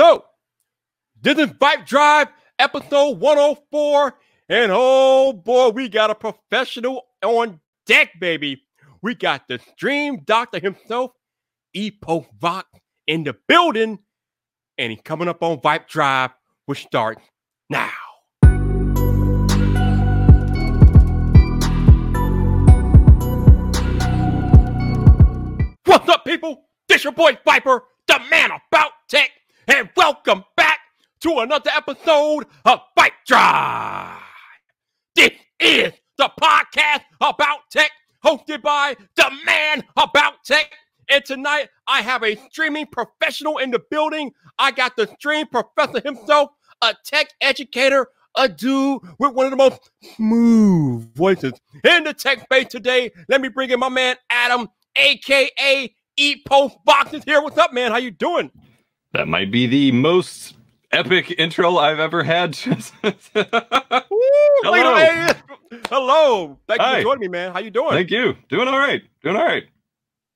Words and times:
So, 0.00 0.24
this 1.20 1.36
is 1.36 1.48
Vibe 1.48 1.84
Drive, 1.84 2.28
episode 2.58 3.18
104. 3.18 4.14
And 4.48 4.72
oh 4.74 5.34
boy, 5.34 5.68
we 5.68 5.90
got 5.90 6.08
a 6.08 6.14
professional 6.14 7.02
on 7.22 7.60
deck, 7.84 8.18
baby. 8.18 8.62
We 9.02 9.14
got 9.14 9.46
the 9.46 9.58
stream 9.58 10.22
doctor 10.24 10.58
himself, 10.58 11.10
Epo 11.76 12.24
in 13.06 13.24
the 13.24 13.36
building. 13.46 13.98
And 14.78 14.90
he's 14.90 15.02
coming 15.04 15.28
up 15.28 15.42
on 15.42 15.58
Vibe 15.58 15.86
Drive, 15.86 16.30
which 16.64 16.80
starts 16.84 17.20
now. 17.68 17.90
What's 25.84 26.08
up, 26.08 26.24
people? 26.24 26.62
This 26.88 27.04
your 27.04 27.12
boy 27.12 27.36
Viper, 27.44 27.84
the 28.06 28.18
man 28.30 28.50
about 28.50 28.92
tech, 29.06 29.30
and 29.70 29.88
welcome 29.96 30.42
back 30.56 30.80
to 31.20 31.38
another 31.38 31.70
episode 31.76 32.44
of 32.64 32.80
Vibe 32.98 33.10
Drive. 33.24 34.18
This 35.14 35.30
is 35.60 35.92
the 36.18 36.28
podcast 36.40 37.02
about 37.20 37.60
tech, 37.70 37.92
hosted 38.24 38.62
by 38.62 38.96
the 39.14 39.30
man 39.46 39.84
about 39.96 40.42
tech. 40.44 40.72
And 41.08 41.24
tonight 41.24 41.68
I 41.86 42.02
have 42.02 42.24
a 42.24 42.34
streaming 42.50 42.86
professional 42.86 43.58
in 43.58 43.70
the 43.70 43.78
building. 43.78 44.32
I 44.58 44.72
got 44.72 44.96
the 44.96 45.06
stream 45.18 45.46
professor 45.46 46.00
himself, 46.00 46.50
a 46.82 46.96
tech 47.04 47.28
educator, 47.40 48.08
a 48.34 48.48
dude 48.48 49.02
with 49.20 49.34
one 49.34 49.46
of 49.46 49.52
the 49.52 49.56
most 49.56 49.90
smooth 50.16 51.14
voices 51.14 51.52
in 51.84 52.02
the 52.02 52.12
tech 52.12 52.40
space 52.40 52.66
today. 52.66 53.12
Let 53.28 53.40
me 53.40 53.48
bring 53.48 53.70
in 53.70 53.78
my 53.78 53.88
man 53.88 54.16
Adam, 54.30 54.68
aka 54.96 55.94
EposVox's 56.18 57.22
here. 57.24 57.40
What's 57.40 57.58
up, 57.58 57.72
man? 57.72 57.92
How 57.92 57.98
you 57.98 58.10
doing? 58.10 58.50
That 59.12 59.28
might 59.28 59.50
be 59.50 59.66
the 59.66 59.92
most 59.92 60.54
epic 60.92 61.34
intro 61.38 61.76
I've 61.78 61.98
ever 61.98 62.22
had. 62.22 62.56
Woo, 62.66 62.80
Hello. 64.62 65.26
Hello. 65.88 66.58
Thank 66.68 66.80
Hi. 66.80 66.90
you 66.90 66.96
for 66.98 67.02
joining 67.02 67.20
me, 67.20 67.28
man. 67.28 67.52
How 67.52 67.58
you 67.60 67.70
doing? 67.70 67.90
Thank 67.90 68.10
you. 68.10 68.34
Doing 68.48 68.68
all 68.68 68.78
right. 68.78 69.02
Doing 69.22 69.36
all 69.36 69.44
right. 69.44 69.64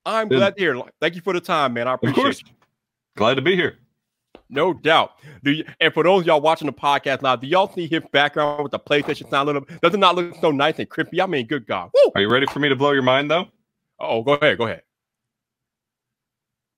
I'm 0.05 0.27
glad 0.27 0.55
to 0.55 0.61
hear. 0.61 0.81
Thank 1.01 1.15
you 1.15 1.21
for 1.21 1.33
the 1.33 1.41
time, 1.41 1.73
man. 1.73 1.87
I 1.87 1.93
appreciate 1.93 2.17
Of 2.17 2.23
course. 2.23 2.39
it. 2.41 2.47
Glad 3.17 3.35
to 3.35 3.41
be 3.41 3.55
here. 3.55 3.77
No 4.49 4.73
doubt. 4.73 5.13
Do 5.43 5.51
you, 5.51 5.65
and 5.79 5.91
for 5.93 6.03
those 6.03 6.21
of 6.21 6.27
y'all 6.27 6.41
watching 6.41 6.67
the 6.67 6.73
podcast 6.73 7.23
now, 7.23 7.35
do 7.35 7.47
y'all 7.47 7.71
see 7.73 7.87
his 7.87 8.03
background 8.11 8.61
with 8.61 8.71
the 8.71 8.79
PlayStation 8.79 9.27
sound? 9.29 9.47
Little, 9.47 9.65
does 9.81 9.93
it 9.93 9.97
not 9.97 10.15
look 10.15 10.35
so 10.39 10.51
nice 10.51 10.77
and 10.77 10.87
crispy? 10.87 11.19
I 11.21 11.25
mean, 11.25 11.47
good 11.47 11.65
God. 11.65 11.89
Woo! 11.95 12.11
Are 12.13 12.21
you 12.21 12.29
ready 12.31 12.45
for 12.45 12.59
me 12.59 12.69
to 12.69 12.75
blow 12.75 12.91
your 12.91 13.01
mind 13.01 13.31
though? 13.31 13.47
Oh, 13.99 14.21
go 14.21 14.33
ahead. 14.33 14.57
Go 14.59 14.65
ahead. 14.65 14.83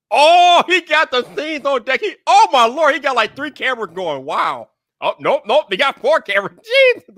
Oh, 0.09 0.63
he 0.67 0.81
got 0.81 1.11
the 1.11 1.23
scenes 1.35 1.65
on 1.65 1.83
deck. 1.83 1.99
He, 2.01 2.15
oh 2.25 2.47
my 2.51 2.65
lord, 2.65 2.93
he 2.93 2.99
got 2.99 3.15
like 3.15 3.35
three 3.35 3.51
cameras 3.51 3.89
going. 3.93 4.23
Wow. 4.25 4.69
Oh, 5.01 5.13
nope, 5.19 5.43
nope. 5.45 5.65
They 5.69 5.77
got 5.77 5.99
four 5.99 6.21
cameras. 6.21 6.57
Jeez. 7.07 7.17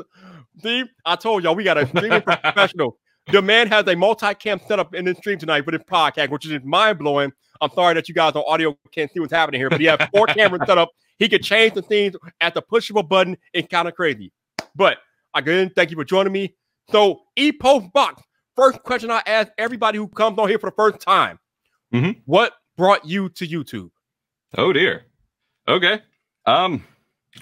See, 0.62 0.84
I 1.06 1.16
told 1.16 1.44
y'all 1.44 1.56
we 1.56 1.64
got 1.64 1.78
a 1.78 1.88
streaming 1.88 2.22
professional. 2.22 2.98
The 3.32 3.42
man 3.42 3.68
has 3.68 3.88
a 3.88 3.96
multi-cam 3.96 4.60
setup 4.68 4.96
in 4.96 5.06
the 5.06 5.14
stream 5.16 5.38
tonight 5.38 5.64
for 5.64 5.72
this 5.72 5.84
podcast, 5.84 6.30
which 6.30 6.48
is 6.48 6.64
mind-blowing. 6.64 7.32
I'm 7.62 7.70
sorry 7.72 7.94
that 7.94 8.10
you 8.10 8.16
guys 8.16 8.34
on 8.34 8.44
audio 8.48 8.76
can't 8.92 9.12
see 9.12 9.20
what's 9.20 9.32
happening 9.32 9.62
here, 9.62 9.70
but 9.70 9.80
he 9.80 9.86
has 9.86 10.00
four 10.12 10.26
cameras 10.28 10.64
set 10.66 10.78
up. 10.78 10.90
He 11.20 11.30
could 11.30 11.44
change 11.44 11.76
the 11.76 11.84
scenes 11.84 12.16
at 12.42 12.54
the 12.54 12.62
push 12.62 12.90
of 12.90 12.96
a 12.96 13.04
button. 13.04 13.38
It's 13.54 13.68
kind 13.68 13.88
of 13.88 13.94
crazy. 13.94 14.32
But 14.76 14.98
again, 15.36 15.72
thank 15.76 15.92
you 15.92 15.98
for 15.98 16.06
joining 16.06 16.34
me. 16.34 16.56
So, 16.90 17.22
EposVox. 17.38 18.22
First 18.56 18.82
question 18.84 19.12
I 19.12 19.22
ask 19.26 19.50
everybody 19.58 19.98
who 20.00 20.08
comes 20.08 20.38
on 20.40 20.50
here 20.50 20.60
for 20.60 20.70
the 20.70 20.76
first 20.76 21.00
time. 21.00 21.40
Mhm. 21.94 22.22
What 22.26 22.54
brought 22.80 23.04
you 23.04 23.28
to 23.28 23.46
YouTube? 23.46 23.92
Oh 24.58 24.72
dear. 24.72 25.04
Okay. 25.68 26.02
Um 26.46 26.82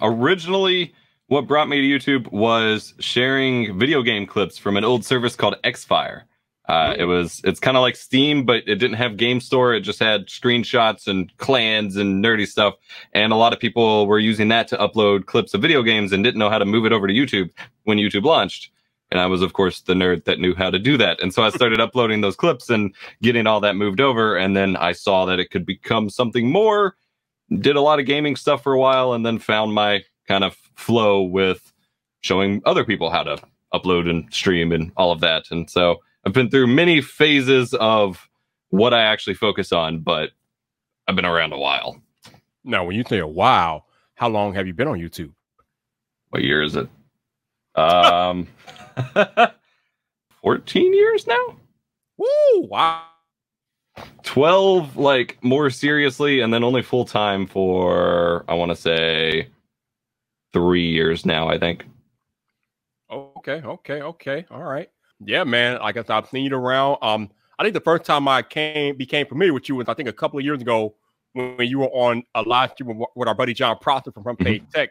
originally 0.01 0.95
what 1.27 1.45
brought 1.45 1.69
me 1.69 1.79
to 1.79 1.87
YouTube 1.87 2.31
was 2.31 2.95
sharing 2.99 3.77
video 3.77 4.01
game 4.01 4.25
clips 4.25 4.57
from 4.57 4.77
an 4.77 4.83
old 4.83 5.05
service 5.05 5.35
called 5.35 5.55
Xfire. 5.63 6.23
Uh, 6.67 6.95
it 6.97 7.05
was 7.05 7.39
it's 7.43 7.59
kind 7.59 7.77
of 7.77 7.81
like 7.81 7.95
Steam, 7.95 8.45
but 8.45 8.63
it 8.67 8.75
didn't 8.75 8.95
have 8.95 9.15
Game 9.15 9.39
Store. 9.39 9.75
It 9.75 9.81
just 9.81 9.99
had 9.99 10.25
screenshots 10.25 11.07
and 11.07 11.31
clans 11.37 11.97
and 11.97 12.23
nerdy 12.23 12.47
stuff. 12.47 12.73
And 13.13 13.31
a 13.31 13.35
lot 13.35 13.53
of 13.53 13.59
people 13.59 14.07
were 14.07 14.19
using 14.19 14.47
that 14.47 14.67
to 14.69 14.77
upload 14.77 15.27
clips 15.27 15.53
of 15.53 15.61
video 15.61 15.83
games 15.83 16.11
and 16.11 16.23
didn't 16.23 16.39
know 16.39 16.49
how 16.49 16.57
to 16.57 16.65
move 16.65 16.85
it 16.85 16.91
over 16.91 17.07
to 17.07 17.13
YouTube 17.13 17.51
when 17.83 17.99
YouTube 17.99 18.23
launched. 18.23 18.71
And 19.09 19.21
I 19.21 19.25
was, 19.25 19.41
of 19.41 19.53
course, 19.53 19.81
the 19.81 19.93
nerd 19.93 20.25
that 20.25 20.39
knew 20.39 20.53
how 20.53 20.69
to 20.69 20.79
do 20.79 20.97
that. 20.97 21.21
And 21.21 21.33
so 21.33 21.43
I 21.43 21.49
started 21.49 21.79
uploading 21.81 22.21
those 22.21 22.35
clips 22.35 22.69
and 22.69 22.93
getting 23.21 23.47
all 23.47 23.59
that 23.61 23.75
moved 23.75 24.01
over. 24.01 24.35
And 24.35 24.55
then 24.55 24.75
I 24.75 24.91
saw 24.91 25.25
that 25.25 25.39
it 25.39 25.49
could 25.49 25.65
become 25.65 26.09
something 26.09 26.51
more. 26.51 26.95
Did 27.59 27.77
a 27.77 27.81
lot 27.81 27.99
of 27.99 28.05
gaming 28.05 28.35
stuff 28.35 28.63
for 28.63 28.73
a 28.73 28.79
while 28.79 29.13
and 29.13 29.25
then 29.25 29.39
found 29.39 29.73
my 29.73 30.03
kind 30.27 30.43
of 30.43 30.55
flow 30.75 31.21
with 31.21 31.71
showing 32.21 32.61
other 32.65 32.83
people 32.83 33.09
how 33.09 33.23
to 33.23 33.37
upload 33.73 34.09
and 34.09 34.31
stream 34.33 34.71
and 34.71 34.91
all 34.97 35.11
of 35.11 35.21
that. 35.21 35.45
And 35.51 35.69
so 35.69 35.97
I've 36.25 36.33
been 36.33 36.49
through 36.49 36.67
many 36.67 37.01
phases 37.01 37.73
of 37.75 38.27
what 38.69 38.93
I 38.93 39.01
actually 39.01 39.35
focus 39.35 39.71
on, 39.71 39.99
but 39.99 40.31
I've 41.07 41.15
been 41.15 41.25
around 41.25 41.53
a 41.53 41.57
while. 41.57 42.01
Now, 42.63 42.83
when 42.83 42.97
you 42.97 43.03
say 43.07 43.19
a 43.19 43.27
wow, 43.27 43.85
how 44.15 44.27
long 44.27 44.53
have 44.55 44.67
you 44.67 44.73
been 44.73 44.89
on 44.89 44.99
YouTube? 44.99 45.31
What 46.29 46.43
year 46.43 46.61
is 46.61 46.75
it? 46.75 46.89
Um, 47.77 48.47
14 50.41 50.93
years 50.93 51.27
now? 51.27 51.57
Woo! 52.17 52.61
Wow. 52.61 53.03
12 54.23 54.97
like 54.97 55.37
more 55.41 55.69
seriously 55.69 56.41
and 56.41 56.53
then 56.53 56.63
only 56.63 56.83
full 56.83 57.05
time 57.05 57.47
for 57.47 58.45
I 58.47 58.53
want 58.53 58.69
to 58.69 58.75
say 58.75 59.49
3 60.53 60.87
years 60.87 61.25
now, 61.25 61.47
I 61.47 61.57
think. 61.57 61.85
Okay, 63.11 63.61
okay, 63.63 64.01
okay. 64.01 64.45
All 64.51 64.63
right. 64.63 64.89
Yeah, 65.19 65.43
man. 65.43 65.79
Like 65.79 65.97
I 65.97 66.01
said, 66.01 66.11
I've 66.11 66.27
seen 66.27 66.45
you 66.45 66.55
around. 66.55 66.97
Um, 67.01 67.29
I 67.57 67.63
think 67.63 67.73
the 67.73 67.81
first 67.81 68.03
time 68.03 68.27
I 68.27 68.41
came 68.41 68.97
became 68.97 69.25
familiar 69.25 69.53
with 69.53 69.69
you 69.69 69.75
was 69.75 69.87
I 69.87 69.93
think 69.93 70.09
a 70.09 70.13
couple 70.13 70.37
of 70.37 70.45
years 70.45 70.61
ago 70.61 70.95
when, 71.33 71.67
you 71.67 71.79
were 71.79 71.87
on 71.87 72.23
a 72.35 72.41
live 72.41 72.71
stream 72.71 72.97
with, 72.97 73.07
with 73.15 73.27
our 73.27 73.35
buddy 73.35 73.53
Jon 73.53 73.77
Prosser 73.79 74.11
from 74.11 74.23
Front 74.23 74.39
Page 74.39 74.63
Tech. 74.73 74.89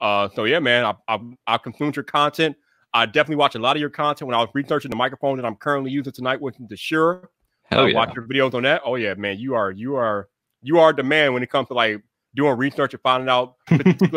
Uh, 0.00 0.28
so 0.34 0.44
yeah, 0.44 0.58
man, 0.58 0.84
I, 0.84 0.94
I 1.08 1.18
I 1.46 1.58
consumed 1.58 1.96
your 1.96 2.04
content. 2.04 2.56
I 2.92 3.06
definitely 3.06 3.36
watch 3.36 3.54
a 3.54 3.58
lot 3.58 3.76
of 3.76 3.80
your 3.80 3.90
content 3.90 4.26
when 4.26 4.34
I 4.34 4.40
was 4.40 4.48
researching 4.54 4.90
the 4.90 4.96
microphone 4.96 5.36
that 5.36 5.46
I'm 5.46 5.56
currently 5.56 5.90
using 5.90 6.12
tonight, 6.12 6.40
which 6.40 6.56
is 6.58 6.66
the 6.68 6.76
Shure. 6.76 7.30
Hell 7.64 7.84
I 7.84 7.88
yeah. 7.88 7.94
watch 7.94 8.14
your 8.16 8.26
videos 8.26 8.54
on 8.54 8.62
that. 8.64 8.82
Oh 8.84 8.96
yeah, 8.96 9.14
man, 9.14 9.38
you 9.38 9.54
are 9.54 9.70
you 9.70 9.94
are 9.96 10.28
you 10.62 10.78
are 10.80 10.92
the 10.92 11.02
man 11.02 11.32
when 11.32 11.42
it 11.42 11.50
comes 11.50 11.68
to 11.68 11.74
like 11.74 12.02
doing 12.34 12.56
research 12.56 12.94
and 12.94 13.02
finding 13.02 13.28
out 13.28 13.56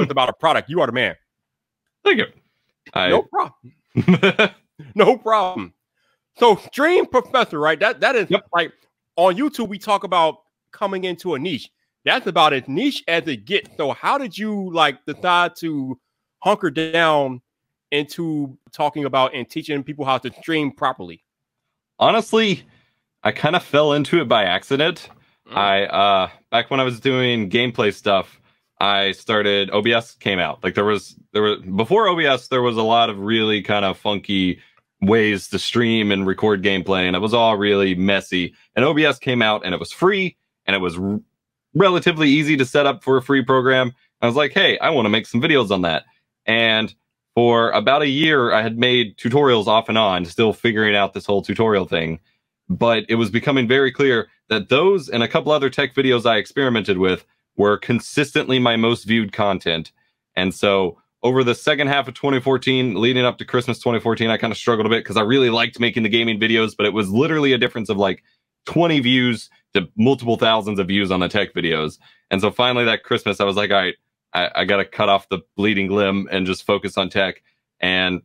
about 0.09 0.29
a 0.29 0.33
product. 0.33 0.69
You 0.69 0.81
are 0.81 0.87
the 0.87 0.93
man. 0.93 1.15
Thank 2.03 2.17
you. 2.19 2.25
I 2.93 3.09
No 3.09 3.23
problem. 3.23 4.49
No 4.95 5.17
problem. 5.17 5.73
So 6.37 6.55
stream 6.55 7.05
professor, 7.05 7.59
right? 7.59 7.79
That 7.79 7.99
that 8.01 8.15
is 8.15 8.29
Yep. 8.29 8.47
like 8.53 8.73
on 9.15 9.35
YouTube 9.35 9.69
we 9.69 9.77
talk 9.77 10.03
about 10.03 10.37
coming 10.71 11.03
into 11.03 11.35
a 11.35 11.39
niche. 11.39 11.69
That's 12.05 12.27
about 12.27 12.53
as 12.53 12.67
niche 12.67 13.03
as 13.07 13.27
it 13.27 13.45
gets. 13.45 13.69
So 13.77 13.91
how 13.91 14.17
did 14.17 14.37
you 14.37 14.71
like 14.73 15.05
decide 15.05 15.55
to 15.57 15.99
hunker 16.39 16.69
down 16.69 17.41
into 17.91 18.57
talking 18.71 19.05
about 19.05 19.33
and 19.33 19.49
teaching 19.49 19.83
people 19.83 20.03
how 20.03 20.17
to 20.17 20.31
stream 20.33 20.71
properly? 20.71 21.23
honestly, 21.99 22.63
I 23.23 23.31
kind 23.31 23.55
of 23.55 23.63
fell 23.63 23.93
into 23.93 24.21
it 24.21 24.27
by 24.27 24.43
accident. 24.43 25.09
Mm. 25.49 25.57
I 25.57 25.85
uh 25.85 26.29
back 26.51 26.69
when 26.69 26.79
I 26.79 26.83
was 26.83 26.99
doing 26.99 27.49
gameplay 27.49 27.93
stuff, 27.93 28.39
I 28.79 29.13
started 29.13 29.71
OBS 29.71 30.15
came 30.15 30.39
out. 30.39 30.63
Like 30.63 30.75
there 30.75 30.85
was 30.85 31.15
there 31.31 31.41
was 31.41 31.59
before 31.61 32.07
OBS 32.07 32.49
there 32.49 32.61
was 32.61 32.77
a 32.77 32.83
lot 32.83 33.09
of 33.09 33.19
really 33.19 33.61
kind 33.61 33.85
of 33.85 33.97
funky 33.97 34.59
ways 35.01 35.49
to 35.49 35.59
stream 35.59 36.11
and 36.11 36.25
record 36.25 36.63
gameplay 36.63 37.07
and 37.07 37.15
it 37.15 37.19
was 37.19 37.33
all 37.33 37.57
really 37.57 37.95
messy. 37.95 38.53
And 38.75 38.85
OBS 38.85 39.19
came 39.19 39.41
out 39.41 39.65
and 39.65 39.73
it 39.73 39.79
was 39.79 39.91
free 39.91 40.37
and 40.65 40.75
it 40.75 40.79
was 40.79 40.97
relatively 41.75 42.29
easy 42.29 42.57
to 42.57 42.65
set 42.65 42.85
up 42.85 43.03
for 43.03 43.17
a 43.17 43.21
free 43.21 43.43
program. 43.43 43.93
I 44.21 44.27
was 44.27 44.35
like, 44.35 44.53
"Hey, 44.53 44.77
I 44.79 44.89
want 44.89 45.05
to 45.05 45.09
make 45.09 45.25
some 45.25 45.41
videos 45.41 45.71
on 45.71 45.81
that." 45.81 46.05
And 46.45 46.93
for 47.35 47.71
about 47.71 48.01
a 48.01 48.07
year 48.07 48.53
I 48.53 48.61
had 48.61 48.77
made 48.77 49.17
tutorials 49.17 49.67
off 49.67 49.89
and 49.89 49.97
on, 49.97 50.25
still 50.25 50.53
figuring 50.53 50.95
out 50.95 51.13
this 51.13 51.25
whole 51.25 51.41
tutorial 51.41 51.85
thing. 51.85 52.19
But 52.69 53.05
it 53.09 53.15
was 53.15 53.29
becoming 53.29 53.67
very 53.67 53.91
clear 53.91 54.29
that 54.49 54.69
those 54.69 55.09
and 55.09 55.23
a 55.23 55.27
couple 55.27 55.51
other 55.51 55.69
tech 55.69 55.93
videos 55.93 56.25
I 56.25 56.37
experimented 56.37 56.97
with 56.97 57.25
were 57.57 57.77
consistently 57.77 58.59
my 58.59 58.75
most 58.75 59.03
viewed 59.03 59.31
content. 59.33 59.91
And 60.35 60.53
so 60.53 60.97
over 61.23 61.43
the 61.43 61.55
second 61.55 61.87
half 61.87 62.07
of 62.07 62.13
2014, 62.15 62.99
leading 62.99 63.25
up 63.25 63.37
to 63.37 63.45
Christmas 63.45 63.79
2014, 63.79 64.29
I 64.29 64.37
kind 64.37 64.51
of 64.51 64.57
struggled 64.57 64.85
a 64.85 64.89
bit 64.89 65.03
because 65.03 65.17
I 65.17 65.21
really 65.21 65.49
liked 65.49 65.79
making 65.79 66.03
the 66.03 66.09
gaming 66.09 66.39
videos, 66.39 66.75
but 66.75 66.85
it 66.85 66.93
was 66.93 67.09
literally 67.09 67.53
a 67.53 67.57
difference 67.57 67.89
of 67.89 67.97
like 67.97 68.23
20 68.65 68.99
views 68.99 69.49
to 69.73 69.87
multiple 69.97 70.37
thousands 70.37 70.79
of 70.79 70.87
views 70.87 71.11
on 71.11 71.19
the 71.19 71.27
tech 71.27 71.53
videos. 71.53 71.99
And 72.31 72.41
so 72.41 72.51
finally 72.51 72.85
that 72.85 73.03
Christmas, 73.03 73.39
I 73.39 73.45
was 73.45 73.55
like, 73.55 73.71
all 73.71 73.77
right, 73.77 73.95
I, 74.33 74.49
I 74.55 74.65
got 74.65 74.77
to 74.77 74.85
cut 74.85 75.09
off 75.09 75.29
the 75.29 75.39
bleeding 75.55 75.89
limb 75.89 76.27
and 76.31 76.45
just 76.45 76.65
focus 76.65 76.97
on 76.97 77.09
tech. 77.09 77.41
And 77.79 78.21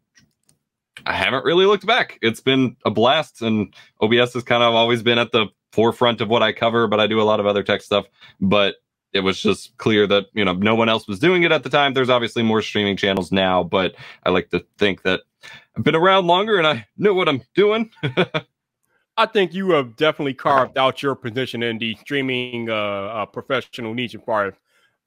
I 1.06 1.12
haven't 1.12 1.44
really 1.44 1.66
looked 1.66 1.86
back. 1.86 2.18
It's 2.22 2.40
been 2.40 2.76
a 2.84 2.90
blast, 2.90 3.42
and 3.42 3.72
OBS 4.00 4.34
has 4.34 4.42
kind 4.42 4.62
of 4.62 4.74
always 4.74 5.02
been 5.02 5.18
at 5.18 5.32
the 5.32 5.46
forefront 5.72 6.20
of 6.20 6.28
what 6.28 6.42
I 6.42 6.52
cover, 6.52 6.86
but 6.86 7.00
I 7.00 7.06
do 7.06 7.20
a 7.20 7.22
lot 7.22 7.40
of 7.40 7.46
other 7.46 7.62
tech 7.62 7.82
stuff. 7.82 8.06
But 8.40 8.76
it 9.12 9.20
was 9.20 9.40
just 9.40 9.76
clear 9.78 10.06
that 10.06 10.26
you 10.34 10.44
know 10.44 10.54
no 10.54 10.74
one 10.74 10.88
else 10.88 11.06
was 11.06 11.18
doing 11.18 11.42
it 11.42 11.52
at 11.52 11.62
the 11.62 11.70
time. 11.70 11.94
There's 11.94 12.10
obviously 12.10 12.42
more 12.42 12.62
streaming 12.62 12.96
channels 12.96 13.32
now, 13.32 13.62
but 13.62 13.94
I 14.24 14.30
like 14.30 14.50
to 14.50 14.64
think 14.78 15.02
that 15.02 15.20
I've 15.76 15.84
been 15.84 15.94
around 15.94 16.26
longer 16.26 16.58
and 16.58 16.66
I 16.66 16.86
know 16.96 17.14
what 17.14 17.28
I'm 17.28 17.42
doing. 17.54 17.90
I 19.18 19.26
think 19.26 19.52
you 19.52 19.70
have 19.70 19.96
definitely 19.96 20.34
carved 20.34 20.78
out 20.78 21.02
your 21.02 21.16
position 21.16 21.64
in 21.64 21.76
the 21.78 21.96
streaming 21.96 22.70
uh, 22.70 22.74
uh, 22.74 23.26
professional 23.26 23.92
niche 23.92 24.14
as 24.14 24.20
far 24.24 24.46
as 24.46 24.54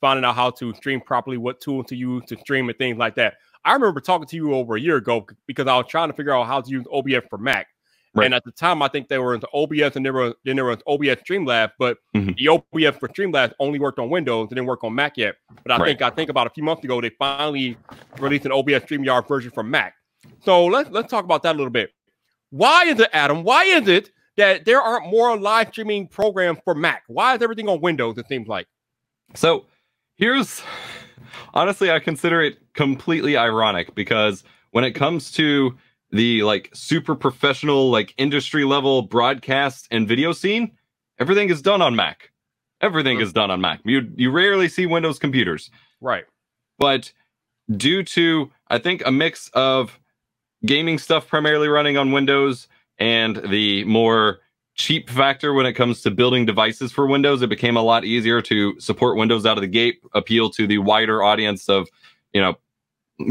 finding 0.01 0.25
out 0.25 0.35
how 0.35 0.49
to 0.49 0.73
stream 0.73 0.99
properly, 0.99 1.37
what 1.37 1.61
tool 1.61 1.81
to 1.85 1.95
use 1.95 2.25
to 2.25 2.37
stream, 2.37 2.67
and 2.67 2.77
things 2.77 2.97
like 2.97 3.15
that. 3.15 3.35
I 3.63 3.71
remember 3.71 4.01
talking 4.01 4.27
to 4.27 4.35
you 4.35 4.53
over 4.53 4.75
a 4.75 4.81
year 4.81 4.97
ago 4.97 5.25
because 5.47 5.67
I 5.67 5.77
was 5.77 5.85
trying 5.87 6.09
to 6.09 6.13
figure 6.13 6.35
out 6.35 6.45
how 6.45 6.59
to 6.59 6.69
use 6.69 6.85
OBS 6.91 7.25
for 7.29 7.37
Mac. 7.37 7.67
Right. 8.13 8.25
And 8.25 8.33
at 8.33 8.43
the 8.43 8.51
time, 8.51 8.81
I 8.81 8.89
think 8.89 9.07
they 9.07 9.17
were 9.17 9.33
into 9.33 9.47
OBS 9.53 9.95
and 9.95 10.05
there 10.05 10.11
was 10.11 10.33
then 10.43 10.57
there 10.57 10.65
was 10.65 10.79
OBS 10.85 11.21
Streamlabs, 11.23 11.71
but 11.79 11.97
mm-hmm. 12.13 12.31
the 12.37 12.49
OBS 12.49 12.97
for 12.97 13.07
Streamlabs 13.07 13.53
only 13.59 13.79
worked 13.79 13.99
on 13.99 14.09
Windows, 14.09 14.49
didn't 14.49 14.65
work 14.65 14.83
on 14.83 14.93
Mac 14.93 15.15
yet. 15.15 15.35
But 15.63 15.71
I 15.71 15.77
right. 15.77 15.85
think 15.85 16.01
I 16.01 16.09
think 16.09 16.29
about 16.29 16.47
a 16.47 16.49
few 16.49 16.63
months 16.63 16.83
ago 16.83 16.99
they 16.99 17.11
finally 17.11 17.77
released 18.19 18.45
an 18.45 18.51
OBS 18.51 18.83
StreamYard 18.83 19.29
version 19.29 19.51
for 19.51 19.63
Mac. 19.63 19.93
So 20.43 20.65
let's 20.65 20.89
let's 20.89 21.09
talk 21.09 21.23
about 21.23 21.43
that 21.43 21.55
a 21.55 21.57
little 21.57 21.71
bit. 21.71 21.91
Why 22.51 22.85
is 22.85 22.99
it, 22.99 23.09
Adam? 23.13 23.43
Why 23.43 23.63
is 23.63 23.87
it 23.87 24.11
that 24.37 24.65
there 24.65 24.81
aren't 24.81 25.09
more 25.09 25.35
live 25.37 25.69
streaming 25.69 26.07
programs 26.07 26.59
for 26.63 26.75
Mac? 26.75 27.03
Why 27.07 27.35
is 27.35 27.41
everything 27.41 27.67
on 27.67 27.81
Windows? 27.81 28.17
It 28.17 28.27
seems 28.27 28.47
like. 28.47 28.67
So 29.35 29.65
here's 30.15 30.61
honestly, 31.53 31.91
I 31.91 31.99
consider 31.99 32.41
it 32.41 32.59
completely 32.73 33.37
ironic 33.37 33.95
because 33.95 34.43
when 34.71 34.83
it 34.83 34.91
comes 34.91 35.31
to 35.33 35.77
the 36.11 36.43
like 36.43 36.69
super 36.73 37.15
professional, 37.15 37.89
like 37.89 38.13
industry 38.17 38.65
level 38.65 39.03
broadcast 39.03 39.87
and 39.91 40.07
video 40.07 40.33
scene, 40.33 40.71
everything 41.19 41.49
is 41.49 41.61
done 41.61 41.81
on 41.81 41.95
Mac. 41.95 42.31
Everything 42.81 43.17
mm-hmm. 43.17 43.23
is 43.23 43.33
done 43.33 43.51
on 43.51 43.61
Mac. 43.61 43.79
You 43.85 44.11
you 44.15 44.31
rarely 44.31 44.67
see 44.67 44.85
Windows 44.85 45.19
computers. 45.19 45.69
Right. 46.01 46.25
But 46.77 47.13
due 47.77 48.03
to 48.03 48.51
I 48.67 48.77
think 48.79 49.03
a 49.05 49.11
mix 49.11 49.49
of 49.53 49.99
gaming 50.65 50.97
stuff 50.97 51.27
primarily 51.27 51.67
running 51.67 51.97
on 51.97 52.11
Windows 52.11 52.67
and 52.99 53.37
the 53.49 53.83
more 53.85 54.39
cheap 54.75 55.09
factor 55.09 55.53
when 55.53 55.65
it 55.65 55.73
comes 55.73 56.01
to 56.01 56.11
building 56.11 56.45
devices 56.45 56.91
for 56.91 57.05
Windows, 57.05 57.41
it 57.41 57.49
became 57.49 57.75
a 57.75 57.81
lot 57.81 58.05
easier 58.05 58.41
to 58.41 58.79
support 58.79 59.17
Windows 59.17 59.45
out 59.45 59.57
of 59.57 59.61
the 59.61 59.67
gate, 59.67 60.01
appeal 60.13 60.49
to 60.51 60.65
the 60.65 60.77
wider 60.77 61.21
audience 61.23 61.67
of, 61.67 61.87
you 62.33 62.41
know, 62.41 62.55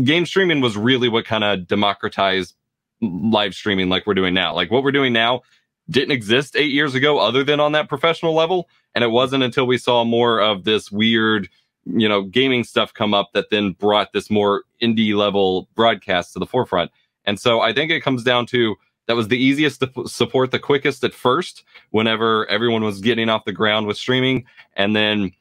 game 0.04 0.26
streaming 0.26 0.60
was 0.60 0.76
really 0.76 1.08
what 1.08 1.24
kind 1.24 1.44
of 1.44 1.66
democratized 1.66 2.54
live 3.00 3.54
streaming 3.54 3.88
like 3.88 4.06
we're 4.06 4.14
doing 4.14 4.34
now. 4.34 4.54
Like 4.54 4.70
what 4.70 4.82
we're 4.82 4.92
doing 4.92 5.12
now 5.12 5.42
didn't 5.88 6.12
exist 6.12 6.54
eight 6.56 6.72
years 6.72 6.94
ago 6.94 7.18
other 7.18 7.42
than 7.42 7.58
on 7.60 7.72
that 7.72 7.88
professional 7.88 8.34
level. 8.34 8.68
And 8.94 9.02
it 9.02 9.08
wasn't 9.08 9.42
until 9.42 9.66
we 9.66 9.78
saw 9.78 10.04
more 10.04 10.40
of 10.40 10.64
this 10.64 10.92
weird, 10.92 11.48
you 11.84 12.08
know, 12.08 12.22
gaming 12.22 12.64
stuff 12.64 12.92
come 12.92 13.14
up 13.14 13.30
that 13.34 13.50
then 13.50 13.72
brought 13.72 14.12
this 14.12 14.30
more 14.30 14.64
indie 14.82 15.14
level 15.14 15.68
broadcast 15.74 16.32
to 16.34 16.38
the 16.38 16.46
forefront. 16.46 16.90
And 17.25 17.38
so 17.38 17.61
I 17.61 17.72
think 17.72 17.90
it 17.90 18.00
comes 18.02 18.22
down 18.22 18.46
to 18.46 18.76
that 19.06 19.17
was 19.17 19.28
the 19.28 19.43
easiest 19.43 19.81
to 19.81 19.90
support 20.06 20.50
the 20.52 20.58
quickest 20.58 21.02
at 21.02 21.14
first 21.14 21.64
whenever 21.90 22.46
everyone 22.46 22.84
was 22.84 23.00
getting 23.00 23.28
off 23.28 23.44
the 23.44 23.52
ground 23.52 23.87
with 23.87 23.96
streaming. 23.96 24.44
And 24.75 24.94
then 24.94 25.32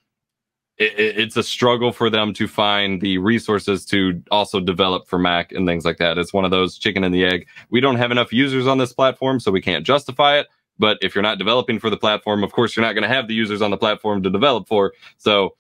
it, 0.80 0.94
it's 0.98 1.38
a 1.38 1.44
struggle 1.44 1.92
for 1.92 2.10
them 2.10 2.34
to 2.34 2.48
find 2.48 3.02
the 3.02 3.20
resources 3.20 3.86
to 3.88 4.24
also 4.32 4.60
develop 4.60 5.08
for 5.08 5.20
Mac 5.20 5.52
and 5.52 5.68
things 5.68 5.86
like 5.86 5.98
that. 5.98 6.18
It's 6.18 6.34
one 6.34 6.46
of 6.46 6.52
those 6.52 6.78
chicken 6.78 7.04
and 7.04 7.14
the 7.14 7.26
egg. 7.26 7.48
We 7.70 7.80
don't 7.80 7.98
have 7.98 8.12
enough 8.12 8.34
users 8.34 8.66
on 8.66 8.80
this 8.80 8.94
platform, 8.94 9.40
so 9.40 9.52
we 9.52 9.62
can't 9.62 9.86
justify 9.86 10.40
it. 10.40 10.48
But 10.80 10.98
if 11.02 11.14
you're 11.14 11.22
not 11.22 11.38
developing 11.38 11.78
for 11.80 11.90
the 11.90 11.98
platform, 11.98 12.44
of 12.44 12.54
course, 12.54 12.76
you're 12.76 12.86
not 12.86 12.94
going 12.94 13.04
to 13.04 13.14
have 13.14 13.28
the 13.28 13.36
users 13.36 13.62
on 13.62 13.70
the 13.70 13.78
platform 13.78 14.24
to 14.24 14.30
develop 14.30 14.68
for. 14.68 14.94
So 15.18 15.56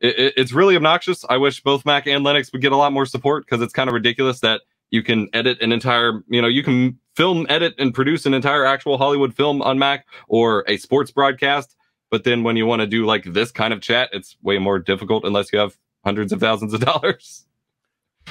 it, 0.00 0.32
it's 0.36 0.52
really 0.52 0.74
obnoxious. 0.74 1.24
I 1.28 1.36
wish 1.36 1.62
both 1.62 1.84
Mac 1.84 2.06
and 2.06 2.24
Linux 2.24 2.50
would 2.52 2.62
get 2.62 2.72
a 2.72 2.76
lot 2.76 2.92
more 2.92 3.06
support 3.06 3.44
because 3.44 3.60
it's 3.60 3.74
kind 3.74 3.88
of 3.88 3.94
ridiculous 3.94 4.40
that 4.40 4.62
you 4.92 5.02
can 5.02 5.28
edit 5.32 5.60
an 5.60 5.72
entire, 5.72 6.22
you 6.28 6.40
know, 6.40 6.46
you 6.46 6.62
can 6.62 7.00
film, 7.16 7.44
edit, 7.48 7.74
and 7.78 7.92
produce 7.92 8.24
an 8.24 8.34
entire 8.34 8.64
actual 8.64 8.96
Hollywood 8.96 9.34
film 9.34 9.60
on 9.62 9.80
Mac 9.80 10.06
or 10.28 10.64
a 10.68 10.76
sports 10.76 11.10
broadcast 11.10 11.74
but 12.12 12.24
then 12.24 12.44
when 12.44 12.56
you 12.56 12.66
want 12.66 12.80
to 12.80 12.86
do 12.86 13.06
like 13.06 13.24
this 13.24 13.50
kind 13.50 13.72
of 13.72 13.80
chat, 13.80 14.10
it's 14.12 14.36
way 14.42 14.58
more 14.58 14.78
difficult 14.78 15.24
unless 15.24 15.50
you 15.50 15.58
have 15.58 15.78
hundreds 16.04 16.30
of 16.30 16.40
thousands 16.40 16.74
of 16.74 16.80
dollars. 16.80 17.46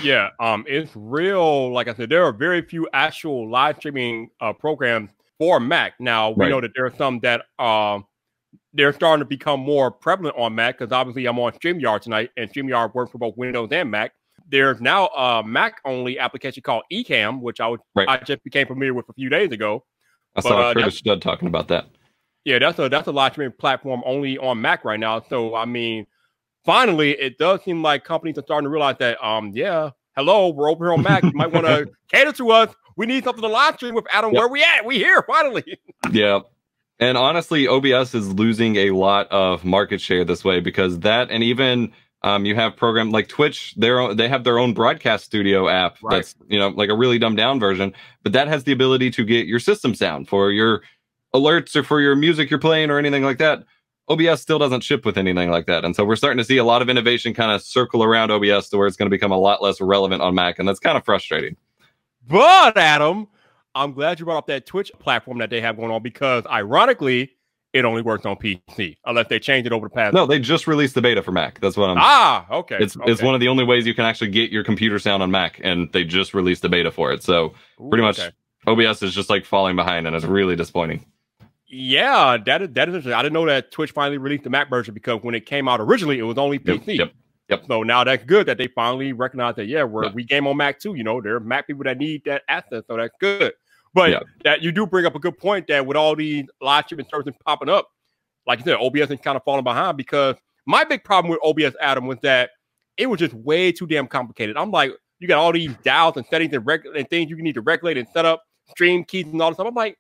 Yeah, 0.04 0.30
um, 0.40 0.64
it's 0.68 0.92
real. 0.96 1.74
Like 1.74 1.88
I 1.88 1.96
said, 1.96 2.10
there 2.10 2.24
are 2.24 2.32
very 2.32 2.62
few 2.62 2.88
actual 2.94 3.50
live 3.50 3.78
streaming 3.78 4.30
uh, 4.40 4.54
programs 4.54 5.10
for 5.40 5.60
Mac. 5.60 6.00
Now 6.00 6.30
we 6.30 6.46
right. 6.46 6.50
know 6.52 6.62
that 6.62 6.72
there 6.76 6.86
are 6.86 6.96
some 6.96 7.20
that 7.22 7.46
um 7.58 8.06
they're 8.74 8.94
starting 8.94 9.22
to 9.22 9.26
become 9.26 9.60
more 9.60 9.90
prevalent 9.90 10.38
on 10.38 10.54
Mac 10.54 10.78
because 10.78 10.94
obviously 10.94 11.26
I'm 11.26 11.40
on 11.40 11.52
StreamYard 11.54 12.02
tonight, 12.02 12.30
and 12.38 12.54
StreamYard 12.54 12.94
works 12.94 13.12
for 13.12 13.18
both 13.18 13.36
Windows 13.36 13.70
and 13.72 13.90
Mac. 13.90 14.14
There's 14.52 14.82
now 14.82 15.08
a 15.08 15.42
Mac 15.44 15.80
only 15.86 16.20
application 16.20 16.62
called 16.62 16.84
Ecamm, 16.92 17.40
which 17.40 17.62
I 17.62 17.68
was 17.68 17.80
right. 17.96 18.08
I 18.08 18.18
just 18.18 18.44
became 18.44 18.68
familiar 18.68 18.94
with 18.94 19.08
a 19.08 19.14
few 19.14 19.30
days 19.30 19.52
ago. 19.52 19.86
I 20.36 20.42
saw 20.42 20.60
uh, 20.62 20.74
Curtis 20.74 21.02
Judd 21.02 21.22
talking 21.22 21.48
about 21.48 21.70
that. 21.70 21.88
Yeah, 22.44 22.60
that's 22.60 22.78
a 22.78 22.90
that's 22.90 23.08
a 23.08 23.12
live 23.12 23.32
streaming 23.32 23.56
platform 23.58 24.04
only 24.06 24.38
on 24.38 24.60
Mac 24.60 24.84
right 24.84 25.00
now. 25.00 25.22
So 25.30 25.56
I 25.56 25.64
mean, 25.64 26.06
finally, 26.66 27.12
it 27.12 27.38
does 27.38 27.64
seem 27.64 27.82
like 27.82 28.04
companies 28.04 28.38
are 28.38 28.44
starting 28.44 28.66
to 28.66 28.70
realize 28.70 28.98
that 29.00 29.24
um, 29.24 29.52
yeah, 29.54 29.92
hello, 30.18 30.50
we're 30.50 30.70
over 30.70 30.86
here 30.86 30.94
on 30.94 31.02
Mac. 31.02 31.24
You 31.24 31.32
might 31.34 31.52
want 31.54 31.66
to 31.66 31.90
cater 32.10 32.34
to 32.34 32.52
us. 32.52 32.76
We 32.98 33.06
need 33.06 33.24
something 33.24 33.42
to 33.42 33.48
live 33.48 33.76
stream 33.76 33.96
with 33.96 34.06
Adam. 34.12 34.34
Yep. 34.34 34.38
Where 34.38 34.48
we 34.50 34.64
at? 34.64 34.86
We 34.86 34.98
here 34.98 35.24
finally. 35.28 35.80
yeah. 36.12 36.42
And 37.00 37.18
honestly, 37.18 37.68
OBS 37.68 38.14
is 38.14 38.32
losing 38.34 38.76
a 38.76 38.92
lot 38.92 39.28
of 39.32 39.64
market 39.64 40.02
share 40.02 40.24
this 40.24 40.44
way 40.44 40.60
because 40.60 41.00
that, 41.00 41.32
and 41.32 41.42
even 41.42 41.94
um, 42.24 42.46
you 42.46 42.56
have 42.56 42.76
program 42.76 43.12
like 43.12 43.28
Twitch. 43.28 43.74
They 43.76 43.90
they 44.14 44.28
have 44.28 44.44
their 44.44 44.60
own 44.60 44.74
broadcast 44.74 45.26
studio 45.26 45.68
app 45.68 45.98
right. 46.04 46.18
that's 46.18 46.36
you 46.48 46.60
know 46.60 46.70
like 46.70 46.90
a 46.90 46.96
really 46.96 47.18
dumbed 47.18 47.38
down 47.38 47.60
version, 47.60 47.94
but 48.24 48.34
that 48.34 48.48
has 48.48 48.64
the 48.64 48.72
ability 48.72 49.12
to 49.12 49.26
get 49.26 49.48
your 49.48 49.60
system 49.60 49.96
sound 49.96 50.28
for 50.28 50.52
your 50.52 50.82
alerts 51.34 51.76
or 51.76 51.84
for 51.84 52.02
your 52.02 52.16
music 52.16 52.50
you're 52.50 52.60
playing 52.60 52.90
or 52.90 53.00
anything 53.00 53.24
like 53.24 53.38
that. 53.40 53.64
OBS 54.10 54.42
still 54.42 54.60
doesn't 54.60 54.82
ship 54.82 55.06
with 55.06 55.18
anything 55.18 55.50
like 55.50 55.68
that. 55.68 55.86
And 55.86 55.96
so 55.96 56.04
we're 56.04 56.18
starting 56.18 56.38
to 56.38 56.44
see 56.44 56.58
a 56.58 56.66
lot 56.66 56.82
of 56.82 56.90
innovation 56.90 57.34
kind 57.34 57.52
of 57.52 57.62
circle 57.62 58.04
around 58.04 58.30
OBS 58.30 58.68
to 58.70 58.78
where 58.78 58.88
it's 58.88 58.98
going 58.98 59.10
to 59.10 59.16
become 59.16 59.32
a 59.32 59.38
lot 59.38 59.62
less 59.62 59.80
relevant 59.80 60.22
on 60.22 60.36
Mac. 60.36 60.60
And 60.60 60.68
that's 60.68 60.80
kind 60.80 60.98
of 60.98 61.06
frustrating. 61.06 61.56
But 62.28 62.78
Adam, 62.78 63.28
I'm 63.74 63.94
glad 63.94 64.20
you 64.20 64.26
brought 64.26 64.40
up 64.40 64.48
that 64.48 64.66
Twitch 64.66 64.92
platform 65.00 65.38
that 65.38 65.50
they 65.50 65.62
have 65.62 65.78
going 65.78 65.92
on 65.92 66.04
because 66.04 66.46
ironically, 66.48 67.32
it 67.74 67.86
only 67.86 68.02
worked 68.02 68.26
on 68.26 68.36
PC 68.36 68.98
unless 69.06 69.28
they 69.28 69.40
change 69.40 69.66
it 69.66 69.72
over 69.72 69.88
the 69.88 69.94
past. 69.94 70.14
No, 70.14 70.26
they 70.26 70.40
just 70.40 70.68
released 70.68 70.96
the 70.96 71.02
beta 71.02 71.22
for 71.22 71.32
Mac. 71.32 71.60
That's 71.60 71.78
what 71.78 71.90
I'm. 71.90 71.98
Ah, 72.00 72.46
okay. 72.52 72.78
It's 72.80 72.98
okay. 72.98 73.12
it's 73.12 73.22
one 73.22 73.34
of 73.34 73.40
the 73.40 73.48
only 73.48 73.64
ways 73.64 73.86
you 73.86 73.94
can 73.94 74.06
actually 74.06 74.30
get 74.30 74.52
your 74.52 74.64
computer 74.64 75.00
sound 75.00 75.24
on 75.24 75.32
Mac, 75.32 75.60
and 75.64 75.92
they 75.94 76.04
just 76.04 76.34
released 76.34 76.62
the 76.62 76.70
beta 76.70 76.92
for 76.92 77.12
it. 77.12 77.24
So 77.24 77.54
Ooh, 77.80 77.90
pretty 77.90 78.04
much, 78.04 78.20
okay. 78.20 78.32
OBS 78.68 79.02
is 79.04 79.14
just 79.14 79.30
like 79.30 79.46
falling 79.46 79.76
behind, 79.76 80.08
and 80.08 80.16
it's 80.16 80.26
really 80.26 80.56
disappointing. 80.56 81.06
Yeah, 81.68 82.38
that 82.46 82.62
is 82.62 82.70
that 82.74 82.90
is 82.90 82.96
interesting. 82.96 83.14
I 83.14 83.22
didn't 83.22 83.34
know 83.34 83.46
that 83.46 83.72
Twitch 83.72 83.92
finally 83.92 84.18
released 84.18 84.44
the 84.44 84.50
Mac 84.50 84.70
version 84.70 84.94
because 84.94 85.24
when 85.24 85.36
it 85.36 85.46
came 85.46 85.70
out 85.70 85.80
originally, 85.80 86.20
it 86.20 86.24
was 86.24 86.38
only 86.38 86.60
PC. 86.60 86.88
Yep. 86.88 86.98
Yep. 86.98 87.12
yep. 87.48 87.64
So 87.68 87.84
now 87.84 88.04
that's 88.04 88.26
good 88.26 88.48
that 88.48 88.58
they 88.58 88.68
finally 88.68 89.14
recognize 89.14 89.56
that. 89.56 89.68
Yeah, 89.68 89.86
we're 89.86 90.12
we 90.12 90.26
game 90.26 90.46
on 90.48 90.58
Mac 90.58 90.80
too. 90.80 90.96
You 90.96 91.06
know, 91.06 91.22
there 91.22 91.36
are 91.36 91.40
Mac 91.40 91.68
people 91.68 91.86
that 91.86 91.98
need 91.98 92.24
that 92.26 92.44
asset, 92.50 92.84
so 92.88 92.98
that's 92.98 93.16
good. 93.22 93.54
But 93.94 94.24
that 94.44 94.62
you 94.62 94.72
do 94.72 94.88
bring 94.88 95.06
up 95.06 95.16
a 95.16 95.20
good 95.20 95.38
point 95.38 95.68
that 95.68 95.86
with 95.86 95.98
all 95.98 96.16
these 96.16 96.46
live 96.62 96.86
streaming 96.86 97.08
services 97.12 97.34
popping 97.46 97.70
up, 97.70 97.90
like 98.48 98.60
you 98.60 98.66
said, 98.66 98.76
OBS 98.76 99.12
is 99.12 99.20
kind 99.20 99.36
of 99.36 99.44
falling 99.44 99.64
behind 99.64 99.98
because 99.98 100.36
my 100.66 100.84
big 100.84 101.04
problem 101.04 101.30
with 101.32 101.40
OBS, 101.44 101.76
Adam, 101.82 102.08
was 102.08 102.18
that 102.22 102.52
it 102.98 103.08
was 103.08 103.20
just 103.20 103.34
way 103.34 103.72
too 103.72 103.88
damn 103.88 104.08
complicated. 104.08 104.58
I'm 104.58 104.72
like, 104.72 104.92
you 105.20 105.28
got 105.28 105.40
all 105.40 105.52
these 105.52 105.74
dials 105.84 106.18
and 106.18 106.26
settings 106.28 106.54
and, 106.54 106.66
reg- 106.66 106.86
and 106.86 107.10
things 107.10 107.30
you 107.30 107.42
need 107.42 107.56
to 107.56 107.62
regulate 107.62 107.98
and 107.98 108.08
set 108.10 108.26
up, 108.26 108.44
stream 108.70 109.04
keys 109.04 109.26
and 109.28 109.42
all 109.42 109.50
this 109.50 109.58
stuff. 109.58 109.68
I'm 109.68 109.76
like, 109.76 109.98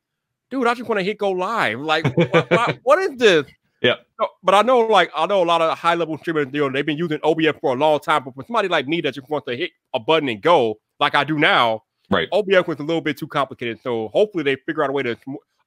dude, 0.49 0.67
I 0.67 0.73
just 0.73 0.87
want 0.89 0.99
to 0.99 1.03
hit 1.03 1.17
go 1.17 1.31
live. 1.31 1.79
Like, 1.79 2.05
what, 2.15 2.79
what 2.83 2.99
is 2.99 3.17
this? 3.17 3.45
Yeah. 3.81 3.95
but 4.43 4.53
I 4.53 4.61
know, 4.61 4.79
like, 4.79 5.11
I 5.15 5.25
know 5.25 5.43
a 5.43 5.45
lot 5.45 5.61
of 5.61 5.77
high 5.77 5.95
level 5.95 6.17
streamers, 6.19 6.47
you 6.53 6.61
know, 6.61 6.71
they've 6.71 6.85
been 6.85 6.97
using 6.97 7.19
OBS 7.23 7.57
for 7.59 7.73
a 7.73 7.77
long 7.77 7.99
time. 7.99 8.23
But 8.23 8.35
for 8.35 8.43
somebody 8.45 8.67
like 8.67 8.87
me 8.87 9.01
that 9.01 9.15
just 9.15 9.29
wants 9.29 9.47
to 9.47 9.55
hit 9.55 9.71
a 9.93 9.99
button 9.99 10.29
and 10.29 10.41
go, 10.41 10.79
like 10.99 11.15
I 11.15 11.23
do 11.23 11.39
now, 11.39 11.83
right? 12.11 12.27
OBS 12.31 12.67
was 12.67 12.79
a 12.79 12.83
little 12.83 13.01
bit 13.01 13.17
too 13.17 13.27
complicated. 13.27 13.79
So 13.81 14.09
hopefully 14.09 14.43
they 14.43 14.55
figure 14.55 14.83
out 14.83 14.89
a 14.89 14.93
way 14.93 15.03
to 15.03 15.17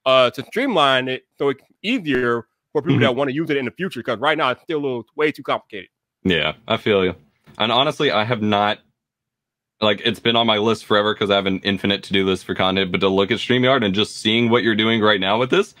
uh 0.05 0.29
to 0.29 0.43
streamline 0.45 1.07
it 1.07 1.23
so 1.37 1.49
it's 1.49 1.63
easier 1.81 2.47
for 2.71 2.81
people 2.81 2.95
mm-hmm. 2.95 3.01
that 3.03 3.15
want 3.15 3.29
to 3.29 3.33
use 3.33 3.49
it 3.49 3.57
in 3.57 3.65
the 3.65 3.71
future. 3.71 3.99
Because 3.99 4.19
right 4.19 4.37
now 4.37 4.51
it's 4.51 4.61
still 4.61 4.79
a 4.79 4.83
little 4.83 5.05
way 5.15 5.31
too 5.31 5.43
complicated. 5.43 5.89
Yeah, 6.23 6.53
I 6.67 6.77
feel 6.77 7.03
you. 7.03 7.15
And 7.57 7.71
honestly, 7.71 8.11
I 8.11 8.23
have 8.23 8.41
not 8.41 8.79
like 9.81 10.01
it's 10.05 10.19
been 10.19 10.35
on 10.35 10.47
my 10.47 10.57
list 10.57 10.85
forever 10.85 11.13
because 11.13 11.29
I 11.29 11.35
have 11.35 11.45
an 11.45 11.59
infinite 11.59 12.03
to 12.03 12.13
do 12.13 12.25
list 12.25 12.45
for 12.45 12.55
content. 12.55 12.91
But 12.91 13.01
to 13.01 13.09
look 13.09 13.31
at 13.31 13.39
StreamYard 13.39 13.83
and 13.83 13.93
just 13.93 14.17
seeing 14.17 14.49
what 14.49 14.63
you're 14.63 14.75
doing 14.75 15.01
right 15.01 15.19
now 15.19 15.37
with 15.39 15.49
this, 15.49 15.75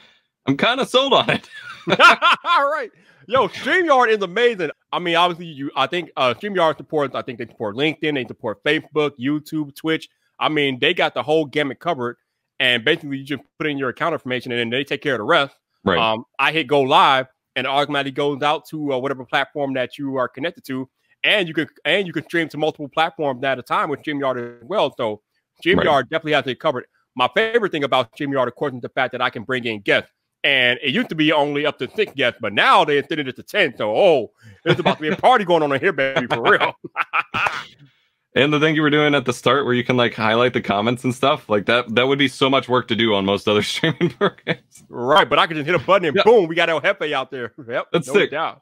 I'm 0.45 0.57
kind 0.57 0.79
of 0.79 0.89
sold 0.89 1.13
on 1.13 1.29
it. 1.29 1.49
All 1.87 1.95
right. 2.71 2.91
Yo, 3.27 3.47
StreamYard 3.47 4.09
is 4.09 4.21
amazing. 4.21 4.69
I 4.91 4.99
mean, 4.99 5.15
obviously, 5.15 5.47
you 5.47 5.71
I 5.75 5.87
think 5.87 6.11
uh 6.15 6.33
StreamYard 6.33 6.77
supports, 6.77 7.15
I 7.15 7.21
think 7.21 7.39
they 7.39 7.47
support 7.47 7.75
LinkedIn, 7.75 8.13
they 8.15 8.25
support 8.25 8.63
Facebook, 8.63 9.11
YouTube, 9.19 9.75
Twitch. 9.75 10.09
I 10.39 10.49
mean, 10.49 10.79
they 10.79 10.93
got 10.93 11.13
the 11.13 11.23
whole 11.23 11.45
gamut 11.45 11.79
covered. 11.79 12.17
And 12.59 12.85
basically 12.85 13.17
you 13.17 13.25
just 13.25 13.43
put 13.59 13.67
in 13.67 13.77
your 13.77 13.89
account 13.89 14.13
information 14.13 14.51
and 14.51 14.59
then 14.59 14.69
they 14.69 14.85
take 14.85 15.01
care 15.01 15.15
of 15.15 15.19
the 15.19 15.25
rest. 15.25 15.55
Right. 15.83 15.99
Um, 15.99 16.23
I 16.39 16.51
hit 16.51 16.67
go 16.67 16.81
live 16.81 17.27
and 17.55 17.65
it 17.65 17.69
automatically 17.69 18.11
goes 18.11 18.41
out 18.41 18.65
to 18.69 18.93
uh, 18.93 18.97
whatever 18.97 19.25
platform 19.25 19.73
that 19.73 19.97
you 19.97 20.15
are 20.17 20.27
connected 20.27 20.65
to, 20.65 20.89
and 21.23 21.47
you 21.47 21.53
can 21.53 21.67
and 21.85 22.05
you 22.07 22.13
can 22.13 22.23
stream 22.23 22.49
to 22.49 22.57
multiple 22.57 22.89
platforms 22.89 23.43
at 23.43 23.59
a 23.59 23.61
time 23.61 23.89
with 23.89 24.01
StreamYard 24.01 24.61
as 24.61 24.67
well. 24.67 24.93
So 24.95 25.21
StreamYard 25.63 25.85
right. 25.85 26.09
definitely 26.09 26.33
has 26.33 26.47
it 26.47 26.59
covered. 26.59 26.85
My 27.15 27.29
favorite 27.33 27.71
thing 27.71 27.83
about 27.83 28.15
StreamYard, 28.17 28.47
of 28.47 28.55
course, 28.55 28.73
is 28.73 28.81
the 28.81 28.89
fact 28.89 29.13
that 29.13 29.21
I 29.21 29.29
can 29.29 29.43
bring 29.43 29.65
in 29.65 29.81
guests. 29.81 30.11
And 30.43 30.77
it 30.83 30.93
used 30.93 31.09
to 31.09 31.15
be 31.15 31.31
only 31.31 31.65
up 31.65 31.79
to 31.79 31.89
six 31.95 32.13
guests, 32.13 32.37
but 32.39 32.53
now 32.53 32.85
they 32.85 32.99
extended 32.99 33.27
it 33.27 33.35
to 33.37 33.41
10. 33.41 33.77
So, 33.77 33.95
oh, 33.95 34.31
there's 34.63 34.79
about 34.79 34.97
to 34.97 35.01
be 35.01 35.07
a 35.07 35.15
party 35.15 35.43
going 35.43 35.63
on 35.63 35.73
in 35.73 35.79
here, 35.79 35.91
baby, 35.91 36.27
for 36.27 36.43
real. 36.43 36.73
and 38.35 38.51
the 38.51 38.59
thing 38.59 38.75
you 38.75 38.81
were 38.81 38.89
doing 38.89 39.15
at 39.15 39.25
the 39.25 39.33
start 39.33 39.63
where 39.63 39.73
you 39.73 39.83
can 39.83 39.95
like 39.95 40.13
highlight 40.13 40.53
the 40.53 40.61
comments 40.61 41.03
and 41.05 41.15
stuff, 41.15 41.49
like 41.49 41.65
that, 41.67 41.95
that 41.95 42.07
would 42.07 42.19
be 42.19 42.27
so 42.27 42.49
much 42.49 42.67
work 42.67 42.89
to 42.89 42.95
do 42.95 43.15
on 43.15 43.25
most 43.25 43.47
other 43.47 43.63
streaming 43.63 44.09
programs. 44.09 44.83
Right. 44.89 45.27
But 45.27 45.39
I 45.39 45.47
could 45.47 45.55
just 45.55 45.65
hit 45.65 45.75
a 45.75 45.79
button 45.79 46.05
and 46.05 46.15
yep. 46.15 46.25
boom, 46.25 46.47
we 46.47 46.55
got 46.55 46.69
El 46.69 46.81
Jefe 46.81 47.13
out 47.13 47.31
there. 47.31 47.53
Yep. 47.67 47.87
That's 47.93 48.07
no 48.07 48.13
sick. 48.13 48.31
Doubt. 48.31 48.61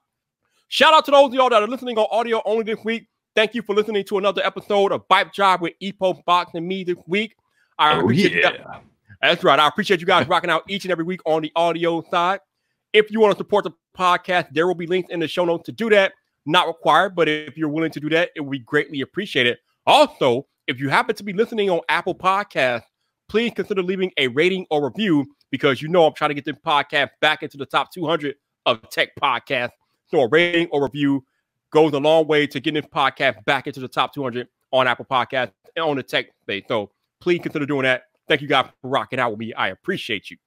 Shout 0.68 0.94
out 0.94 1.06
to 1.06 1.12
those 1.12 1.28
of 1.28 1.34
y'all 1.34 1.50
that 1.50 1.62
are 1.62 1.68
listening 1.68 1.98
on 1.98 2.08
audio 2.12 2.42
only 2.46 2.64
this 2.64 2.84
week. 2.84 3.08
Thank 3.36 3.56
you 3.56 3.64
for 3.64 3.76
listening 3.76 4.04
to 4.06 4.18
another 4.20 4.46
episode 4.46 4.92
of 4.92 5.08
Pipe 5.10 5.34
Job 5.34 5.62
with 5.62 5.74
EposVox 5.82 6.54
and 6.54 6.68
me 6.68 6.84
this 6.84 6.98
week. 7.08 7.36
I 7.80 8.00
oh, 8.00 8.10
yeah. 8.10 8.80
That's 9.22 9.44
right. 9.44 9.60
I 9.60 9.68
appreciate 9.68 10.02
you 10.02 10.06
guys 10.06 10.28
rocking 10.30 10.52
out 10.52 10.64
each 10.68 10.86
and 10.86 10.92
every 10.92 11.04
week 11.04 11.22
on 11.26 11.42
the 11.42 11.52
audio 11.56 12.04
side. 12.12 12.42
If 12.92 13.10
you 13.10 13.20
want 13.20 13.32
to 13.32 13.38
support 13.38 13.64
the 13.64 13.72
podcast, 13.98 14.50
there 14.52 14.68
will 14.68 14.76
be 14.76 14.86
links 14.86 15.10
in 15.10 15.20
the 15.20 15.28
show 15.28 15.46
notes 15.46 15.66
to 15.66 15.72
do 15.72 15.90
that. 15.90 16.14
Not 16.46 16.68
required, 16.68 17.16
but 17.16 17.30
if 17.30 17.58
you're 17.58 17.70
willing 17.70 17.92
to 17.92 18.00
do 18.00 18.10
that, 18.10 18.32
it 18.36 18.66
greatly 18.66 19.02
appreciated. 19.02 19.58
Also, 19.86 20.48
if 20.68 20.80
you 20.80 20.90
happen 20.90 21.16
to 21.16 21.24
be 21.24 21.34
listening 21.34 21.70
on 21.70 21.82
Apple 21.90 22.16
Podcasts, 22.16 22.84
please 23.30 23.52
consider 23.56 23.82
leaving 23.82 24.12
a 24.18 24.28
rating 24.30 24.66
or 24.70 24.86
review 24.86 25.26
because 25.52 25.82
you 25.82 25.88
know 25.88 26.06
I'm 26.06 26.14
trying 26.14 26.30
to 26.30 26.34
get 26.34 26.46
this 26.46 26.56
podcast 26.66 27.10
back 27.22 27.44
into 27.44 27.58
the 27.58 27.66
top 27.66 27.92
200 27.94 28.36
of 28.66 28.90
tech 28.90 29.10
podcasts. 29.22 29.72
So 30.08 30.22
a 30.22 30.28
rating 30.28 30.68
or 30.72 30.84
review 30.84 31.24
goes 31.72 31.94
a 31.94 32.00
long 32.00 32.28
way 32.28 32.48
to 32.48 32.60
getting 32.60 32.82
this 32.82 32.90
podcast 32.90 33.44
back 33.46 33.68
into 33.68 33.80
the 33.80 33.88
top 33.88 34.14
200 34.14 34.48
on 34.72 34.88
Apple 34.88 35.06
Podcasts 35.06 35.52
and 35.76 35.84
on 35.84 35.98
the 35.98 36.04
tech 36.04 36.28
space. 36.42 36.64
So 36.68 36.92
please 37.20 37.40
consider 37.42 37.66
doing 37.66 37.84
that. 37.84 38.04
Thank 38.28 38.42
you 38.42 38.48
guys 38.48 38.68
for 38.82 38.90
rocking 38.90 39.20
out 39.20 39.32
with 39.32 39.40
me. 39.40 39.54
I 39.54 39.70
appreciate 39.70 40.30
you. 40.30 40.38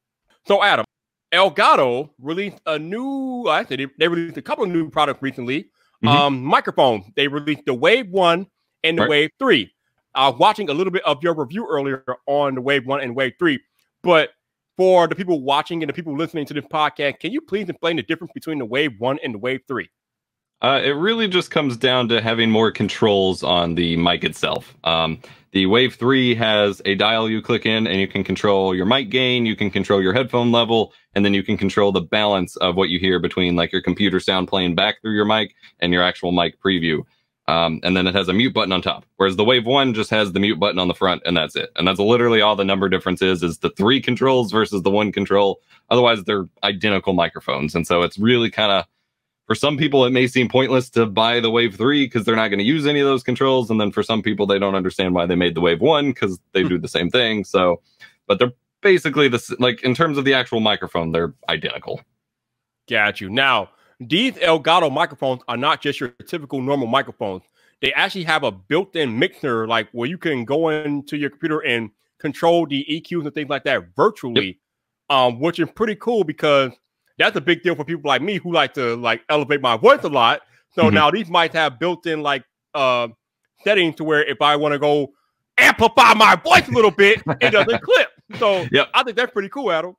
So, 0.47 0.63
Adam, 0.63 0.85
Elgato 1.33 2.11
released 2.21 2.61
a 2.67 2.79
new, 2.79 3.47
I 3.49 3.65
said 3.65 3.85
they 3.99 4.09
released 4.09 4.37
a 4.37 4.43
couple 4.43 4.65
of 4.65 4.71
new 4.71 4.89
products 4.89 5.21
recently. 5.21 5.71
Mm-hmm. 6.05 6.09
Um, 6.09 6.45
microphone. 6.45 7.13
They 7.17 7.29
released 7.29 7.63
the 7.67 7.75
Wave 7.75 8.09
1 8.11 8.47
and 8.85 8.99
the 8.99 9.03
right. 9.03 9.11
Wave 9.11 9.31
3. 9.39 9.73
I 10.15 10.29
was 10.29 10.39
watching 10.39 10.71
a 10.71 10.75
little 10.75 10.93
bit 10.93 11.05
of 11.05 11.23
your 11.23 11.35
review 11.35 11.67
earlier 11.69 12.05
on 12.27 12.55
the 12.55 12.61
Wave 12.61 12.87
1 12.87 13.01
and 13.01 13.15
Wave 13.15 13.35
3, 13.39 13.59
but 14.03 14.31
for 14.77 15.07
the 15.09 15.15
people 15.15 15.43
watching 15.43 15.83
and 15.83 15.89
the 15.89 15.93
people 15.93 16.17
listening 16.17 16.47
to 16.47 16.55
this 16.55 16.65
podcast, 16.67 17.21
can 17.21 17.33
you 17.33 17.41
please 17.41 17.69
explain 17.69 17.97
the 17.97 18.03
difference 18.03 18.33
between 18.35 18.59
the 18.59 18.65
Wave 18.65 18.93
1 18.99 19.19
and 19.23 19.35
the 19.35 19.39
Wave 19.39 19.61
3? 19.69 19.89
Uh, 20.63 20.81
it 20.83 20.91
really 20.91 21.29
just 21.29 21.51
comes 21.51 21.77
down 21.77 22.09
to 22.09 22.21
having 22.21 22.51
more 22.51 22.71
controls 22.71 23.43
on 23.43 23.75
the 23.75 23.97
mic 23.97 24.25
itself. 24.25 24.75
Um, 24.85 25.19
the 25.57 25.65
Wave 25.65 25.95
3 25.95 26.35
has 26.35 26.83
a 26.85 26.95
dial 26.97 27.31
you 27.31 27.41
click 27.41 27.65
in 27.65 27.87
and 27.87 27.99
you 27.99 28.07
can 28.07 28.23
control 28.23 28.75
your 28.75 28.85
mic 28.85 29.09
gain, 29.09 29.47
you 29.47 29.57
can 29.57 29.71
control 29.71 30.03
your 30.03 30.13
headphone 30.13 30.53
level, 30.53 30.93
and 31.15 31.25
then 31.25 31.33
you 31.33 31.43
can 31.43 31.57
control 31.57 31.93
the 31.93 32.03
balance 32.03 32.57
of 32.57 32.77
what 32.77 32.91
you 32.91 32.99
hear 32.99 33.19
between 33.19 33.57
like 33.57 33.73
your 33.73 33.81
computer 33.81 34.21
sound 34.21 34.49
playing 34.49 34.75
back 34.75 35.01
through 35.01 35.15
your 35.15 35.25
mic 35.25 35.55
and 35.81 35.95
your 35.95 36.03
actual 36.03 36.31
mic 36.31 36.61
preview. 36.61 37.01
Um, 37.49 37.81
and 37.85 37.97
then 37.97 38.07
it 38.07 38.15
has 38.15 38.29
a 38.29 38.35
mute 38.35 38.53
button 38.53 38.71
on 38.71 38.83
top. 38.83 39.07
Whereas 39.17 39.37
the 39.37 39.45
Wave 39.45 39.65
1 39.65 39.95
just 39.95 40.11
has 40.11 40.31
the 40.31 40.41
mute 40.41 40.61
button 40.61 40.79
on 40.79 40.89
the 40.89 40.95
front 40.95 41.23
and 41.25 41.35
that's 41.35 41.57
it. 41.57 41.71
And 41.77 41.89
that's 41.89 42.01
literally 42.01 42.43
all 42.43 42.55
the 42.55 42.63
number 42.63 42.91
difference 42.91 43.23
is, 43.23 43.43
is 43.43 43.57
the 43.57 43.71
three 43.71 44.03
controls 44.03 44.53
versus 44.53 44.83
the 44.83 44.91
one 44.91 45.11
control. 45.11 45.61
Otherwise, 45.89 46.23
they're 46.25 46.51
identical 46.65 47.15
microphones. 47.15 47.75
And 47.75 47.87
so 47.87 48.03
it's 48.03 48.19
really 48.19 48.51
kind 48.51 48.73
of 48.73 48.85
for 49.47 49.55
some 49.55 49.77
people, 49.77 50.05
it 50.05 50.11
may 50.11 50.27
seem 50.27 50.49
pointless 50.49 50.91
to 50.91 51.07
buy 51.07 51.39
the 51.41 51.51
Wave 51.51 51.77
3 51.77 52.07
because 52.07 52.25
they're 52.25 52.37
not 52.37 52.49
going 52.49 52.59
to 52.59 52.65
use 52.65 52.87
any 52.87 53.01
of 53.01 53.07
those 53.07 53.23
controls. 53.23 53.71
And 53.71 53.81
then 53.81 53.93
for 53.93 54.03
some 54.03 54.21
people, 54.21 54.47
they 54.47 54.59
don't 54.59 54.75
understand 54.75 55.15
why 55.15 55.27
they 55.27 55.37
made 55.37 55.55
the 55.55 55.61
Wave 55.61 55.81
1 55.81 56.11
because 56.11 56.41
they 56.53 56.65
do 56.65 56.79
the 56.79 56.89
same 56.89 57.11
thing. 57.11 57.45
So, 57.45 57.81
but 58.27 58.39
they're 58.41 58.53
basically 58.83 59.29
the 59.29 59.57
like 59.61 59.83
in 59.83 59.95
terms 59.95 60.19
of 60.19 60.25
the 60.25 60.35
actual 60.35 60.61
microphone, 60.61 61.13
they're 61.13 61.33
identical. 61.49 62.01
Got 62.89 63.21
you. 63.21 63.31
Now, 63.31 63.71
these 64.01 64.35
Elgato 64.35 64.93
microphones 64.93 65.43
are 65.49 65.57
not 65.57 65.81
just 65.81 66.01
your 66.01 66.11
typical 66.27 66.61
normal 66.61 66.89
microphones. 66.89 67.43
They 67.81 67.93
actually 67.93 68.25
have 68.25 68.43
a 68.43 68.51
built-in 68.51 69.19
mixer, 69.19 69.67
like 69.67 69.89
where 69.93 70.09
you 70.09 70.19
can 70.19 70.45
go 70.45 70.71
into 70.71 71.17
your 71.17 71.31
computer 71.31 71.61
and 71.61 71.91
control 72.19 72.67
the 72.67 72.85
EQs 72.91 73.25
and 73.25 73.35
things 73.35 73.49
like 73.49 73.65
that 73.65 73.95
virtually, 73.95 74.47
yep. 74.47 74.57
um, 75.17 75.41
which 75.41 75.61
is 75.61 75.69
pretty 75.75 75.95
cool 75.97 76.25
because 76.25 76.73
that's 77.19 77.37
a 77.37 77.41
big 77.41 77.63
deal 77.63 77.75
for 77.75 77.85
people 77.85 78.09
like 78.09 78.23
me 78.23 78.39
who 78.39 78.53
like 78.53 78.75
to 78.75 78.97
like 78.97 79.23
elevate 79.29 79.61
my 79.61 79.77
voice 79.77 80.03
a 80.05 80.09
lot. 80.09 80.43
So 80.75 80.83
mm-hmm. 80.83 80.95
now 80.95 81.11
these 81.11 81.29
might 81.29 81.53
have 81.53 81.79
built-in 81.79 82.23
like 82.23 82.45
uh 82.75 83.09
settings 83.65 83.97
to 83.97 84.05
where 84.05 84.25
if 84.25 84.43
I 84.43 84.57
want 84.57 84.73
to 84.73 84.79
go 84.79 85.13
amplify 85.59 86.15
my 86.15 86.37
voice 86.37 86.69
a 86.69 86.73
little 86.73 86.91
bit, 86.91 87.23
it 87.41 87.51
doesn't 87.51 87.83
clip. 87.83 88.09
So 88.39 88.67
yeah, 88.71 88.85
I 88.95 89.03
think 89.03 89.17
that's 89.17 89.33
pretty 89.33 89.49
cool, 89.49 89.71
Adam. 89.71 89.97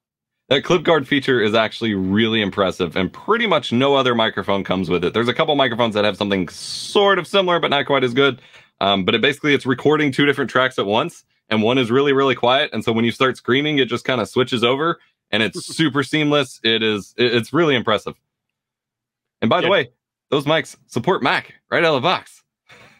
That 0.49 0.63
clip 0.63 0.83
guard 0.83 1.05
feature 1.05 1.41
is 1.41 1.53
actually 1.53 1.93
really 1.93 2.41
impressive, 2.41 2.95
and 2.95 3.11
pretty 3.11 3.47
much 3.47 3.73
no 3.73 3.95
other 3.95 4.15
microphone 4.15 4.63
comes 4.63 4.89
with 4.89 5.03
it. 5.03 5.13
There's 5.13 5.27
a 5.27 5.33
couple 5.33 5.53
microphones 5.55 5.93
that 5.95 6.05
have 6.05 6.15
something 6.15 6.47
sort 6.47 7.19
of 7.19 7.27
similar, 7.27 7.59
but 7.59 7.69
not 7.69 7.85
quite 7.85 8.05
as 8.05 8.13
good. 8.13 8.41
Um, 8.79 9.03
but 9.03 9.13
it 9.13 9.21
basically 9.21 9.53
it's 9.53 9.65
recording 9.65 10.11
two 10.11 10.25
different 10.25 10.49
tracks 10.49 10.79
at 10.79 10.85
once, 10.85 11.25
and 11.49 11.61
one 11.61 11.77
is 11.77 11.91
really 11.91 12.13
really 12.13 12.35
quiet, 12.35 12.69
and 12.71 12.83
so 12.83 12.93
when 12.93 13.03
you 13.03 13.11
start 13.11 13.35
screaming, 13.35 13.79
it 13.79 13.89
just 13.89 14.05
kind 14.05 14.21
of 14.21 14.29
switches 14.29 14.63
over, 14.63 14.99
and 15.31 15.43
it's 15.43 15.65
super 15.65 16.03
seamless. 16.03 16.59
It 16.63 16.83
is 16.83 17.13
it's 17.17 17.53
really 17.53 17.75
impressive. 17.75 18.15
And 19.41 19.49
by 19.49 19.57
yeah. 19.57 19.61
the 19.61 19.69
way, 19.69 19.89
those 20.29 20.45
mics 20.45 20.75
support 20.87 21.23
Mac 21.23 21.53
right 21.71 21.83
out 21.83 21.95
of 21.95 22.01
the 22.01 22.07
box. 22.07 22.43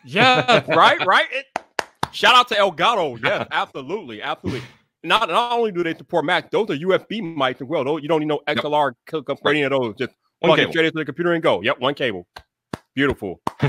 Yeah, 0.06 0.64
right, 0.76 1.06
right. 1.06 1.28
It, 1.32 1.46
shout 2.12 2.36
out 2.36 2.48
to 2.50 2.56
Elgato. 2.56 3.24
Yeah, 3.24 3.46
absolutely, 3.52 4.22
absolutely. 4.22 4.64
Not 5.04 5.30
not 5.30 5.52
only 5.52 5.72
do 5.72 5.84
they 5.84 5.96
support 5.96 6.26
Mac, 6.26 6.52
those 6.52 6.70
are 6.70 6.76
USB 6.76 7.22
mics 7.22 7.62
as 7.62 7.68
well. 7.68 7.84
Those, 7.84 8.02
you 8.02 8.08
don't 8.08 8.20
need 8.20 8.28
no 8.28 8.42
XLR 8.48 8.94
yep. 9.12 9.40
for 9.42 9.50
any 9.50 9.64
of 9.64 9.72
those. 9.72 9.96
Just 9.98 10.14
one 10.40 10.50
plug 10.50 10.60
it 10.60 10.70
straight 10.70 10.86
into 10.86 10.98
the 10.98 11.06
computer 11.06 11.34
and 11.34 11.44
go. 11.44 11.62
Yep, 11.62 11.80
one 11.80 11.94
cable. 11.94 12.28
Beautiful. 12.94 13.42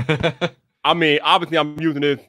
I 0.83 0.93
mean, 0.95 1.19
obviously, 1.21 1.57
I'm 1.57 1.79
using 1.79 2.01
this, 2.01 2.19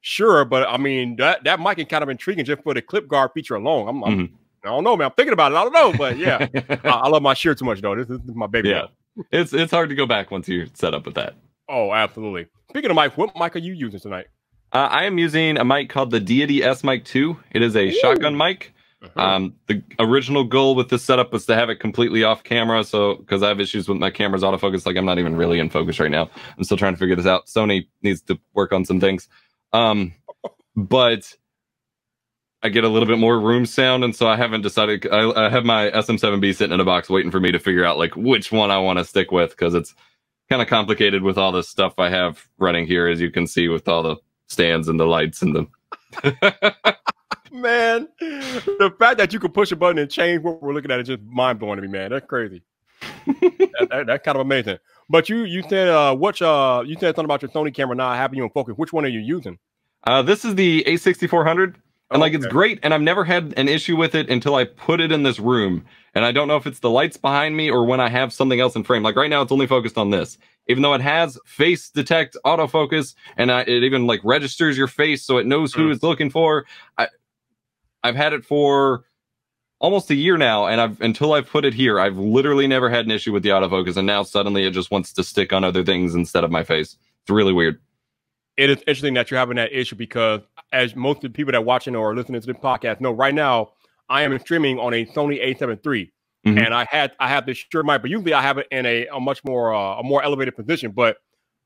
Shure, 0.00 0.44
but 0.44 0.68
I 0.68 0.76
mean 0.76 1.16
that 1.16 1.44
that 1.44 1.60
mic 1.60 1.78
is 1.78 1.86
kind 1.86 2.02
of 2.02 2.08
intriguing 2.08 2.44
just 2.44 2.62
for 2.62 2.74
the 2.74 2.82
clip 2.82 3.08
guard 3.08 3.32
feature 3.34 3.56
alone. 3.56 3.88
I'm, 3.88 4.04
I'm 4.04 4.18
mm-hmm. 4.18 4.34
I 4.66 4.70
don't 4.70 4.84
know, 4.84 4.96
man. 4.96 5.06
I'm 5.06 5.12
thinking 5.12 5.32
about 5.32 5.52
it. 5.52 5.56
I 5.56 5.64
don't 5.64 5.72
know, 5.72 5.92
but 5.96 6.18
yeah, 6.18 6.46
I, 6.84 6.90
I, 6.90 7.08
love 7.08 7.22
my 7.22 7.34
Shure 7.34 7.54
too 7.54 7.64
much 7.64 7.80
though. 7.80 7.94
This, 7.94 8.06
this 8.06 8.20
is 8.20 8.34
my 8.34 8.46
baby. 8.46 8.70
Yeah, 8.70 8.86
it's 9.30 9.52
it's 9.52 9.70
hard 9.70 9.88
to 9.88 9.94
go 9.94 10.06
back 10.06 10.30
once 10.30 10.48
you're 10.48 10.66
set 10.74 10.94
up 10.94 11.06
with 11.06 11.14
that. 11.14 11.34
Oh, 11.68 11.92
absolutely. 11.92 12.46
Speaking 12.70 12.90
of 12.90 12.96
mic, 12.96 13.16
what 13.16 13.36
mic 13.36 13.56
are 13.56 13.60
you 13.60 13.72
using 13.72 14.00
tonight? 14.00 14.26
Uh, 14.72 14.88
I 14.90 15.04
am 15.04 15.18
using 15.18 15.56
a 15.56 15.64
mic 15.64 15.88
called 15.88 16.10
the 16.10 16.20
Deity 16.20 16.62
S 16.62 16.84
Mic 16.84 17.04
2. 17.04 17.36
It 17.52 17.62
is 17.62 17.76
a 17.76 17.88
Ooh. 17.88 17.92
shotgun 17.92 18.36
mic. 18.36 18.74
Uh-huh. 19.02 19.20
Um, 19.20 19.54
the 19.66 19.82
original 19.98 20.44
goal 20.44 20.74
with 20.74 20.88
this 20.88 21.02
setup 21.02 21.32
was 21.32 21.46
to 21.46 21.54
have 21.54 21.70
it 21.70 21.76
completely 21.76 22.24
off 22.24 22.42
camera. 22.42 22.82
So, 22.82 23.16
because 23.16 23.42
I 23.42 23.48
have 23.48 23.60
issues 23.60 23.88
with 23.88 23.98
my 23.98 24.10
camera's 24.10 24.42
autofocus, 24.42 24.86
like 24.86 24.96
I'm 24.96 25.04
not 25.04 25.18
even 25.18 25.36
really 25.36 25.58
in 25.58 25.70
focus 25.70 26.00
right 26.00 26.10
now. 26.10 26.28
I'm 26.56 26.64
still 26.64 26.76
trying 26.76 26.94
to 26.94 26.98
figure 26.98 27.16
this 27.16 27.26
out. 27.26 27.46
Sony 27.46 27.86
needs 28.02 28.22
to 28.22 28.38
work 28.54 28.72
on 28.72 28.84
some 28.84 29.00
things. 29.00 29.28
Um, 29.72 30.12
but 30.74 31.34
I 32.62 32.68
get 32.68 32.84
a 32.84 32.88
little 32.88 33.06
bit 33.06 33.18
more 33.18 33.38
room 33.38 33.66
sound, 33.66 34.02
and 34.02 34.16
so 34.16 34.26
I 34.26 34.36
haven't 34.36 34.62
decided. 34.62 35.06
I, 35.06 35.46
I 35.46 35.50
have 35.50 35.64
my 35.64 35.90
SM7B 35.90 36.54
sitting 36.56 36.74
in 36.74 36.80
a 36.80 36.84
box 36.84 37.08
waiting 37.08 37.30
for 37.30 37.38
me 37.40 37.52
to 37.52 37.58
figure 37.58 37.84
out 37.84 37.98
like 37.98 38.16
which 38.16 38.50
one 38.50 38.70
I 38.70 38.78
want 38.78 38.98
to 38.98 39.04
stick 39.04 39.30
with 39.30 39.50
because 39.50 39.74
it's 39.74 39.94
kind 40.48 40.62
of 40.62 40.68
complicated 40.68 41.22
with 41.22 41.38
all 41.38 41.52
the 41.52 41.62
stuff 41.62 41.94
I 41.98 42.08
have 42.10 42.48
running 42.58 42.86
here, 42.86 43.08
as 43.08 43.20
you 43.20 43.30
can 43.30 43.46
see, 43.46 43.68
with 43.68 43.88
all 43.88 44.02
the 44.02 44.16
stands 44.48 44.88
and 44.88 44.98
the 44.98 45.06
lights 45.06 45.42
and 45.42 45.54
the. 45.54 45.66
man, 47.52 48.08
the 48.20 48.94
fact 48.98 49.18
that 49.18 49.32
you 49.32 49.40
can 49.40 49.52
push 49.52 49.72
a 49.72 49.76
button 49.76 49.98
and 49.98 50.10
change 50.10 50.42
what 50.42 50.62
we're 50.62 50.72
looking 50.72 50.90
at 50.90 51.00
is 51.00 51.08
just 51.08 51.22
mind 51.22 51.58
blowing 51.58 51.76
to 51.76 51.82
me, 51.82 51.88
man. 51.88 52.10
That's 52.10 52.26
crazy. 52.26 52.62
that, 53.26 53.88
that, 53.90 54.06
that's 54.06 54.24
kind 54.24 54.36
of 54.36 54.40
amazing. 54.40 54.78
But 55.08 55.28
you 55.28 55.44
you 55.44 55.62
said 55.68 55.88
uh 55.88 56.16
what 56.16 56.40
uh 56.42 56.82
you 56.84 56.94
said 56.94 57.14
something 57.14 57.26
about 57.26 57.42
your 57.42 57.50
Sony 57.50 57.72
camera 57.72 57.94
not 57.94 58.16
having 58.16 58.38
you 58.38 58.44
in 58.44 58.50
focus. 58.50 58.74
Which 58.76 58.92
one 58.92 59.04
are 59.04 59.08
you 59.08 59.20
using? 59.20 59.58
Uh, 60.04 60.22
this 60.22 60.44
is 60.44 60.54
the 60.54 60.84
A6400. 60.86 61.74
And 62.10 62.20
like 62.20 62.34
it's 62.34 62.46
great, 62.46 62.78
and 62.84 62.94
I've 62.94 63.02
never 63.02 63.24
had 63.24 63.52
an 63.56 63.68
issue 63.68 63.96
with 63.96 64.14
it 64.14 64.30
until 64.30 64.54
I 64.54 64.64
put 64.64 65.00
it 65.00 65.10
in 65.10 65.24
this 65.24 65.40
room. 65.40 65.84
And 66.14 66.24
I 66.24 66.30
don't 66.30 66.46
know 66.46 66.56
if 66.56 66.66
it's 66.66 66.78
the 66.78 66.90
lights 66.90 67.16
behind 67.16 67.56
me 67.56 67.68
or 67.68 67.84
when 67.84 68.00
I 68.00 68.08
have 68.08 68.32
something 68.32 68.60
else 68.60 68.76
in 68.76 68.84
frame. 68.84 69.02
Like 69.02 69.16
right 69.16 69.28
now, 69.28 69.42
it's 69.42 69.50
only 69.50 69.66
focused 69.66 69.98
on 69.98 70.10
this. 70.10 70.38
Even 70.68 70.82
though 70.82 70.94
it 70.94 71.00
has 71.00 71.38
face 71.44 71.90
detect 71.90 72.36
autofocus, 72.44 73.14
and 73.36 73.50
I, 73.50 73.62
it 73.62 73.82
even 73.82 74.06
like 74.06 74.20
registers 74.22 74.78
your 74.78 74.86
face 74.86 75.24
so 75.24 75.38
it 75.38 75.46
knows 75.46 75.74
who 75.74 75.88
mm. 75.88 75.94
it's 75.94 76.02
looking 76.04 76.30
for. 76.30 76.64
I, 76.96 77.08
I've 78.04 78.16
had 78.16 78.32
it 78.32 78.44
for 78.44 79.04
almost 79.80 80.08
a 80.10 80.14
year 80.14 80.36
now, 80.36 80.66
and 80.66 80.80
I've 80.80 81.00
until 81.00 81.32
I've 81.32 81.48
put 81.48 81.64
it 81.64 81.74
here, 81.74 81.98
I've 81.98 82.18
literally 82.18 82.68
never 82.68 82.88
had 82.88 83.04
an 83.04 83.10
issue 83.10 83.32
with 83.32 83.42
the 83.42 83.48
autofocus, 83.48 83.96
and 83.96 84.06
now 84.06 84.22
suddenly 84.22 84.64
it 84.64 84.70
just 84.70 84.92
wants 84.92 85.12
to 85.14 85.24
stick 85.24 85.52
on 85.52 85.64
other 85.64 85.84
things 85.84 86.14
instead 86.14 86.44
of 86.44 86.52
my 86.52 86.62
face. 86.62 86.96
It's 87.22 87.30
really 87.30 87.52
weird 87.52 87.80
it 88.56 88.70
is 88.70 88.78
interesting 88.86 89.14
that 89.14 89.30
you're 89.30 89.38
having 89.38 89.56
that 89.56 89.72
issue 89.72 89.96
because 89.96 90.40
as 90.72 90.96
most 90.96 91.16
of 91.18 91.22
the 91.24 91.30
people 91.30 91.52
that 91.52 91.58
are 91.58 91.62
watching 91.62 91.94
or 91.94 92.14
listening 92.14 92.40
to 92.40 92.46
this 92.46 92.56
podcast 92.56 93.00
know 93.00 93.12
right 93.12 93.34
now, 93.34 93.72
I 94.08 94.22
am 94.22 94.38
streaming 94.38 94.78
on 94.78 94.94
a 94.94 95.04
Sony 95.06 95.40
A7 95.44 95.78
III. 95.86 96.12
Mhm. 96.46 96.64
and 96.64 96.72
I 96.74 96.86
had 96.88 97.10
I 97.18 97.26
have 97.28 97.44
this 97.44 97.58
Shure 97.72 97.82
mic, 97.82 98.02
but 98.02 98.10
usually 98.10 98.32
I 98.32 98.40
have 98.40 98.58
it 98.58 98.68
in 98.70 98.86
a, 98.86 99.08
a 99.08 99.18
much 99.18 99.42
more 99.44 99.74
uh, 99.74 99.98
a 99.98 100.02
more 100.04 100.22
elevated 100.22 100.54
position. 100.54 100.92
But 100.92 101.16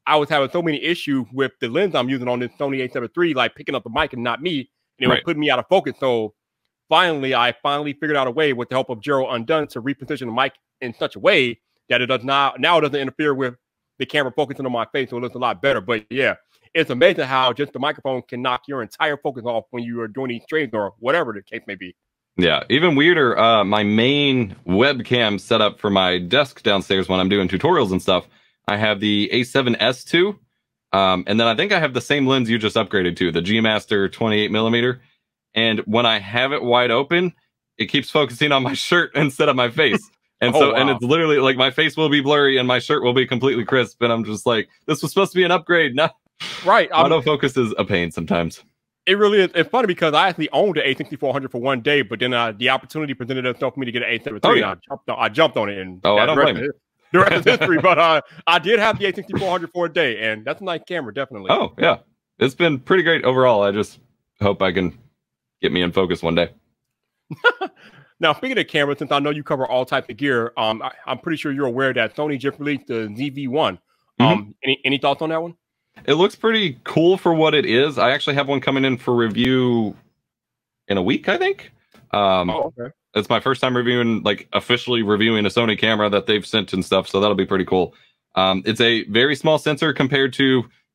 I 0.06 0.16
was 0.16 0.30
having 0.30 0.48
so 0.50 0.62
many 0.62 0.82
issues 0.82 1.26
with 1.34 1.52
the 1.60 1.68
lens 1.68 1.94
I'm 1.94 2.08
using 2.08 2.28
on 2.28 2.38
this 2.40 2.50
Sony 2.58 2.88
A7 2.90 3.10
III, 3.16 3.34
like 3.34 3.54
picking 3.54 3.74
up 3.74 3.84
the 3.84 3.90
mic 3.90 4.14
and 4.14 4.24
not 4.24 4.40
me, 4.40 4.58
and 4.60 4.66
it 5.00 5.06
was 5.08 5.16
Right. 5.16 5.24
putting 5.24 5.40
me 5.40 5.50
out 5.50 5.58
of 5.58 5.66
focus. 5.68 5.94
So 6.00 6.32
finally, 6.88 7.34
I 7.34 7.52
finally 7.62 7.92
figured 7.92 8.16
out 8.16 8.26
a 8.26 8.30
way 8.30 8.52
with 8.54 8.70
the 8.70 8.74
help 8.74 8.88
of 8.88 9.02
Gerald 9.02 9.28
Undone 9.34 9.66
to 9.68 9.82
reposition 9.82 10.20
the 10.26 10.32
mic 10.32 10.54
in 10.80 10.94
such 10.94 11.14
a 11.14 11.18
way 11.20 11.60
that 11.90 12.00
it 12.00 12.06
does 12.06 12.24
not 12.24 12.58
now 12.58 12.78
it 12.78 12.80
doesn't 12.80 12.98
interfere 12.98 13.34
with 13.34 13.56
the 13.98 14.06
camera 14.06 14.32
focusing 14.34 14.64
on 14.64 14.72
my 14.72 14.86
face, 14.94 15.10
so 15.10 15.18
it 15.18 15.20
looks 15.20 15.34
a 15.34 15.38
lot 15.38 15.60
better. 15.60 15.82
But 15.82 16.06
yeah, 16.08 16.36
it's 16.74 16.90
amazing 16.90 17.24
how 17.24 17.52
just 17.52 17.72
the 17.72 17.78
microphone 17.78 18.22
can 18.22 18.42
knock 18.42 18.62
your 18.68 18.82
entire 18.82 19.16
focus 19.16 19.44
off 19.44 19.64
when 19.70 19.82
you 19.82 20.00
are 20.00 20.08
doing 20.08 20.28
these 20.28 20.42
streams 20.44 20.70
or 20.72 20.94
whatever 20.98 21.32
the 21.32 21.42
case 21.42 21.62
may 21.66 21.74
be. 21.74 21.96
Yeah, 22.36 22.62
even 22.70 22.94
weirder. 22.96 23.38
Uh, 23.38 23.64
my 23.64 23.82
main 23.82 24.56
webcam 24.66 25.40
setup 25.40 25.80
for 25.80 25.90
my 25.90 26.18
desk 26.18 26.62
downstairs 26.62 27.08
when 27.08 27.20
I'm 27.20 27.28
doing 27.28 27.48
tutorials 27.48 27.90
and 27.90 28.00
stuff, 28.00 28.26
I 28.68 28.76
have 28.76 29.00
the 29.00 29.28
A7S 29.32 30.14
II, 30.14 30.36
um, 30.92 31.24
and 31.26 31.38
then 31.38 31.46
I 31.46 31.54
think 31.54 31.72
I 31.72 31.80
have 31.80 31.92
the 31.92 32.00
same 32.00 32.26
lens 32.26 32.48
you 32.48 32.58
just 32.58 32.76
upgraded 32.76 33.16
to, 33.16 33.32
the 33.32 33.42
G 33.42 33.60
Master 33.60 34.08
28 34.08 34.50
millimeter. 34.50 35.02
And 35.54 35.80
when 35.80 36.06
I 36.06 36.18
have 36.20 36.52
it 36.52 36.62
wide 36.62 36.90
open, 36.90 37.32
it 37.76 37.86
keeps 37.86 38.10
focusing 38.10 38.52
on 38.52 38.62
my 38.62 38.74
shirt 38.88 39.10
instead 39.14 39.48
of 39.48 39.56
my 39.56 39.70
face. 39.70 40.00
And 40.42 40.54
Oh, 40.54 40.58
so, 40.58 40.74
and 40.74 40.88
it's 40.88 41.02
literally 41.02 41.36
like 41.36 41.58
my 41.58 41.70
face 41.70 41.98
will 41.98 42.08
be 42.08 42.22
blurry 42.22 42.56
and 42.56 42.66
my 42.66 42.78
shirt 42.78 43.02
will 43.02 43.12
be 43.12 43.26
completely 43.26 43.62
crisp. 43.62 44.00
And 44.00 44.10
I'm 44.10 44.24
just 44.24 44.46
like, 44.46 44.70
this 44.86 45.02
was 45.02 45.10
supposed 45.12 45.32
to 45.32 45.36
be 45.36 45.44
an 45.44 45.50
upgrade. 45.50 45.94
No, 45.96 46.08
Right. 46.64 46.90
I'm- 46.92 47.10
autofocus 47.10 47.56
is 47.58 47.74
a 47.78 47.84
pain 47.84 48.10
sometimes. 48.10 48.62
It 49.06 49.16
really 49.18 49.40
is. 49.40 49.50
It's 49.54 49.68
funny 49.70 49.86
because 49.86 50.12
I 50.14 50.28
actually 50.28 50.50
owned 50.50 50.76
the 50.76 50.82
A6400 50.82 51.50
for 51.50 51.58
one 51.60 51.80
day, 51.80 52.02
but 52.02 52.20
then 52.20 52.34
uh, 52.34 52.52
the 52.52 52.68
opportunity 52.68 53.14
presented 53.14 53.46
itself 53.46 53.74
for 53.74 53.80
me 53.80 53.86
to 53.86 53.92
get 53.92 54.02
an 54.02 54.10
A73. 54.10 54.40
Oh, 54.44 54.50
and 54.50 54.60
yeah. 54.60 54.70
I 54.70 54.74
jumped 54.88 55.08
on, 55.10 55.16
I 55.18 55.28
jumped 55.30 55.56
on 55.56 55.68
it. 55.70 55.78
And 55.78 56.00
Oh, 56.04 56.18
I 56.18 56.26
don't 56.26 56.36
blame 56.36 56.58
is- 56.58 56.70
The 57.12 57.18
rest 57.18 57.32
is 57.46 57.58
history, 57.58 57.78
but 57.82 57.98
uh, 57.98 58.20
I 58.46 58.58
did 58.58 58.78
have 58.78 58.98
the 58.98 59.06
A6400 59.10 59.72
for 59.72 59.86
a 59.86 59.92
day, 59.92 60.18
and 60.30 60.44
that's 60.44 60.60
a 60.60 60.64
nice 60.64 60.82
camera, 60.86 61.12
definitely. 61.14 61.50
Oh 61.50 61.72
yeah, 61.78 61.96
it's 62.38 62.54
been 62.54 62.78
pretty 62.78 63.02
great 63.02 63.24
overall. 63.24 63.62
I 63.62 63.72
just 63.72 63.98
hope 64.40 64.62
I 64.62 64.70
can 64.70 64.96
get 65.62 65.72
me 65.72 65.82
in 65.82 65.92
focus 65.92 66.22
one 66.22 66.34
day. 66.34 66.50
Now, 68.22 68.34
speaking 68.34 68.58
of 68.58 68.66
cameras, 68.68 68.98
since 68.98 69.10
I 69.12 69.18
know 69.18 69.30
you 69.30 69.42
cover 69.42 69.66
all 69.66 69.86
types 69.86 70.10
of 70.10 70.16
gear, 70.18 70.52
um, 70.58 70.82
I, 70.82 70.92
I'm 71.06 71.18
pretty 71.18 71.38
sure 71.38 71.52
you're 71.52 71.64
aware 71.66 71.94
that 71.94 72.14
Sony 72.14 72.38
just 72.38 72.58
released 72.58 72.86
the 72.86 73.08
ZV-1. 73.08 73.48
Mm-hmm. 73.48 74.22
Um, 74.22 74.54
any, 74.62 74.78
any 74.84 74.98
thoughts 74.98 75.22
on 75.22 75.30
that 75.30 75.40
one? 75.40 75.54
It 76.06 76.14
looks 76.14 76.34
pretty 76.34 76.78
cool 76.84 77.16
for 77.16 77.34
what 77.34 77.54
it 77.54 77.66
is. 77.66 77.98
I 77.98 78.10
actually 78.10 78.34
have 78.34 78.48
one 78.48 78.60
coming 78.60 78.84
in 78.84 78.96
for 78.96 79.14
review 79.14 79.96
in 80.88 80.96
a 80.96 81.02
week, 81.02 81.28
I 81.28 81.36
think. 81.36 81.72
Um, 82.12 82.50
Oh, 82.50 82.72
okay. 82.78 82.90
It's 83.14 83.28
my 83.28 83.40
first 83.40 83.60
time 83.60 83.76
reviewing, 83.76 84.22
like 84.22 84.48
officially 84.52 85.02
reviewing 85.02 85.44
a 85.44 85.48
Sony 85.48 85.76
camera 85.78 86.08
that 86.10 86.26
they've 86.26 86.46
sent 86.46 86.72
and 86.72 86.84
stuff. 86.84 87.08
So 87.08 87.20
that'll 87.20 87.34
be 87.36 87.44
pretty 87.46 87.64
cool. 87.64 87.94
Um, 88.36 88.62
it's 88.64 88.80
a 88.80 89.04
very 89.04 89.34
small 89.34 89.58
sensor 89.58 89.92
compared 89.92 90.32
to, 90.34 90.44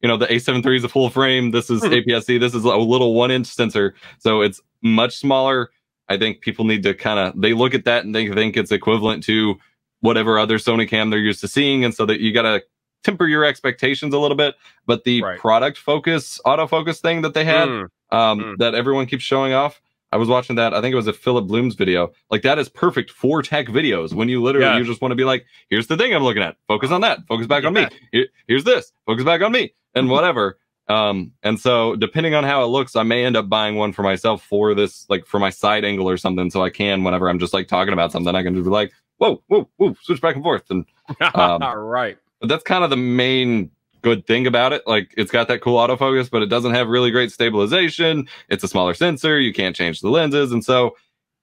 you 0.01 0.07
know, 0.07 0.15
the 0.15 0.27
A7 0.27 0.65
III 0.65 0.77
is 0.77 0.83
a 0.85 0.89
full 0.89 1.09
frame. 1.09 1.51
This 1.51 1.69
is 1.69 1.81
Mhm. 1.81 2.03
APS-C. 2.05 2.37
This 2.37 2.55
is 2.55 2.63
a 2.63 2.75
little 2.77 3.13
one 3.13 3.31
inch 3.31 3.47
sensor. 3.47 3.95
So 4.19 4.41
it's 4.41 4.61
much 4.81 5.17
smaller. 5.17 5.71
I 6.07 6.17
think 6.17 6.39
people 6.41 6.63
need 6.65 6.83
to 6.83 6.93
kind 6.93 7.19
of, 7.19 7.39
they 7.41 7.53
look 7.53 7.73
at 7.73 7.83
that 7.85 8.05
and 8.05 8.15
they 8.15 8.29
think 8.31 8.55
it's 8.55 8.71
equivalent 8.71 9.23
to 9.25 9.55
whatever 9.99 10.39
other 10.39 10.57
Sony 10.57 10.87
cam 10.87 11.09
they're 11.09 11.19
used 11.19 11.41
to 11.41 11.47
seeing. 11.49 11.83
And 11.83 11.93
so 11.93 12.05
that 12.05 12.21
you 12.21 12.31
got 12.31 12.43
to 12.43 12.63
temper 13.05 13.27
your 13.27 13.45
expectations 13.45 14.13
a 14.13 14.19
little 14.19 14.35
bit. 14.37 14.55
But 14.85 15.03
the 15.03 15.21
Right. 15.21 15.39
product 15.39 15.77
focus, 15.77 16.39
autofocus 16.45 16.99
thing 16.99 17.21
that 17.21 17.33
they 17.33 17.45
had, 17.45 17.67
Mm, 17.69 17.87
um, 18.11 18.39
Mm. 18.39 18.57
that 18.57 18.75
everyone 18.75 19.05
keeps 19.05 19.23
showing 19.23 19.53
off. 19.53 19.81
I 20.11 20.17
was 20.17 20.29
watching 20.29 20.55
that. 20.57 20.73
I 20.73 20.81
think 20.81 20.93
it 20.93 20.95
was 20.95 21.07
a 21.07 21.13
Philip 21.13 21.47
Bloom's 21.47 21.75
video. 21.75 22.11
Like 22.31 22.41
that 22.43 22.57
is 22.59 22.69
perfect 22.69 23.11
for 23.11 23.41
tech 23.41 23.67
videos 23.67 24.13
when 24.13 24.29
you 24.29 24.41
literally 24.41 24.67
Yeah. 24.67 24.77
you 24.77 24.85
just 24.85 25.01
want 25.01 25.11
to 25.11 25.15
be 25.15 25.25
like, 25.25 25.45
here's 25.69 25.87
the 25.87 25.97
thing 25.97 26.13
I'm 26.15 26.23
looking 26.23 26.43
at. 26.43 26.55
Focus 26.67 26.91
on 26.91 27.01
that. 27.01 27.19
Focus 27.27 27.47
back 27.47 27.63
on 27.65 27.73
me. 27.73 27.87
Here- 28.11 28.27
here's 28.47 28.63
this. 28.63 28.91
Focus 29.05 29.23
back 29.25 29.41
on 29.41 29.51
me. 29.51 29.73
And 29.93 30.09
whatever. 30.09 30.57
Um, 30.87 31.31
and 31.41 31.59
so 31.59 31.95
depending 31.95 32.35
on 32.35 32.43
how 32.43 32.63
it 32.63 32.67
looks, 32.67 32.95
I 32.95 33.03
may 33.03 33.25
end 33.25 33.35
up 33.35 33.49
buying 33.49 33.75
one 33.75 33.91
for 33.91 34.03
myself 34.03 34.43
for 34.43 34.73
this, 34.75 35.05
like 35.09 35.25
for 35.25 35.39
my 35.39 35.49
side 35.49 35.83
angle 35.83 36.07
or 36.07 36.15
something, 36.17 36.49
so 36.51 36.63
I 36.63 36.69
can 36.69 37.03
whenever 37.03 37.27
I'm 37.27 37.39
just 37.39 37.53
like 37.53 37.67
talking 37.67 37.91
about 37.93 38.11
something, 38.11 38.35
I 38.35 38.43
can 38.43 38.53
just 38.53 38.65
be 38.65 38.69
like, 38.71 38.91
whoa, 39.17 39.41
whoa, 39.47 39.67
whoa, 39.77 39.95
switch 40.01 40.21
back 40.21 40.35
and 40.35 40.43
forth. 40.43 40.69
And 40.69 40.85
Um, 41.33 41.61
right. 41.61 42.17
But 42.39 42.49
that's 42.49 42.63
kind 42.63 42.83
of 42.83 42.89
the 42.89 42.97
main 42.97 43.71
good 44.01 44.27
thing 44.27 44.45
about 44.45 44.71
it. 44.71 44.85
Like 44.85 45.13
it's 45.17 45.31
got 45.31 45.47
that 45.47 45.61
cool 45.61 45.77
autofocus, 45.77 46.29
but 46.29 46.43
it 46.43 46.47
doesn't 46.47 46.75
have 46.75 46.87
really 46.87 47.09
great 47.09 47.31
stabilization. 47.31 48.27
It's 48.49 48.63
a 48.63 48.67
smaller 48.67 48.93
sensor. 48.93 49.39
You 49.39 49.51
can't 49.51 49.75
change 49.75 50.01
the 50.01 50.09
lenses. 50.09 50.51
And 50.51 50.63
so 50.63 50.95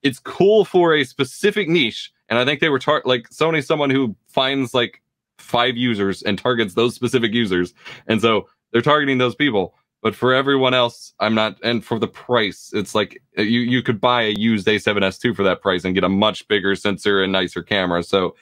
it's 0.02 0.20
cool 0.20 0.64
for 0.64 0.94
a 0.94 1.04
specific 1.04 1.68
niche. 1.68 2.12
And 2.28 2.38
I 2.38 2.44
think 2.44 2.60
they 2.60 2.68
were 2.68 2.78
tar- 2.78 3.02
like 3.04 3.28
Sony's 3.30 3.66
someone 3.66 3.90
who 3.90 4.14
finds 4.28 4.74
like 4.74 5.02
five 5.38 5.76
users 5.76 6.22
and 6.22 6.38
targets 6.38 6.74
those 6.74 6.94
specific 6.94 7.32
users. 7.34 7.74
And 8.06 8.20
so 8.20 8.48
they're 8.72 8.80
targeting 8.80 9.18
those 9.18 9.34
people. 9.34 9.74
But 10.00 10.14
for 10.16 10.32
everyone 10.32 10.74
else, 10.74 11.14
I'm 11.20 11.34
not. 11.34 11.56
And 11.62 11.84
for 11.84 11.98
the 11.98 12.08
price, 12.08 12.70
it's 12.74 12.94
like 12.94 13.22
you 13.36 13.60
you 13.60 13.82
could 13.82 14.00
buy 14.00 14.22
a 14.22 14.30
used 14.30 14.66
A7S2 14.66 15.34
for 15.34 15.44
that 15.44 15.62
price 15.62 15.84
and 15.84 15.94
get 15.94 16.02
a 16.02 16.08
much 16.08 16.46
bigger 16.48 16.74
sensor 16.74 17.22
and 17.22 17.32
nicer 17.32 17.62
camera. 17.62 18.02
So, 18.02 18.34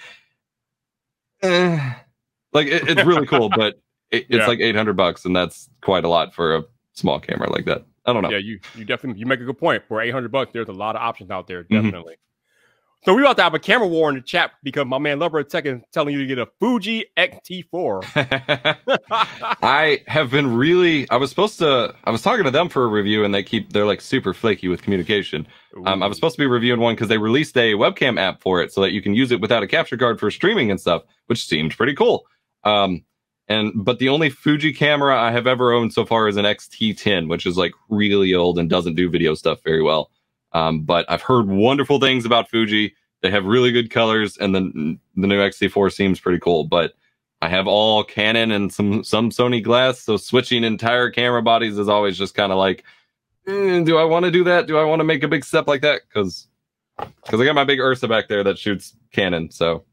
eh, 1.42 1.94
like 2.52 2.66
it, 2.66 2.88
it's 2.88 3.04
really 3.04 3.26
cool, 3.26 3.48
but 3.54 3.80
it, 4.10 4.26
it's 4.28 4.30
Yeah. 4.40 4.46
like 4.46 4.60
800 4.60 4.96
bucks, 4.96 5.24
and 5.24 5.34
that's 5.34 5.68
quite 5.82 6.04
a 6.04 6.08
lot 6.08 6.34
for 6.34 6.56
a 6.56 6.64
small 6.94 7.20
camera 7.20 7.50
like 7.50 7.64
that. 7.66 7.84
I 8.06 8.12
don't 8.12 8.22
know. 8.22 8.30
Yeah, 8.30 8.38
you 8.38 8.58
you 8.74 8.84
definitely 8.84 9.20
you 9.20 9.26
make 9.26 9.40
a 9.40 9.44
good 9.44 9.58
point. 9.58 9.82
For 9.88 10.00
800 10.00 10.32
bucks, 10.32 10.52
there's 10.52 10.68
a 10.68 10.72
lot 10.72 10.96
of 10.96 11.02
options 11.02 11.30
out 11.30 11.46
there, 11.46 11.64
Mhm. 11.64 11.82
definitely. 11.82 12.16
So 13.02 13.14
we 13.14 13.22
about 13.22 13.38
to 13.38 13.42
have 13.44 13.54
a 13.54 13.58
camera 13.58 13.88
war 13.88 14.10
in 14.10 14.16
the 14.16 14.20
chat 14.20 14.50
because 14.62 14.84
my 14.84 14.98
man 14.98 15.18
Lover 15.18 15.42
Tech 15.42 15.64
is 15.64 15.80
telling 15.90 16.12
you 16.12 16.20
to 16.20 16.26
get 16.26 16.38
a 16.38 16.46
Fuji 16.60 17.06
X-T4. 17.16 18.04
I 19.62 20.02
have 20.06 20.30
been 20.30 20.54
really. 20.54 21.08
I 21.10 21.16
was 21.16 21.30
supposed 21.30 21.58
to. 21.60 21.94
I 22.04 22.10
was 22.10 22.20
talking 22.22 22.44
to 22.44 22.50
them 22.50 22.68
for 22.68 22.84
a 22.84 22.88
review, 22.88 23.24
and 23.24 23.34
they 23.34 23.42
keep. 23.42 23.72
They're 23.72 23.86
like 23.86 24.00
super 24.00 24.34
flaky 24.34 24.68
with 24.68 24.82
communication. 24.82 25.46
Um, 25.86 26.02
I 26.02 26.06
was 26.06 26.16
supposed 26.16 26.36
to 26.36 26.40
be 26.42 26.46
reviewing 26.46 26.80
one 26.80 26.94
because 26.94 27.08
they 27.08 27.18
released 27.18 27.56
a 27.56 27.72
webcam 27.74 28.18
app 28.20 28.42
for 28.42 28.60
it, 28.62 28.72
so 28.72 28.80
that 28.82 28.92
you 28.92 29.00
can 29.02 29.14
use 29.14 29.32
it 29.32 29.40
without 29.40 29.62
a 29.62 29.66
capture 29.66 29.96
card 29.96 30.20
for 30.20 30.30
streaming 30.30 30.70
and 30.70 30.80
stuff, 30.80 31.02
which 31.26 31.46
seemed 31.46 31.76
pretty 31.76 31.94
cool. 31.94 32.26
Um, 32.64 33.04
and 33.48 33.72
but 33.74 33.98
the 33.98 34.08
only 34.08 34.30
Fuji 34.30 34.72
camera 34.72 35.20
I 35.20 35.32
have 35.32 35.46
ever 35.46 35.72
owned 35.72 35.92
so 35.92 36.06
far 36.06 36.28
is 36.28 36.36
an 36.36 36.44
XT10, 36.44 37.28
which 37.28 37.46
is 37.46 37.56
like 37.56 37.72
really 37.88 38.32
old 38.32 38.58
and 38.58 38.70
doesn't 38.70 38.94
do 38.94 39.10
video 39.10 39.34
stuff 39.34 39.62
very 39.64 39.82
well. 39.82 40.10
Um, 40.52 40.82
but 40.82 41.04
I've 41.08 41.22
heard 41.22 41.48
wonderful 41.48 41.98
things 41.98 42.24
about 42.24 42.48
Fuji. 42.48 42.94
They 43.22 43.30
have 43.30 43.44
really 43.44 43.72
good 43.72 43.90
colors, 43.90 44.36
and 44.36 44.54
the 44.54 44.98
the 45.16 45.26
new 45.26 45.40
XT4 45.40 45.92
seems 45.92 46.20
pretty 46.20 46.38
cool. 46.38 46.64
But 46.64 46.94
I 47.42 47.48
have 47.48 47.66
all 47.66 48.04
Canon 48.04 48.52
and 48.52 48.72
some 48.72 49.02
some 49.02 49.30
Sony 49.30 49.62
glass, 49.62 50.00
so 50.00 50.16
switching 50.16 50.62
entire 50.62 51.10
camera 51.10 51.42
bodies 51.42 51.78
is 51.78 51.88
always 51.88 52.16
just 52.16 52.34
kind 52.34 52.52
of 52.52 52.58
like, 52.58 52.84
eh, 53.46 53.82
do 53.82 53.96
I 53.96 54.04
want 54.04 54.26
to 54.26 54.30
do 54.30 54.44
that? 54.44 54.66
Do 54.66 54.78
I 54.78 54.84
want 54.84 55.00
to 55.00 55.04
make 55.04 55.22
a 55.22 55.28
big 55.28 55.44
step 55.44 55.66
like 55.66 55.82
that? 55.82 56.02
Because 56.08 56.46
because 57.24 57.40
I 57.40 57.44
got 57.44 57.54
my 57.54 57.64
big 57.64 57.80
Ursa 57.80 58.08
back 58.08 58.28
there 58.28 58.44
that 58.44 58.58
shoots 58.58 58.94
Canon. 59.12 59.50
So 59.50 59.84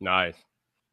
Nice. 0.00 0.36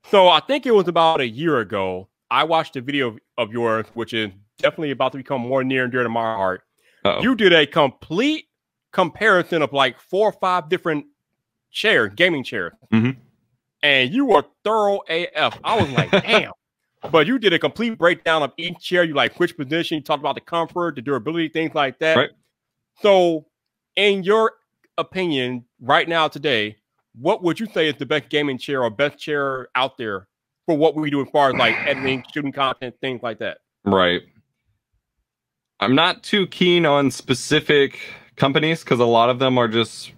So 0.06 0.28
I 0.28 0.40
think 0.40 0.66
it 0.66 0.72
was 0.74 0.88
about 0.88 1.20
a 1.22 1.28
year 1.28 1.60
ago. 1.60 2.08
I 2.32 2.44
watched 2.44 2.76
a 2.76 2.82
video 2.82 3.18
of, 3.38 3.52
yours, 3.52 3.86
which 3.94 4.14
is 4.14 4.32
definitely 4.58 4.92
about 4.92 5.12
to 5.14 5.18
become 5.18 5.42
more 5.42 5.64
near 5.64 5.84
and 5.84 5.92
dear 5.92 6.04
to 6.04 6.10
my 6.10 6.22
heart. 6.36 6.62
uh-oh. 7.06 7.22
You 7.22 7.36
did 7.36 7.54
a 7.54 7.66
complete 7.66 8.46
comparison 8.92 9.62
of 9.62 9.72
like 9.74 10.00
four 10.00 10.30
or 10.30 10.34
five 10.34 10.68
different 10.70 11.06
chair, 11.72 12.08
gaming 12.08 12.44
chairs, 12.44 12.74
Mhm. 12.92 13.16
and 13.84 14.14
you 14.14 14.26
were 14.26 14.44
thorough 14.64 15.00
AF. 15.08 15.60
I 15.64 15.80
was 15.80 15.90
like, 15.92 16.12
damn. 16.24 16.52
But 17.12 17.28
you 17.28 17.40
did 17.40 17.54
a 17.54 17.60
complete 17.60 17.98
breakdown 17.98 18.44
of 18.44 18.52
each 18.58 18.80
chair. 18.80 19.04
You 19.04 19.14
like 19.14 19.40
which 19.40 19.56
position. 19.56 19.98
You 19.98 20.04
talked 20.04 20.20
about 20.22 20.36
the 20.36 20.42
comfort, 20.42 20.96
the 20.96 21.02
durability, 21.02 21.48
things 21.50 21.74
like 21.74 22.00
that. 22.00 22.18
Right. 22.18 22.30
So, 23.02 23.46
in 23.96 24.24
your 24.24 24.54
opinion, 24.98 25.64
right 25.80 26.10
now 26.10 26.28
today, 26.28 26.76
what 27.16 27.44
would 27.44 27.60
you 27.60 27.66
say 27.68 27.88
is 27.88 27.96
the 27.98 28.06
best 28.06 28.30
gaming 28.30 28.58
chair 28.58 28.84
or 28.84 28.90
best 28.90 29.18
chair 29.18 29.70
out 29.76 29.98
there 29.98 30.28
for 30.66 30.76
what 30.78 30.96
we 30.96 31.10
do 31.10 31.22
as 31.22 31.28
far 31.32 31.50
as 31.50 31.56
like 31.56 31.76
editing, 31.86 32.24
shooting 32.34 32.52
content, 32.52 32.96
things 33.02 33.22
like 33.24 33.40
that? 33.40 33.60
Right. 33.84 34.22
I'm 35.80 35.96
not 35.96 36.24
too 36.24 36.46
keen 36.48 36.86
on 36.86 37.10
specific 37.12 38.00
companies 38.36 38.84
because 38.84 39.00
a 39.00 39.06
lot 39.06 39.30
of 39.30 39.40
them 39.40 39.58
are 39.58 39.68
just 39.68 40.12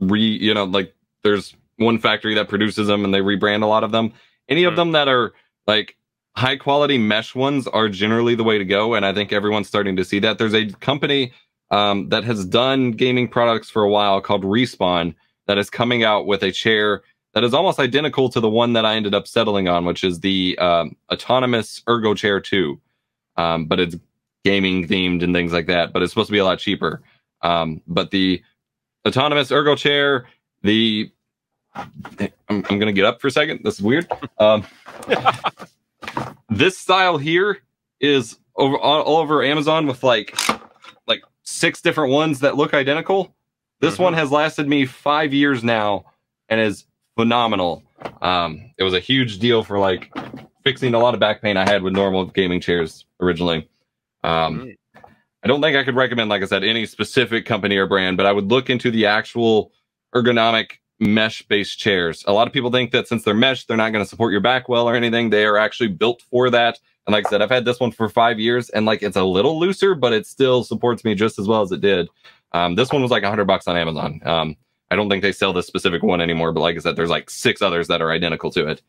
re, 0.00 0.20
you 0.20 0.54
know, 0.54 0.64
like 0.64 0.94
there's 1.24 1.54
one 1.76 1.98
factory 1.98 2.34
that 2.34 2.48
produces 2.48 2.86
them 2.88 3.04
and 3.04 3.12
they 3.14 3.20
rebrand 3.20 3.62
a 3.62 3.66
lot 3.66 3.84
of 3.84 3.90
them. 3.92 4.12
Any 4.48 4.64
of 4.64 4.74
Mm. 4.74 4.76
them 4.76 4.92
that 4.92 5.08
are 5.08 5.32
like 5.66 5.96
high 6.36 6.56
quality 6.56 6.98
mesh 6.98 7.34
ones 7.34 7.66
are 7.66 7.88
generally 7.88 8.34
the 8.34 8.44
way 8.44 8.58
to 8.58 8.64
go. 8.64 8.94
And 8.94 9.04
I 9.04 9.12
think 9.12 9.32
everyone's 9.32 9.68
starting 9.68 9.96
to 9.96 10.04
see 10.04 10.18
that. 10.20 10.38
There's 10.38 10.54
a 10.54 10.66
company 10.66 11.32
um, 11.70 12.08
that 12.08 12.24
has 12.24 12.46
done 12.46 12.92
gaming 12.92 13.28
products 13.28 13.68
for 13.68 13.82
a 13.82 13.90
while 13.90 14.20
called 14.20 14.42
Respawn 14.44 15.14
that 15.48 15.58
is 15.58 15.68
coming 15.68 16.04
out 16.04 16.26
with 16.26 16.44
a 16.44 16.52
chair 16.52 17.02
that 17.34 17.42
is 17.42 17.52
almost 17.52 17.80
identical 17.80 18.28
to 18.28 18.40
the 18.40 18.48
one 18.48 18.72
that 18.74 18.86
I 18.86 18.94
ended 18.94 19.14
up 19.14 19.26
settling 19.26 19.66
on, 19.66 19.84
which 19.84 20.04
is 20.04 20.20
the 20.20 20.56
um, 20.58 20.96
autonomous 21.12 21.82
Ergo 21.88 22.14
Chair 22.14 22.40
2. 22.40 22.80
Um, 23.36 23.66
but 23.66 23.80
it's 23.80 23.96
gaming 24.44 24.86
themed 24.86 25.22
and 25.22 25.34
things 25.34 25.52
like 25.52 25.66
that. 25.66 25.92
But 25.92 26.02
it's 26.02 26.12
supposed 26.12 26.28
to 26.28 26.32
be 26.32 26.38
a 26.38 26.44
lot 26.44 26.58
cheaper. 26.58 27.02
Um, 27.42 27.82
but 27.86 28.10
the 28.10 28.42
autonomous 29.06 29.50
Ergo 29.50 29.74
Chair 29.74 30.26
the 30.62 31.10
I'm, 31.74 32.32
I'm 32.48 32.78
gonna 32.78 32.92
get 32.92 33.04
up 33.04 33.20
for 33.20 33.28
a 33.28 33.30
second. 33.30 33.60
This 33.62 33.74
is 33.74 33.82
weird. 33.82 34.10
Um, 34.38 34.66
this 36.48 36.78
style 36.78 37.18
here 37.18 37.58
is 38.00 38.38
over 38.56 38.76
all 38.78 39.16
over 39.18 39.44
Amazon 39.44 39.86
with 39.86 40.02
like 40.02 40.36
like 41.06 41.22
six 41.42 41.80
different 41.80 42.12
ones 42.12 42.40
that 42.40 42.56
look 42.56 42.74
identical. 42.74 43.34
This 43.80 43.96
Mhm. 43.96 44.00
one 44.04 44.14
has 44.14 44.30
lasted 44.30 44.68
me 44.68 44.86
five 44.86 45.32
years 45.32 45.62
now 45.62 46.04
and 46.48 46.60
is 46.60 46.84
phenomenal. 47.16 47.82
Um, 48.22 48.70
it 48.78 48.82
was 48.84 48.94
a 48.94 49.00
huge 49.00 49.38
deal 49.38 49.62
for 49.62 49.78
like 49.78 50.10
fixing 50.64 50.94
a 50.94 50.98
lot 50.98 51.14
of 51.14 51.20
back 51.20 51.42
pain 51.42 51.56
I 51.56 51.68
had 51.68 51.82
with 51.82 51.92
normal 51.92 52.26
gaming 52.26 52.60
chairs 52.60 53.04
originally. 53.20 53.68
Um. 54.24 54.74
I 55.44 55.46
don't 55.46 55.62
think 55.62 55.76
I 55.76 55.84
could 55.84 55.94
recommend, 55.94 56.28
like 56.30 56.42
I 56.42 56.46
said, 56.46 56.64
any 56.64 56.84
specific 56.84 57.46
company 57.46 57.76
or 57.76 57.86
brand, 57.86 58.16
but 58.16 58.26
I 58.26 58.32
would 58.32 58.50
look 58.50 58.68
into 58.68 58.90
the 58.90 59.06
actual 59.06 59.70
ergonomic 60.12 60.72
mesh 60.98 61.42
based 61.42 61.78
chairs. 61.78 62.24
A 62.26 62.32
lot 62.32 62.48
of 62.48 62.52
people 62.52 62.72
think 62.72 62.90
that 62.90 63.06
since 63.06 63.22
they're 63.22 63.34
mesh, 63.34 63.64
they're 63.64 63.76
not 63.76 63.92
going 63.92 64.04
to 64.04 64.08
support 64.08 64.32
your 64.32 64.40
back 64.40 64.68
well 64.68 64.88
or 64.88 64.96
anything. 64.96 65.30
They 65.30 65.46
are 65.46 65.56
actually 65.56 65.90
built 65.90 66.22
for 66.28 66.50
that. 66.50 66.80
And 67.06 67.12
like 67.12 67.24
I 67.24 67.30
said, 67.30 67.40
I've 67.40 67.50
had 67.50 67.64
this 67.64 67.78
one 67.78 67.92
for 67.92 68.08
five 68.08 68.40
years 68.40 68.68
and 68.70 68.84
like 68.84 69.00
it's 69.04 69.16
a 69.16 69.22
little 69.22 69.58
looser, 69.60 69.94
but 69.94 70.12
it 70.12 70.26
still 70.26 70.64
supports 70.64 71.04
me 71.04 71.14
just 71.14 71.38
as 71.38 71.46
well 71.46 71.62
as 71.62 71.70
it 71.70 71.80
did. 71.80 72.08
Um, 72.52 72.74
this 72.74 72.92
one 72.92 73.02
was 73.02 73.10
like 73.10 73.22
a 73.22 73.28
hundred 73.28 73.46
bucks 73.46 73.68
on 73.68 73.76
Amazon. 73.76 74.20
Um, 74.24 74.56
I 74.90 74.96
don't 74.96 75.10
think 75.10 75.22
they 75.22 75.32
sell 75.32 75.52
this 75.52 75.66
specific 75.66 76.02
one 76.02 76.20
anymore, 76.20 76.52
but 76.52 76.60
like 76.60 76.76
I 76.76 76.80
said, 76.80 76.96
there's 76.96 77.10
like 77.10 77.28
six 77.30 77.60
others 77.60 77.88
that 77.88 78.00
are 78.00 78.10
identical 78.10 78.50
to 78.52 78.68
it. 78.68 78.82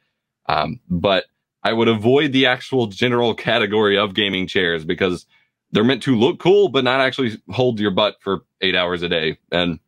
Um, 0.48 0.80
but 0.90 1.26
I 1.64 1.74
would 1.74 1.90
avoid 1.90 2.32
the 2.32 2.46
actual 2.46 2.88
general 2.88 3.34
category 3.34 3.98
of 3.98 4.14
gaming 4.14 4.48
chairs 4.48 4.86
because 4.86 5.26
they're 5.72 5.84
meant 5.84 6.04
to 6.04 6.18
look 6.18 6.40
cool, 6.40 6.70
but 6.70 6.84
not 6.86 7.02
actually 7.02 7.42
hold 7.50 7.80
your 7.80 7.92
butt 7.92 8.16
for 8.22 8.46
eight 8.62 8.76
hours 8.76 9.04
a 9.04 9.10
day. 9.10 9.38
And 9.52 9.80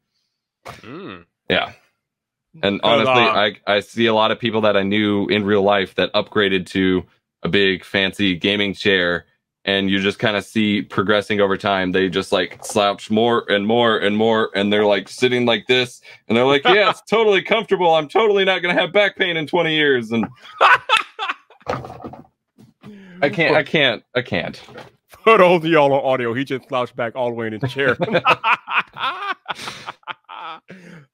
Mm. 0.65 1.25
yeah. 1.49 1.71
And 2.61 2.81
honestly, 2.83 3.13
I, 3.67 3.75
I 3.77 3.79
see 3.79 4.05
a 4.05 4.13
lot 4.13 4.31
of 4.31 4.39
people 4.39 4.61
that 4.61 4.75
I 4.77 4.83
knew 4.83 5.27
in 5.27 5.45
real 5.45 5.63
life 5.63 5.95
that 5.95 6.13
upgraded 6.13 6.67
to 6.67 7.03
a 7.43 7.49
big 7.49 7.83
fancy 7.85 8.35
gaming 8.35 8.73
chair. 8.73 9.25
And 9.63 9.91
you 9.91 9.99
just 9.99 10.17
kind 10.17 10.35
of 10.35 10.43
see 10.43 10.81
progressing 10.81 11.39
over 11.39 11.55
time. 11.55 11.91
They 11.91 12.09
just 12.09 12.31
like 12.31 12.65
slouch 12.65 13.11
more 13.11 13.45
and 13.51 13.67
more 13.67 13.99
and 13.99 14.17
more. 14.17 14.49
And 14.55 14.73
they're 14.73 14.85
like 14.85 15.07
sitting 15.07 15.45
like 15.45 15.67
this. 15.67 16.01
And 16.27 16.35
they're 16.35 16.45
like, 16.45 16.63
yeah, 16.65 16.89
it's 16.89 17.01
totally 17.09 17.43
comfortable. 17.43 17.93
I'm 17.93 18.07
totally 18.07 18.43
not 18.43 18.63
going 18.63 18.75
to 18.75 18.81
have 18.81 18.91
back 18.91 19.17
pain 19.17 19.37
in 19.37 19.45
20 19.45 19.75
years. 19.75 20.11
And 20.11 20.25
I 23.21 23.29
can't, 23.29 23.55
I 23.55 23.63
can't, 23.63 24.03
I 24.15 24.23
can't. 24.23 24.59
For 25.23 25.37
those 25.37 25.63
of 25.63 25.65
y'all 25.65 25.93
on 25.93 26.03
audio, 26.03 26.33
he 26.33 26.43
just 26.43 26.67
slouched 26.67 26.95
back 26.95 27.15
all 27.15 27.29
the 27.29 27.35
way 27.35 27.45
in 27.47 27.59
his 27.59 27.71
chair. 27.71 27.95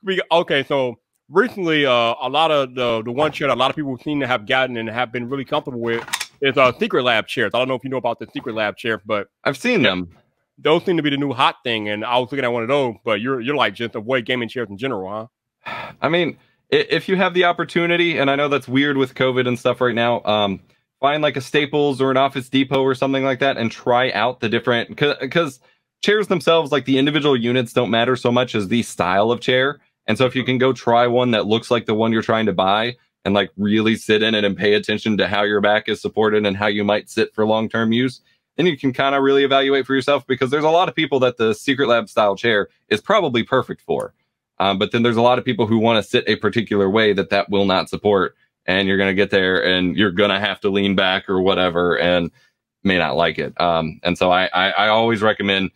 we, 0.03 0.21
okay, 0.31 0.63
so 0.63 0.97
recently, 1.29 1.86
uh, 1.86 2.15
a 2.21 2.29
lot 2.29 2.51
of 2.51 2.73
the 2.75 3.01
the 3.03 3.12
one 3.12 3.33
chair 3.33 3.49
that 3.49 3.55
a 3.55 3.60
lot 3.60 3.69
of 3.69 3.75
people 3.75 3.97
seem 3.97 4.21
to 4.21 4.27
have 4.27 4.45
gotten 4.45 4.77
and 4.77 4.88
have 4.89 5.12
been 5.12 5.27
really 5.27 5.43
comfortable 5.43 5.81
with 5.81 6.01
is 6.41 6.58
uh, 6.58 6.71
Secretlab 6.73 7.28
chairs. 7.28 7.52
I 7.54 7.60
don't 7.60 7.67
know 7.67 7.76
if 7.76 7.84
you 7.84 7.89
know 7.89 7.97
about 7.97 8.19
the 8.19 8.28
Secretlab 8.28 8.78
chair, 8.78 9.02
but 9.06 9.28
I've 9.43 9.58
seen 9.58 9.82
them. 9.82 10.15
those 10.58 10.84
seem 10.84 10.97
to 10.97 11.04
be 11.04 11.10
the 11.10 11.17
new 11.17 11.34
hot 11.34 11.56
thing. 11.63 11.89
And 11.89 12.04
I 12.04 12.17
was 12.17 12.32
looking 12.32 12.45
at 12.45 12.52
one 12.52 12.63
of 12.63 12.69
those, 12.69 12.95
but 13.04 13.21
you're 13.21 13.41
you're 13.41 13.56
like 13.56 13.73
just 13.73 13.95
avoid 13.95 14.26
gaming 14.26 14.50
chairs 14.50 14.69
in 14.69 14.78
general, 14.78 15.30
huh? 15.65 15.91
I 16.02 16.10
mean, 16.10 16.38
if 16.69 17.08
you 17.08 17.15
have 17.15 17.34
the 17.34 17.45
opportunity, 17.45 18.17
and 18.17 18.30
I 18.30 18.36
know 18.36 18.50
that's 18.50 18.67
weird 18.67 18.97
with 18.97 19.15
COVID 19.15 19.47
and 19.47 19.58
stuff 19.58 19.80
right 19.80 19.95
now, 19.95 20.21
um, 20.23 20.60
find 21.00 21.21
like 21.21 21.38
a 21.38 21.41
Staples 21.41 22.02
or 22.02 22.12
an 22.12 22.17
Office 22.17 22.50
Depot 22.50 22.82
or 22.82 22.95
something 22.95 23.23
like 23.23 23.39
that 23.39 23.58
and 23.58 23.71
try 23.71 24.12
out 24.12 24.39
the 24.39 24.50
different 24.50 24.89
because 24.89 25.60
chairs 26.02 26.28
themselves, 26.28 26.71
like 26.71 26.86
the 26.86 26.97
individual 26.97 27.38
units, 27.38 27.73
don't 27.73 27.89
matter 27.89 28.15
so 28.15 28.32
much 28.32 28.56
as 28.56 28.67
the 28.67 28.84
style 28.84 29.32
of 29.32 29.39
chair. 29.39 29.80
And 30.08 30.17
so 30.17 30.26
if 30.26 30.36
you 30.36 30.43
can 30.43 30.58
go 30.58 30.73
try 30.73 31.08
one 31.08 31.32
that 31.32 31.45
looks 31.45 31.69
like 31.69 31.86
the 31.86 31.93
one 31.93 32.12
you're 32.12 32.21
trying 32.21 32.45
to 32.45 32.54
buy 32.54 32.95
and 33.27 33.33
like 33.33 33.51
really 33.57 33.97
sit 33.97 34.23
in 34.23 34.33
it 34.33 34.45
and 34.45 34.55
pay 34.55 34.73
attention 34.73 35.17
to 35.17 35.27
how 35.27 35.43
your 35.43 35.59
back 35.59 35.89
is 35.89 36.01
supported 36.01 36.45
and 36.45 36.55
how 36.55 36.67
you 36.67 36.85
might 36.85 37.09
sit 37.09 37.35
for 37.35 37.45
long 37.45 37.67
term 37.67 37.91
use, 37.91 38.21
then 38.55 38.65
you 38.65 38.77
can 38.77 38.93
kind 38.93 39.13
of 39.15 39.21
really 39.21 39.43
evaluate 39.43 39.85
for 39.85 39.93
yourself 39.93 40.25
because 40.25 40.49
there's 40.49 40.63
a 40.63 40.69
lot 40.69 40.87
of 40.87 40.95
people 40.95 41.19
that 41.19 41.35
the 41.35 41.51
Secretlab 41.51 42.07
style 42.07 42.37
chair 42.37 42.69
is 42.87 43.01
probably 43.01 43.43
perfect 43.43 43.81
for. 43.81 44.13
Um, 44.59 44.79
but 44.79 44.93
then 44.93 45.03
there's 45.03 45.17
a 45.17 45.21
lot 45.21 45.39
of 45.39 45.43
people 45.43 45.67
who 45.67 45.77
want 45.77 46.01
to 46.01 46.09
sit 46.09 46.23
a 46.25 46.37
particular 46.37 46.89
way 46.89 47.11
that 47.11 47.29
that 47.29 47.49
will 47.49 47.65
not 47.65 47.89
support. 47.89 48.33
And 48.65 48.87
you're 48.87 48.95
going 48.95 49.11
to 49.11 49.13
get 49.13 49.29
there 49.29 49.61
and 49.61 49.97
you're 49.97 50.11
going 50.11 50.29
to 50.29 50.39
have 50.39 50.61
to 50.61 50.69
lean 50.69 50.95
back 50.95 51.27
or 51.27 51.41
whatever 51.41 51.99
and 51.99 52.31
may 52.85 52.97
not 52.97 53.17
like 53.17 53.37
it. 53.39 53.59
Um, 53.59 53.99
and 54.03 54.17
so 54.17 54.31
I, 54.31 54.45
I, 54.53 54.69
I 54.69 54.87
always 54.87 55.21
recommend 55.21 55.71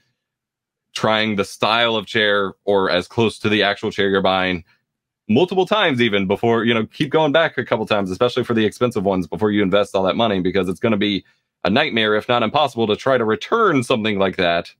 trying 0.95 1.35
the 1.35 1.43
style 1.43 1.97
of 1.97 2.05
chair 2.05 2.53
or 2.63 2.89
as 2.89 3.09
close 3.09 3.39
to 3.39 3.49
the 3.49 3.63
actual 3.63 3.91
chair 3.91 4.07
you're 4.07 4.21
buying 4.21 4.63
multiple 5.33 5.65
times 5.65 6.01
even 6.01 6.27
before 6.27 6.63
you 6.65 6.73
know 6.73 6.85
keep 6.87 7.09
going 7.09 7.31
back 7.31 7.57
a 7.57 7.65
couple 7.65 7.85
times 7.85 8.11
especially 8.11 8.43
for 8.43 8.53
the 8.53 8.65
expensive 8.65 9.03
ones 9.03 9.27
before 9.27 9.51
you 9.51 9.61
invest 9.63 9.95
all 9.95 10.03
that 10.03 10.15
money 10.15 10.39
because 10.41 10.67
it's 10.69 10.79
going 10.79 10.91
to 10.91 10.97
be 10.97 11.23
a 11.63 11.69
nightmare 11.69 12.15
if 12.15 12.27
not 12.27 12.43
impossible 12.43 12.87
to 12.87 12.95
try 12.95 13.17
to 13.17 13.25
return 13.25 13.83
something 13.83 14.17
like 14.19 14.37
that 14.37 14.73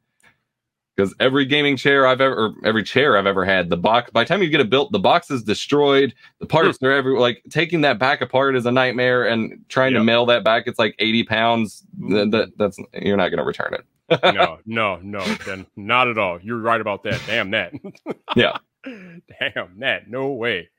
because 0.96 1.16
every 1.22 1.46
gaming 1.46 1.78
chair 1.78 2.06
I've 2.06 2.20
ever, 2.20 2.36
or 2.36 2.54
every 2.66 2.84
chair 2.84 3.18
I've 3.18 3.26
ever 3.26 3.46
had, 3.46 3.70
the 3.70 3.78
box, 3.78 4.12
by 4.12 4.24
the 4.24 4.28
time 4.28 4.44
you 4.44 4.50
get 4.50 4.60
it 4.60 4.70
built, 4.70 4.92
the 4.92 5.00
box 5.00 5.32
is 5.32 5.42
destroyed. 5.42 6.14
The 6.40 6.46
parts 6.46 6.80
Hmm. 6.80 6.86
are 6.88 6.92
every, 6.92 7.18
like 7.18 7.42
taking 7.50 7.80
that 7.82 7.98
back 7.98 8.20
apart 8.22 8.58
is 8.58 8.66
a 8.66 8.72
nightmare 8.74 9.26
and 9.26 9.64
trying 9.70 9.94
to 9.94 10.04
mail 10.04 10.26
that 10.26 10.44
back, 10.44 10.64
it's 10.68 10.78
like 10.78 10.94
80 11.00 11.24
pounds. 11.24 11.84
That, 12.10 12.32
that- 12.32 12.58
that's, 12.58 12.78
you're 13.02 13.16
not 13.16 13.30
going 13.30 13.38
to 13.38 13.46
return 13.46 13.74
it. 13.74 14.20
no, 14.36 14.60
no, 14.66 14.98
no, 15.02 15.24
then 15.46 15.66
not 15.78 16.10
at 16.10 16.18
all. 16.18 16.40
You're 16.42 16.60
right 16.60 16.82
about 16.82 17.04
that. 17.04 17.22
Damn 17.26 17.52
that. 17.52 17.74
Yeah. 18.36 18.58
Damn 18.86 19.80
that. 19.80 20.10
No 20.10 20.32
way. 20.32 20.70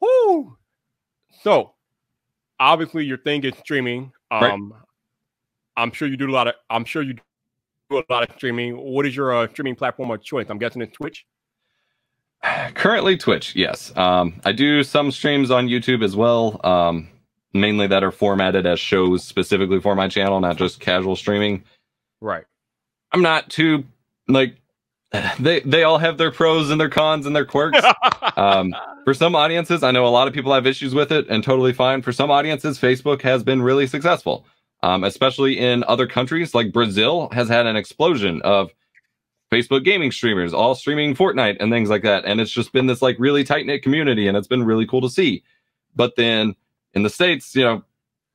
Whoo. 0.00 0.56
So, 1.42 1.74
obviously, 2.58 3.04
your 3.04 3.18
thing 3.18 3.44
is 3.44 3.54
streaming. 3.58 4.12
Right. 4.30 4.50
Um, 4.52 4.74
I'm 5.76 5.92
sure 5.92 6.08
you 6.08 6.16
do 6.16 6.28
a 6.28 6.32
lot 6.32 6.48
of. 6.48 6.54
I'm 6.70 6.84
sure 6.84 7.02
you 7.02 7.14
do 7.90 7.98
a 7.98 8.02
lot 8.10 8.28
of 8.28 8.34
streaming. 8.36 8.76
What 8.76 9.06
is 9.06 9.14
your 9.14 9.34
uh, 9.34 9.48
streaming 9.48 9.76
platform 9.76 10.10
of 10.10 10.22
choice? 10.22 10.46
I'm 10.48 10.58
guessing 10.58 10.82
it's 10.82 10.92
Twitch. 10.92 11.26
Currently 12.74 13.16
Twitch, 13.16 13.54
yes. 13.54 13.96
Um, 13.96 14.40
I 14.44 14.52
do 14.52 14.82
some 14.82 15.10
streams 15.10 15.50
on 15.50 15.68
YouTube 15.68 16.02
as 16.04 16.16
well. 16.16 16.60
Um, 16.64 17.08
mainly 17.52 17.86
that 17.86 18.04
are 18.04 18.10
formatted 18.10 18.66
as 18.66 18.80
shows 18.80 19.24
specifically 19.24 19.80
for 19.80 19.94
my 19.94 20.08
channel, 20.08 20.40
not 20.40 20.56
just 20.56 20.80
casual 20.80 21.16
streaming. 21.16 21.64
Right. 22.20 22.44
I'm 23.12 23.22
not 23.22 23.48
too 23.48 23.84
like 24.28 24.56
they 25.40 25.60
they 25.60 25.84
all 25.84 25.98
have 25.98 26.18
their 26.18 26.30
pros 26.30 26.70
and 26.70 26.80
their 26.80 26.90
cons 26.90 27.26
and 27.26 27.34
their 27.34 27.46
quirks. 27.46 27.80
Um, 28.36 28.72
for 29.04 29.14
some 29.14 29.34
audiences, 29.34 29.82
I 29.82 29.90
know 29.90 30.06
a 30.06 30.10
lot 30.10 30.28
of 30.28 30.34
people 30.34 30.54
have 30.54 30.64
issues 30.64 30.94
with 30.94 31.10
it 31.10 31.26
and 31.28 31.42
totally 31.42 31.72
fine. 31.72 32.02
For 32.02 32.12
some 32.12 32.30
audiences, 32.30 32.78
Facebook 32.78 33.20
has 33.22 33.42
been 33.42 33.60
really 33.60 33.88
successful, 33.88 34.46
um, 34.84 35.02
especially 35.02 35.58
in 35.58 35.82
other 35.88 36.06
countries 36.06 36.54
like 36.54 36.72
Brazil 36.72 37.28
has 37.32 37.48
had 37.48 37.66
an 37.66 37.74
explosion 37.74 38.40
of 38.42 38.70
Facebook 39.50 39.82
gaming 39.82 40.12
streamers, 40.12 40.54
all 40.54 40.76
streaming 40.76 41.16
Fortnite 41.16 41.56
and 41.58 41.72
things 41.72 41.90
like 41.90 42.02
that. 42.02 42.24
And 42.26 42.40
it's 42.40 42.52
just 42.52 42.72
been 42.72 42.86
this 42.86 43.02
like 43.02 43.16
really 43.18 43.42
tight 43.42 43.66
knit 43.66 43.82
community 43.82 44.28
and 44.28 44.36
it's 44.36 44.46
been 44.46 44.62
really 44.62 44.86
cool 44.86 45.00
to 45.00 45.10
see. 45.10 45.42
But 45.96 46.14
then 46.14 46.54
in 46.94 47.02
the 47.02 47.10
States, 47.10 47.56
you 47.56 47.64
know, 47.64 47.82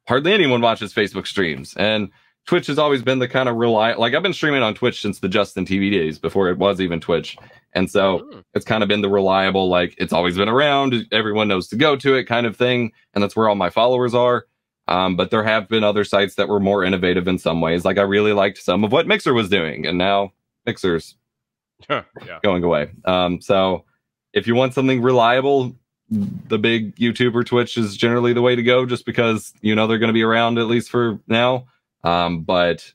hardly 0.08 0.34
anyone 0.34 0.60
watches 0.60 0.94
Facebook 0.94 1.28
streams. 1.28 1.74
And 1.78 2.10
Twitch 2.46 2.68
has 2.68 2.78
always 2.78 3.02
been 3.02 3.20
the 3.20 3.28
kind 3.28 3.48
of 3.48 3.56
rely 3.56 3.94
like 3.94 4.14
I've 4.14 4.24
been 4.24 4.34
streaming 4.34 4.64
on 4.64 4.74
Twitch 4.76 5.02
since 5.02 5.20
the 5.20 5.30
Justin 5.30 5.66
TV 5.66 5.90
days 5.92 6.20
before 6.20 6.50
it 6.50 6.58
was 6.58 6.82
even 6.82 7.00
Twitch. 7.00 7.38
And 7.74 7.90
so 7.90 8.20
Mm. 8.20 8.44
it's 8.54 8.66
kind 8.66 8.84
of 8.84 8.90
been 8.90 9.02
the 9.02 9.10
reliable, 9.10 9.70
like 9.70 9.96
it's 9.98 10.14
always 10.14 10.36
been 10.38 10.50
around, 10.50 11.08
everyone 11.12 11.48
knows 11.48 11.68
to 11.70 11.76
go 11.76 11.96
to 11.96 12.16
it 12.16 12.26
kind 12.26 12.46
of 12.46 12.56
thing. 12.58 12.92
And 13.14 13.24
that's 13.24 13.36
where 13.36 13.48
all 13.50 13.56
my 13.56 13.70
followers 13.70 14.14
are. 14.14 14.46
Um, 14.90 15.16
but 15.16 15.32
there 15.32 15.44
have 15.44 15.70
been 15.70 15.84
other 15.86 16.04
sites 16.04 16.36
that 16.36 16.50
were 16.50 16.60
more 16.60 16.84
innovative 16.84 17.28
in 17.30 17.38
some 17.40 17.62
ways. 17.62 17.86
Like 17.86 17.98
I 17.98 18.02
really 18.02 18.34
liked 18.34 18.58
some 18.58 18.84
of 18.84 18.92
what 18.92 19.08
Mixer 19.08 19.34
was 19.34 19.48
doing, 19.50 19.88
and 19.88 19.98
now 19.98 20.34
Mixer's 20.66 21.16
yeah. 21.90 22.04
going 22.44 22.64
away. 22.66 22.90
Um, 23.06 23.40
so 23.40 23.86
if 24.34 24.46
you 24.46 24.56
want 24.56 24.74
something 24.74 25.02
reliable, 25.02 25.74
the 26.10 26.60
big 26.60 26.96
YouTuber 26.98 27.46
Twitch 27.46 27.78
is 27.78 27.96
generally 27.96 28.34
the 28.34 28.42
way 28.42 28.56
to 28.58 28.62
go, 28.64 28.86
just 28.86 29.06
because 29.06 29.54
you 29.62 29.74
know 29.74 29.88
they're 29.88 30.00
going 30.00 30.10
to 30.10 30.14
be 30.14 30.22
around 30.24 30.58
at 30.60 30.68
least 30.68 30.90
for 30.90 31.18
now. 31.28 31.66
Um, 32.04 32.42
but 32.44 32.94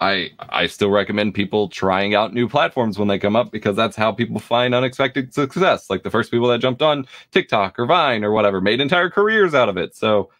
I 0.00 0.30
I 0.38 0.66
still 0.66 0.90
recommend 0.90 1.34
people 1.34 1.68
trying 1.68 2.14
out 2.14 2.32
new 2.32 2.48
platforms 2.48 2.98
when 2.98 3.08
they 3.08 3.18
come 3.18 3.34
up 3.36 3.50
because 3.50 3.74
that's 3.76 3.96
how 3.96 4.12
people 4.12 4.38
find 4.38 4.74
unexpected 4.74 5.34
success. 5.34 5.90
Like 5.90 6.02
the 6.04 6.10
first 6.10 6.30
people 6.30 6.48
that 6.48 6.60
jumped 6.60 6.82
on 6.82 7.06
TikTok 7.32 7.78
or 7.78 7.86
Vine 7.86 8.24
or 8.24 8.30
whatever 8.32 8.60
made 8.60 8.80
entire 8.80 9.10
careers 9.10 9.54
out 9.54 9.68
of 9.68 9.76
it. 9.76 9.94
So 9.96 10.30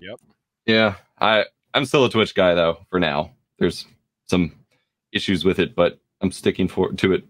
Yep. 0.00 0.20
yeah, 0.66 0.94
I 1.20 1.46
I'm 1.72 1.86
still 1.86 2.04
a 2.04 2.10
Twitch 2.10 2.34
guy 2.34 2.54
though 2.54 2.78
for 2.90 3.00
now. 3.00 3.32
There's 3.58 3.86
some 4.28 4.52
issues 5.12 5.44
with 5.44 5.58
it, 5.58 5.74
but 5.74 5.98
I'm 6.20 6.30
sticking 6.30 6.68
for 6.68 6.92
to 6.92 7.12
it. 7.14 7.24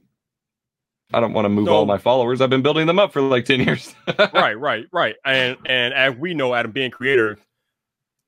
I 1.14 1.20
don't 1.20 1.32
want 1.34 1.44
to 1.44 1.48
move 1.50 1.66
So- 1.66 1.74
all 1.74 1.86
my 1.86 1.98
followers. 1.98 2.40
I've 2.40 2.50
been 2.50 2.62
building 2.62 2.88
them 2.88 2.98
up 2.98 3.12
for 3.12 3.22
like 3.22 3.44
10 3.44 3.60
years. 3.60 3.94
right, 4.34 4.58
right, 4.58 4.86
right. 4.92 5.14
And 5.24 5.56
and 5.66 5.94
as 5.94 6.16
we 6.16 6.34
know, 6.34 6.52
Adam 6.54 6.72
being 6.72 6.90
creators, 6.90 7.38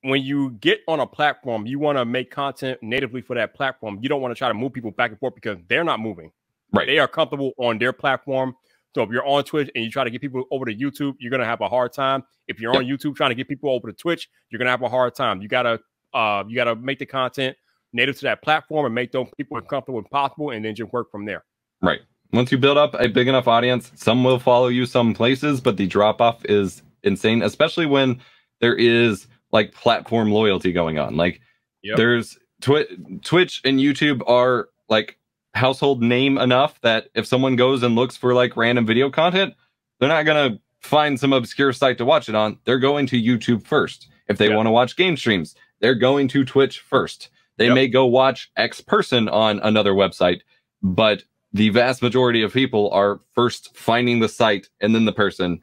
when 0.03 0.23
you 0.23 0.51
get 0.61 0.81
on 0.87 1.01
a 1.01 1.07
platform, 1.07 1.67
you 1.67 1.79
want 1.79 1.99
to 1.99 2.05
make 2.05 2.31
content 2.31 2.79
natively 2.83 3.21
for 3.21 3.35
that 3.35 3.55
platform. 3.55 3.99
You 4.01 4.09
don't 4.09 4.21
want 4.21 4.33
to 4.33 4.39
try 4.39 4.49
to 4.49 4.55
move 4.55 4.73
people 4.73 4.91
back 4.93 5.11
and 5.11 5.19
forth 5.19 5.35
because 5.35 5.59
they're 5.69 5.85
not 5.85 6.01
moving. 6.01 6.31
Right. 6.73 6.87
They 6.87 6.99
are 6.99 7.09
comfortable 7.09 7.53
on 7.59 7.79
their 7.79 7.93
platform. 7.93 8.55
So 8.95 9.03
if 9.03 9.11
you're 9.11 9.27
on 9.27 9.45
Twitch 9.45 9.71
and 9.75 9.85
you 9.85 9.91
try 9.91 10.05
to 10.05 10.11
get 10.11 10.21
people 10.21 10.45
over 10.51 10.65
to 10.65 10.75
YouTube, 10.75 11.15
you're 11.19 11.31
gonna 11.31 11.45
have 11.45 11.61
a 11.61 11.69
hard 11.69 11.93
time. 11.93 12.25
If 12.47 12.61
you're 12.61 12.73
Yep. 12.73 12.83
on 12.83 12.89
YouTube 12.89 13.17
trying 13.17 13.31
to 13.31 13.35
get 13.35 13.49
people 13.49 13.71
over 13.71 13.89
to 13.91 13.97
Twitch, 13.97 14.29
you're 14.51 14.59
gonna 14.59 14.71
have 14.71 14.83
a 14.83 14.89
hard 14.89 15.15
time. 15.15 15.43
You 15.43 15.49
gotta 15.49 15.81
uh 16.15 16.45
you 16.49 16.55
gotta 16.55 16.75
make 16.77 16.99
the 16.99 17.07
content 17.07 17.57
native 17.93 18.17
to 18.19 18.23
that 18.25 18.43
platform 18.43 18.87
and 18.87 18.95
make 18.95 19.13
those 19.13 19.29
people 19.37 19.57
as 19.59 19.65
comfortable 19.69 19.99
as 20.01 20.07
possible, 20.11 20.51
and 20.51 20.65
then 20.65 20.75
just 20.75 20.93
work 20.93 21.11
from 21.11 21.25
there. 21.25 21.45
Right. 21.83 22.01
Once 22.33 22.53
you 22.53 22.59
build 22.59 22.77
up 22.77 22.95
a 22.99 23.09
big 23.09 23.29
enough 23.29 23.49
audience, 23.49 23.91
some 23.95 24.23
will 24.25 24.39
follow 24.39 24.69
you 24.69 24.85
some 24.85 25.15
places, 25.15 25.61
but 25.61 25.77
the 25.77 25.87
drop 25.87 26.21
off 26.21 26.45
is 26.47 26.83
insane, 27.03 27.43
especially 27.43 27.87
when 27.87 28.21
there 28.61 28.75
is 28.75 29.27
like 29.53 29.73
platform 29.73 30.31
loyalty 30.31 30.73
going 30.73 30.99
on. 30.99 31.17
Like 31.17 31.41
Yep. 31.83 31.97
there's 31.97 32.39
Twi- 32.61 32.87
Twitch 33.23 33.61
and 33.65 33.79
YouTube 33.79 34.21
are 34.29 34.69
like 34.89 35.19
household 35.55 36.03
name 36.03 36.37
enough 36.39 36.81
that 36.83 37.09
if 37.15 37.27
someone 37.27 37.57
goes 37.57 37.83
and 37.83 37.95
looks 37.95 38.17
for 38.17 38.35
like 38.35 38.57
random 38.57 38.85
video 38.87 39.11
content, 39.11 39.55
they're 40.01 40.09
not 40.09 40.25
going 40.25 40.53
to 40.53 40.61
find 40.81 41.19
some 41.19 41.33
obscure 41.33 41.73
site 41.73 41.99
to 41.99 42.05
watch 42.05 42.29
it 42.29 42.35
on. 42.35 42.59
They're 42.65 42.79
going 42.79 43.07
to 43.09 43.21
YouTube 43.21 43.67
first. 43.67 44.09
If 44.29 44.39
they 44.39 44.49
Yep. 44.49 44.57
want 44.57 44.67
to 44.67 44.71
watch 44.71 44.97
game 44.97 45.17
streams, 45.17 45.55
they're 45.81 45.95
going 45.95 46.29
to 46.29 46.45
Twitch 46.45 46.81
first. 46.81 47.31
They 47.57 47.67
Yep. 47.67 47.75
may 47.75 47.89
go 47.89 48.07
watch 48.07 48.51
X 48.57 48.81
person 48.81 49.29
on 49.29 49.59
another 49.61 49.93
website, 49.93 50.41
but 50.83 51.25
the 51.53 51.71
vast 51.71 52.03
majority 52.03 52.43
of 52.43 52.53
people 52.53 52.91
are 52.91 53.21
first 53.35 53.75
finding 53.77 54.21
the 54.21 54.29
site 54.29 54.69
and 54.81 54.95
then 54.95 55.07
the 55.07 55.13
person. 55.13 55.61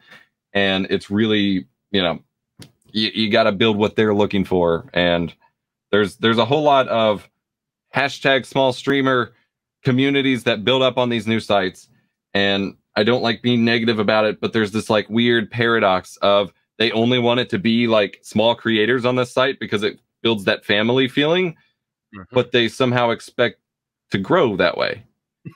And 0.54 0.88
it's 0.89 1.12
really, 1.12 1.67
you 1.91 2.02
know, 2.02 2.19
you, 2.95 3.12
you 3.13 3.29
got 3.29 3.43
to 3.43 3.51
build 3.51 3.77
what 3.77 3.95
they're 3.95 4.13
looking 4.13 4.45
for. 4.45 4.89
And 4.93 5.34
there's 5.91 6.15
there's 6.15 6.38
a 6.38 6.45
whole 6.45 6.63
lot 6.63 6.88
of 6.88 7.29
hashtag 7.93 8.45
small 8.45 8.73
streamer 8.73 9.34
communities 9.84 10.45
that 10.45 10.63
build 10.63 10.81
up 10.81 10.97
on 10.97 11.10
these 11.10 11.27
new 11.27 11.39
sites. 11.39 11.89
And 12.34 12.75
I 12.95 13.03
don't 13.03 13.21
like 13.21 13.41
being 13.41 13.65
negative 13.65 13.99
about 13.99 14.25
it, 14.25 14.39
but 14.39 14.53
there's 14.53 14.71
this 14.71 14.89
like 14.89 15.10
weird 15.10 15.51
paradox 15.51 16.17
of 16.17 16.53
they 16.77 16.91
only 16.91 17.19
want 17.19 17.41
it 17.41 17.49
to 17.49 17.60
be 17.60 17.88
like 17.88 18.19
small 18.23 18.55
creators 18.55 19.05
on 19.05 19.15
this 19.15 19.31
site 19.31 19.60
because 19.60 19.84
it 19.84 19.99
builds 20.23 20.45
that 20.45 20.65
family 20.65 21.08
feeling, 21.08 21.51
mm-hmm. 22.15 22.23
but 22.31 22.51
they 22.51 22.67
somehow 22.69 23.12
expect 23.12 23.60
to 24.12 24.17
grow 24.17 24.55
that 24.55 24.77
way. 24.77 25.03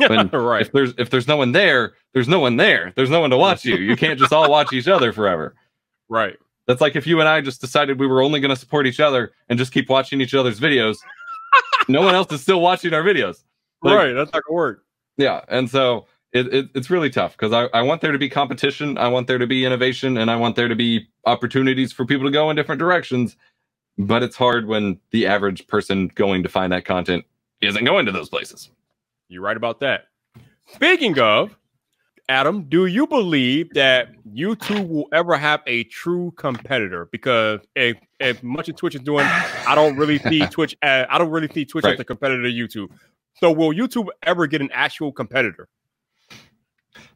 Right. 0.08 0.62
If 0.62 0.72
there's 0.72 0.94
if 1.00 1.10
there's 1.10 1.28
no 1.28 1.38
one 1.38 1.52
there, 1.52 1.94
there's 2.14 2.28
no 2.28 2.40
one 2.40 2.58
there. 2.58 2.94
There's 2.96 3.10
no 3.10 3.22
one 3.22 3.32
to 3.32 3.38
watch 3.38 3.66
you. 3.66 3.76
You 3.76 3.96
can't 3.96 4.20
just 4.20 4.32
all 4.32 4.48
watch 4.50 4.72
each 4.72 4.88
other 4.88 5.14
forever. 5.14 5.56
Right. 6.12 6.38
That's 6.70 6.82
like 6.82 6.96
if 6.96 7.08
you 7.08 7.20
and 7.20 7.28
I 7.28 7.42
just 7.42 7.62
decided 7.62 8.00
we 8.00 8.06
were 8.06 8.22
only 8.22 8.40
going 8.40 8.54
to 8.54 8.56
support 8.56 8.86
each 8.86 9.00
other 9.00 9.32
and 9.50 9.58
just 9.58 9.72
keep 9.72 9.90
watching 9.90 10.22
each 10.22 10.36
other's 10.36 10.60
videos. 10.60 10.98
no 11.88 12.04
one 12.04 12.14
else 12.14 12.32
is 12.32 12.44
still 12.44 12.62
watching 12.62 12.94
our 12.94 13.02
videos. 13.02 13.44
Like, 13.82 13.98
right. 13.98 14.14
That's 14.14 14.32
not 14.32 14.44
gonna 14.46 14.56
work. 14.56 14.84
Yeah, 15.18 15.42
and 15.48 15.68
so 15.68 16.06
it, 16.32 16.54
it 16.54 16.70
it's 16.76 16.92
really 16.92 17.10
tough 17.10 17.32
because 17.32 17.54
I, 17.54 17.76
I 17.76 17.82
want 17.82 18.02
there 18.02 18.12
to 18.12 18.20
be 18.20 18.30
competition, 18.30 19.00
I 19.00 19.08
want 19.08 19.26
there 19.26 19.40
to 19.40 19.48
be 19.48 19.66
innovation, 19.66 20.16
and 20.16 20.30
I 20.30 20.36
want 20.36 20.56
there 20.56 20.68
to 20.68 20.76
be 20.76 21.08
opportunities 21.26 21.92
for 21.92 22.06
people 22.06 22.28
to 22.28 22.32
go 22.32 22.52
in 22.52 22.56
different 22.56 22.78
directions. 22.78 23.36
But 23.98 24.22
it's 24.22 24.36
hard 24.36 24.68
when 24.68 25.00
the 25.10 25.26
average 25.26 25.66
person 25.66 26.12
going 26.14 26.44
to 26.44 26.50
find 26.50 26.72
that 26.72 26.86
content 26.86 27.26
isn't 27.62 27.84
going 27.84 28.06
to 28.06 28.12
those 28.12 28.30
places. 28.30 28.70
You're 29.28 29.42
right 29.42 29.58
about 29.58 29.80
that. 29.80 30.06
Speaking 30.68 31.18
of, 31.18 31.58
Adam, 32.30 32.62
do 32.70 32.86
you 32.86 33.08
believe 33.08 33.74
that 33.74 34.10
YouTube 34.24 34.88
will 34.88 35.08
ever 35.12 35.36
have 35.36 35.62
a 35.66 35.84
true 35.86 36.32
competitor? 36.38 37.10
Because 37.12 37.60
if, 37.76 37.98
much 38.44 38.70
of 38.70 38.76
Twitch 38.76 38.94
is 38.94 39.02
doing, 39.02 39.26
I 39.26 39.74
don't 39.74 39.98
really 39.98 40.20
see 40.20 40.40
Twitch. 40.52 40.78
As, 40.84 41.08
I 41.10 41.18
don't 41.18 41.32
really 41.32 41.50
see 41.52 41.66
Twitch 41.66 41.86
as 41.86 42.00
a 42.00 42.04
competitor 42.04 42.44
to 42.44 42.50
YouTube. 42.50 42.92
So 43.40 43.52
will 43.52 43.74
YouTube 43.74 44.10
ever 44.22 44.46
get 44.46 44.62
an 44.62 44.70
actual 44.72 45.12
competitor? 45.12 45.68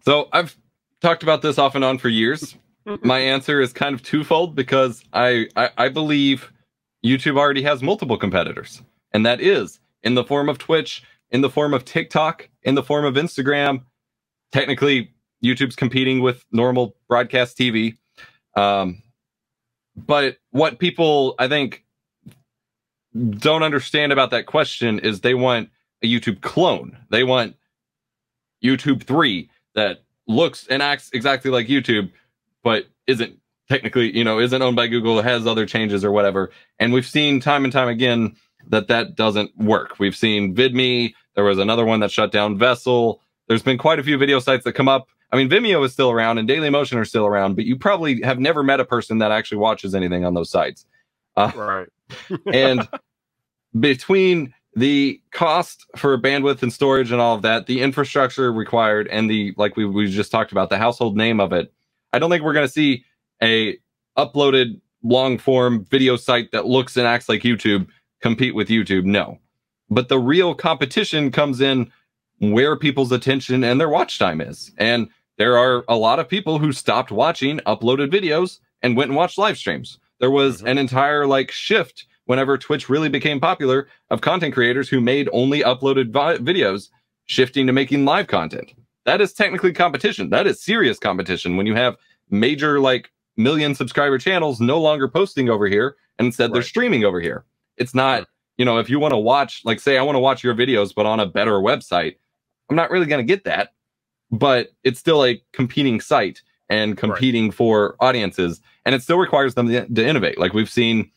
So 0.04 0.30
I've 0.34 0.58
talked 1.00 1.22
about 1.22 1.44
this 1.44 1.60
off 1.60 1.76
and 1.76 1.86
on 1.86 2.00
for 2.00 2.10
years. 2.10 2.56
Mm-hmm. 2.88 3.08
My 3.08 3.20
answer 3.20 3.62
is 3.62 3.72
kind 3.72 3.94
of 3.94 4.02
twofold 4.02 4.56
because 4.56 5.04
I, 5.14 5.48
I 5.56 5.70
I 5.78 5.90
believe 5.90 6.52
YouTube 7.06 7.38
already 7.38 7.62
has 7.62 7.84
multiple 7.84 8.18
competitors, 8.18 8.82
and 9.14 9.26
that 9.26 9.40
is 9.40 9.80
in 10.02 10.16
the 10.16 10.24
form 10.24 10.50
of 10.50 10.58
Twitch, 10.58 11.04
in 11.30 11.42
the 11.42 11.50
form 11.50 11.74
of 11.74 11.86
TikTok, 11.86 12.50
in 12.64 12.76
the 12.76 12.84
form 12.84 13.06
of 13.06 13.14
Instagram. 13.14 13.84
Technically, 14.54 15.12
YouTube's 15.44 15.76
competing 15.76 16.22
with 16.22 16.46
normal 16.52 16.96
broadcast 17.10 17.58
TV. 17.58 17.98
Um, 18.56 19.02
but 19.96 20.38
what 20.52 20.80
people 20.80 21.36
I 21.40 21.48
think 21.48 21.84
don't 23.14 23.64
understand 23.64 24.12
about 24.12 24.32
that 24.32 24.46
question 24.46 25.00
is 25.00 25.22
they 25.22 25.34
want 25.34 25.70
a 26.04 26.08
YouTube 26.08 26.42
clone. 26.42 26.98
They 27.10 27.24
want 27.24 27.56
YouTube 28.64 29.04
3 29.04 29.50
that 29.76 30.04
looks 30.28 30.68
and 30.68 30.82
acts 30.82 31.10
exactly 31.14 31.52
like 31.52 31.68
YouTube, 31.68 32.12
but 32.64 32.86
isn't 33.08 33.38
technically, 33.70 34.16
you 34.16 34.24
know, 34.24 34.40
isn't 34.40 34.62
owned 34.62 34.76
by 34.76 34.88
Google, 34.88 35.22
has 35.22 35.48
other 35.48 35.66
changes 35.66 36.06
or 36.06 36.12
whatever. 36.12 36.52
And 36.80 36.94
we've 36.94 37.06
seen 37.06 37.40
time 37.40 37.64
and 37.64 37.74
time 37.74 37.88
again 37.88 38.36
that 38.68 38.88
that 38.88 39.16
doesn't 39.16 39.58
work. 39.58 40.00
We've 40.00 40.16
seen 40.16 40.56
VidMe. 40.56 41.14
There 41.36 41.44
was 41.44 41.58
another 41.58 41.86
one 41.86 42.00
that 42.02 42.12
shut 42.12 42.32
down 42.32 42.58
Vessel. 42.58 43.22
There's 43.48 43.64
been 43.64 43.78
quite 43.78 44.00
a 44.00 44.04
few 44.04 44.18
video 44.18 44.40
sites 44.40 44.64
that 44.64 44.74
come 44.74 44.88
up. 44.88 45.08
I 45.32 45.38
mean, 45.38 45.50
Vimeo 45.50 45.84
is 45.84 45.92
still 45.92 46.12
around 46.12 46.38
and 46.38 46.48
Dailymotion 46.48 46.98
are 46.98 47.06
still 47.06 47.26
around, 47.26 47.56
but 47.56 47.66
you 47.66 47.76
probably 47.76 48.22
have 48.22 48.40
never 48.40 48.64
met 48.64 48.80
a 48.80 48.86
person 48.86 49.18
that 49.18 49.32
actually 49.32 49.58
watches 49.58 49.96
anything 49.96 50.26
on 50.26 50.34
those 50.34 50.50
sites. 50.50 50.86
Uh, 51.36 51.52
Right. 51.56 51.88
and 52.54 52.88
between 53.80 54.54
the 54.76 55.22
cost 55.32 55.86
for 55.96 56.18
bandwidth 56.18 56.64
and 56.64 56.72
storage 56.72 57.12
and 57.12 57.20
all 57.20 57.36
of 57.36 57.42
that, 57.44 57.68
the 57.68 57.82
infrastructure 57.82 58.52
required, 58.52 59.08
and 59.08 59.30
the 59.30 59.54
like 59.58 59.76
we, 59.76 59.86
we 59.86 60.10
just 60.10 60.32
talked 60.32 60.52
about, 60.52 60.70
the 60.70 60.78
household 60.78 61.16
name 61.16 61.40
of 61.40 61.54
it, 61.54 61.74
I 62.12 62.20
don't 62.20 62.30
think 62.30 62.44
we're 62.44 62.54
going 62.54 62.68
to 62.68 62.72
see 62.72 63.04
a 63.42 63.78
uploaded 64.18 64.80
long 65.04 65.38
form 65.38 65.86
video 65.86 66.16
site 66.16 66.52
that 66.52 66.66
looks 66.66 66.98
and 66.98 67.06
acts 67.06 67.28
like 67.28 67.42
YouTube 67.42 67.88
compete 68.22 68.56
with 68.56 68.70
YouTube. 68.70 69.06
No, 69.06 69.40
but 69.90 70.10
the 70.10 70.20
real 70.20 70.56
competition 70.56 71.32
comes 71.32 71.62
in 71.62 71.92
where 72.52 72.76
people's 72.76 73.12
attention 73.12 73.64
and 73.64 73.80
their 73.80 73.90
watch 73.90 74.20
time 74.20 74.42
is, 74.42 74.72
and 74.78 75.08
there 75.38 75.58
are 75.58 75.84
a 75.88 75.96
lot 75.96 76.20
of 76.20 76.28
people 76.28 76.60
who 76.60 76.72
stopped 76.72 77.12
watching 77.12 77.60
uploaded 77.60 78.12
videos 78.12 78.60
and 78.82 78.96
went 78.98 79.10
and 79.10 79.16
watched 79.18 79.38
live 79.38 79.58
streams. 79.58 79.98
There 80.20 80.32
was 80.32 80.62
Mhm. 80.62 80.70
an 80.72 80.78
entire 80.78 81.26
like 81.26 81.52
shift 81.52 82.06
whenever 82.26 82.58
Twitch 82.58 82.90
really 82.90 83.10
became 83.10 83.40
popular 83.40 83.88
of 84.10 84.22
content 84.22 84.54
creators 84.54 84.90
who 84.90 85.02
made 85.02 85.28
only 85.34 85.62
uploaded 85.62 86.12
vi- 86.12 86.38
videos 86.38 86.90
shifting 87.26 87.68
to 87.68 87.74
making 87.74 88.06
live 88.06 88.28
content. 88.28 88.74
That 89.06 89.22
is 89.22 89.34
technically 89.34 89.74
competition. 89.74 90.30
That 90.30 90.48
is 90.48 90.62
serious 90.62 91.00
competition 91.00 91.58
when 91.58 91.66
you 91.66 91.76
have 91.76 91.98
major 92.30 92.80
like 92.80 93.12
million 93.36 93.76
subscriber 93.76 94.18
channels 94.18 94.62
no 94.62 94.80
longer 94.80 95.08
posting 95.08 95.50
over 95.50 95.68
here 95.68 95.96
and 96.20 96.28
instead 96.28 96.54
they're 96.54 96.62
streaming 96.62 97.04
over 97.04 97.20
here. 97.20 97.44
It's 97.78 97.96
not, 97.96 98.28
you 98.58 98.64
know, 98.66 98.78
if 98.78 98.90
you 98.90 99.00
want 99.00 99.14
to 99.14 99.18
watch 99.18 99.62
like 99.66 99.80
say 99.80 99.98
I 99.98 100.04
want 100.04 100.16
to 100.16 100.20
watch 100.20 100.44
your 100.44 100.54
videos 100.56 100.94
but 100.96 101.06
on 101.06 101.20
a 101.20 101.26
better 101.26 101.54
website, 101.54 102.16
I'm 102.70 102.76
not 102.76 102.90
really 102.92 103.06
going 103.06 103.26
to 103.26 103.32
get 103.34 103.44
that. 103.46 103.74
But 104.32 104.70
it's 104.84 105.00
still 105.00 105.24
a 105.26 105.42
competing 105.54 106.02
site 106.02 106.42
and 106.70 106.98
competing 106.98 107.52
for 107.52 107.96
audiences 108.00 108.62
and 108.86 108.96
it 108.96 109.02
still 109.04 109.18
requires 109.20 109.54
them 109.54 109.68
to, 109.68 109.86
to 109.88 110.06
innovate. 110.08 110.40
Like 110.40 110.54
we've 110.54 110.70
seen 110.70 111.12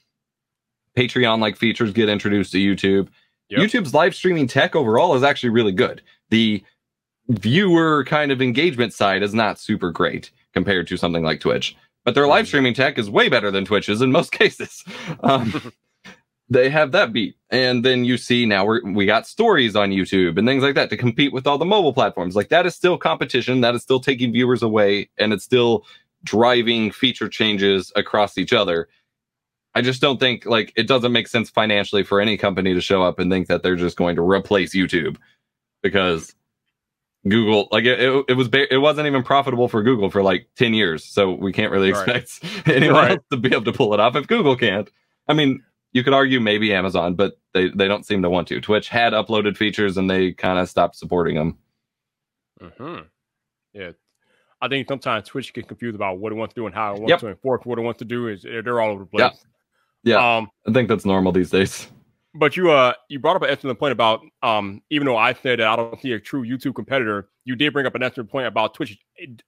Patreon 0.96 1.40
like 1.40 1.56
features 1.56 1.92
get 1.92 2.08
introduced 2.08 2.52
to 2.52 2.58
YouTube. 2.58 3.08
Yep. 3.48 3.60
YouTube's 3.60 3.94
live 3.94 4.14
streaming 4.14 4.46
tech 4.48 4.74
overall 4.76 5.14
is 5.14 5.22
actually 5.22 5.50
really 5.50 5.72
good. 5.72 6.02
The 6.30 6.62
viewer 7.28 8.04
kind 8.04 8.32
of 8.32 8.42
engagement 8.42 8.92
side 8.92 9.22
is 9.22 9.34
not 9.34 9.58
super 9.58 9.90
great 9.90 10.30
compared 10.52 10.86
to 10.88 10.96
something 10.96 11.22
like 11.24 11.40
Twitch, 11.40 11.76
but 12.04 12.14
their 12.14 12.26
live 12.26 12.44
Mhm. 12.44 12.48
streaming 12.48 12.74
tech 12.74 12.98
is 12.98 13.08
way 13.10 13.28
better 13.28 13.50
than 13.50 13.64
Twitch's 13.64 14.00
in 14.02 14.10
most 14.12 14.32
cases. 14.32 14.84
Um, 15.22 15.72
they 16.48 16.70
have 16.70 16.92
that 16.92 17.12
beat, 17.12 17.36
and 17.50 17.84
then 17.84 18.04
you 18.04 18.16
see 18.16 18.46
now 18.46 18.64
we're, 18.64 18.80
we 18.84 19.04
got 19.06 19.26
stories 19.26 19.74
on 19.74 19.90
YouTube 19.90 20.38
and 20.38 20.46
things 20.46 20.62
like 20.62 20.74
that 20.76 20.90
to 20.90 20.96
compete 20.96 21.32
with 21.32 21.46
all 21.46 21.58
the 21.58 21.64
mobile 21.64 21.92
platforms. 21.92 22.36
Like 22.36 22.50
that 22.50 22.66
is 22.66 22.74
still 22.74 22.96
competition. 22.98 23.62
That 23.62 23.74
is 23.74 23.82
still 23.82 24.00
taking 24.00 24.32
viewers 24.32 24.62
away, 24.62 25.08
and 25.18 25.32
it's 25.32 25.44
still 25.44 25.84
driving 26.24 26.90
feature 26.92 27.28
changes 27.28 27.92
across 27.96 28.38
each 28.38 28.52
other. 28.52 28.88
I 29.74 29.82
just 29.82 30.00
don't 30.00 30.18
think 30.18 30.46
like 30.46 30.72
it 30.76 30.86
doesn't 30.86 31.12
make 31.12 31.28
sense 31.28 31.50
financially 31.50 32.02
for 32.02 32.20
any 32.20 32.36
company 32.36 32.74
to 32.74 32.80
show 32.80 33.02
up 33.02 33.18
and 33.18 33.30
think 33.30 33.48
that 33.48 33.62
they're 33.62 33.76
just 33.76 33.96
going 33.96 34.16
to 34.16 34.22
replace 34.22 34.74
YouTube 34.74 35.16
because 35.82 36.34
Google 37.28 37.68
like 37.72 37.84
it, 37.84 38.00
it, 38.00 38.24
it 38.28 38.34
was 38.34 38.48
ba- 38.48 38.72
it 38.72 38.78
wasn't 38.78 39.06
even 39.06 39.22
profitable 39.22 39.68
for 39.68 39.82
Google 39.82 40.10
for 40.10 40.22
like 40.22 40.48
10 40.56 40.74
years 40.74 41.04
so 41.04 41.32
we 41.32 41.52
can't 41.52 41.72
really 41.72 41.92
Right. 41.92 42.08
expect 42.16 42.66
anyone 42.68 42.94
Right. 42.96 43.10
else 43.12 43.24
to 43.32 43.36
be 43.36 43.48
able 43.52 43.64
to 43.64 43.72
pull 43.72 43.92
it 43.94 44.00
off 44.00 44.14
if 44.16 44.26
Google 44.28 44.56
can't. 44.56 44.88
I 45.28 45.34
mean, 45.34 45.62
you 45.96 46.04
could 46.04 46.12
argue 46.12 46.38
maybe 46.40 46.74
Amazon 46.74 47.14
but 47.14 47.38
they 47.54 47.68
they 47.70 47.88
don't 47.88 48.04
seem 48.04 48.20
to 48.22 48.28
want 48.30 48.46
to. 48.48 48.60
Twitch 48.60 48.88
had 48.88 49.12
uploaded 49.14 49.56
features 49.56 49.96
and 49.96 50.10
they 50.10 50.32
kind 50.32 50.58
of 50.58 50.68
stopped 50.68 50.96
supporting 50.96 51.36
them. 51.36 51.58
hmm 52.60 52.98
Yeah. 53.72 53.92
I 54.60 54.68
think 54.68 54.88
sometimes 54.88 55.28
Twitch 55.28 55.52
gets 55.52 55.68
confused 55.68 55.94
about 55.94 56.18
what 56.18 56.32
it 56.32 56.34
wants 56.36 56.54
to 56.54 56.60
do 56.60 56.66
and 56.66 56.74
how 56.74 56.94
it 56.94 57.00
wants 57.00 57.10
Yep. 57.10 57.20
to 57.20 57.28
enforce 57.28 57.64
what 57.64 57.78
it 57.78 57.82
wants 57.82 57.98
to 57.98 58.04
do. 58.04 58.28
Is 58.28 58.42
they're 58.42 58.80
all 58.80 58.90
over 58.90 59.04
the 59.04 59.18
Yeah. 59.18 59.28
place. 59.30 59.44
Yeah. 60.04 60.36
Um, 60.36 60.50
I 60.68 60.72
think 60.72 60.88
that's 60.88 61.04
normal 61.04 61.32
these 61.32 61.50
days. 61.50 61.88
but 62.34 62.56
you 62.56 62.70
uh 62.70 62.92
you 63.08 63.18
brought 63.18 63.36
up 63.36 63.42
an 63.42 63.50
excellent 63.50 63.78
point 63.78 63.92
about 63.92 64.20
um 64.42 64.82
even 64.90 65.06
though 65.06 65.16
I 65.16 65.32
said 65.32 65.58
that 65.60 65.68
I 65.68 65.76
don't 65.76 66.00
see 66.00 66.12
a 66.12 66.20
true 66.20 66.44
YouTube 66.44 66.74
competitor, 66.74 67.28
you 67.46 67.56
did 67.56 67.72
bring 67.72 67.86
up 67.86 67.94
an 67.94 68.02
excellent 68.02 68.30
point 68.30 68.46
about 68.46 68.74
Twitch 68.74 68.98
it, 69.16 69.42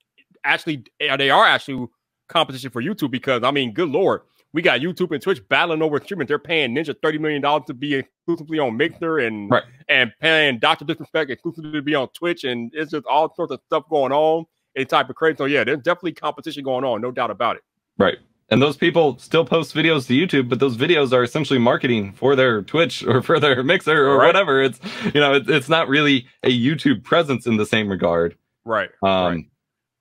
actually 0.44 0.84
they 0.98 1.30
are 1.30 1.44
actually 1.44 1.86
competition 2.28 2.70
for 2.70 2.82
YouTube 2.82 3.10
because 3.10 3.42
I 3.42 3.50
mean, 3.50 3.72
good 3.72 3.88
lord, 3.90 4.22
we 4.52 4.62
got 4.62 4.80
YouTube 4.80 5.12
and 5.12 5.22
Twitch 5.22 5.46
battling 5.48 5.82
over 5.82 6.00
streaming. 6.00 6.26
They're 6.26 6.38
paying 6.38 6.74
Ninja 6.74 6.94
thirty 7.02 7.18
million 7.18 7.42
dollars 7.42 7.64
to 7.66 7.74
be 7.74 7.94
exclusively 7.94 8.58
on 8.58 8.76
Mixer 8.76 9.18
and 9.18 9.50
right. 9.50 9.64
and 9.88 10.12
paying 10.20 10.58
Doctor 10.58 10.84
Disrespect 10.84 11.30
exclusively 11.30 11.72
to 11.72 11.82
be 11.82 11.94
on 11.94 12.08
Twitch, 12.08 12.44
and 12.44 12.70
it's 12.74 12.90
just 12.90 13.06
all 13.06 13.32
sorts 13.34 13.52
of 13.52 13.60
stuff 13.66 13.84
going 13.90 14.12
on. 14.12 14.46
It's 14.74 14.90
type 14.90 15.10
of 15.10 15.16
crazy. 15.16 15.36
So 15.36 15.44
yeah, 15.44 15.64
there's 15.64 15.78
definitely 15.78 16.12
competition 16.12 16.64
going 16.64 16.84
on, 16.84 17.00
no 17.00 17.10
doubt 17.10 17.30
about 17.30 17.56
it. 17.56 17.62
Right. 17.98 18.18
And 18.50 18.62
those 18.62 18.78
people 18.78 19.18
still 19.18 19.44
post 19.44 19.74
videos 19.74 20.06
to 20.06 20.14
YouTube, 20.14 20.48
but 20.48 20.58
those 20.58 20.76
videos 20.76 21.12
are 21.12 21.22
essentially 21.22 21.58
marketing 21.58 22.12
for 22.14 22.34
their 22.34 22.62
Twitch 22.62 23.04
or 23.06 23.22
for 23.22 23.38
their 23.38 23.62
Mixer 23.62 24.06
or 24.06 24.18
right. 24.18 24.26
whatever. 24.26 24.62
It's 24.62 24.80
you 25.04 25.20
know, 25.20 25.34
it, 25.34 25.48
it's 25.50 25.68
not 25.68 25.88
really 25.88 26.26
a 26.42 26.48
YouTube 26.48 27.04
presence 27.04 27.46
in 27.46 27.56
the 27.56 27.66
same 27.66 27.88
regard. 27.88 28.36
Right. 28.64 28.88
Um, 29.02 29.08
right. 29.10 29.44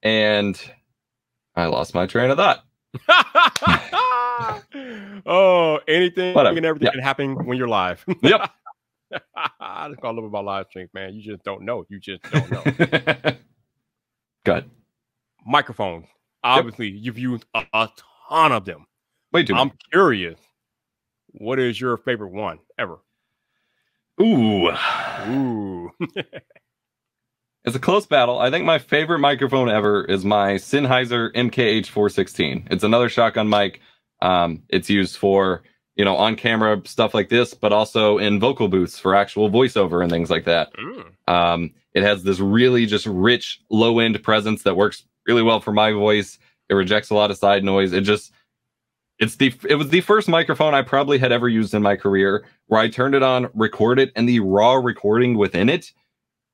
and 0.04 0.72
I 1.56 1.66
lost 1.66 1.94
my 1.94 2.06
train 2.06 2.30
of 2.30 2.38
thought. 2.38 2.64
oh, 5.26 5.80
anything 5.88 6.34
Whatever. 6.34 6.58
and 6.58 6.66
everything 6.66 6.86
Yep. 6.88 6.94
can 6.94 7.04
happen 7.04 7.46
when 7.46 7.58
you're 7.58 7.68
live. 7.68 8.04
Yep. 8.22 8.52
That's 9.10 9.24
what 10.02 10.04
I 10.04 10.10
love 10.12 10.24
about 10.26 10.44
live 10.46 10.66
streams, 10.70 10.90
man. 10.94 11.14
You 11.14 11.22
just 11.22 11.44
don't 11.44 11.62
know. 11.64 11.86
You 11.90 12.00
just 12.00 12.24
don't 12.24 12.52
know. 12.52 12.64
Good. 14.46 14.70
Microphones. 15.46 16.08
Obviously, 16.44 16.90
you've 16.90 17.18
used 17.18 17.46
a, 17.54 17.64
a 17.74 17.90
ton 18.30 18.52
of 18.52 18.66
them. 18.66 18.86
Way 19.32 19.44
too 19.44 19.56
I'm 19.56 19.72
curious. 19.92 20.40
What 21.32 21.58
is 21.60 21.80
your 21.80 21.96
favorite 21.98 22.32
one 22.32 22.60
ever? 22.78 22.98
Ooh. 24.22 24.70
Ooh. 25.30 25.92
It's 27.66 27.76
a 27.76 27.80
close 27.80 28.06
battle. 28.06 28.40
I 28.40 28.50
think 28.50 28.66
my 28.66 28.80
favorite 28.80 29.20
microphone 29.20 29.70
ever 29.70 30.06
is 30.06 30.24
my 30.24 30.54
Sennheiser 30.54 31.34
MKH416. 31.34 32.68
It's 32.72 32.84
another 32.84 33.10
shotgun 33.10 33.50
mic. 33.50 33.82
Um, 34.22 34.64
it's 34.70 34.90
used 34.90 35.18
for, 35.18 35.64
you 35.96 36.06
know, 36.06 36.16
on 36.16 36.36
camera 36.36 36.82
stuff 36.86 37.14
like 37.14 37.30
this, 37.30 37.54
but 37.54 37.74
also 37.74 38.20
in 38.20 38.40
vocal 38.40 38.70
booths 38.70 38.98
for 38.98 39.16
actual 39.16 39.50
voiceover 39.50 40.02
and 40.02 40.12
things 40.12 40.30
like 40.30 40.46
that. 40.46 40.74
Mm. 40.76 41.12
Um, 41.28 41.74
it 41.94 42.04
has 42.04 42.24
this 42.24 42.40
really 42.40 42.86
just 42.86 43.06
rich 43.06 43.60
low 43.70 44.00
end 44.00 44.22
presence 44.24 44.64
that 44.64 44.78
works 44.78 45.04
really 45.28 45.44
well 45.44 45.60
for 45.60 45.74
my 45.74 45.92
voice. 45.92 46.40
It 46.70 46.76
rejects 46.76 47.10
a 47.10 47.16
lot 47.16 47.32
of 47.32 47.38
side 47.38 47.64
noise. 47.64 47.92
It 47.92 48.02
just, 48.02 48.32
it's 49.20 49.36
the, 49.36 49.54
it 49.68 49.76
was 49.76 49.90
the 49.90 50.02
first 50.02 50.30
microphone 50.30 50.74
I 50.74 50.84
probably 50.84 51.18
had 51.18 51.32
ever 51.32 51.50
used 51.50 51.74
in 51.74 51.82
my 51.82 51.96
career 51.96 52.46
where 52.68 52.80
I 52.80 52.88
turned 52.88 53.16
it 53.16 53.24
on, 53.24 53.50
record 53.54 54.00
it 54.00 54.12
and 54.16 54.30
the 54.30 54.40
raw 54.40 54.76
recording 54.76 55.38
within 55.38 55.70
it 55.70 55.92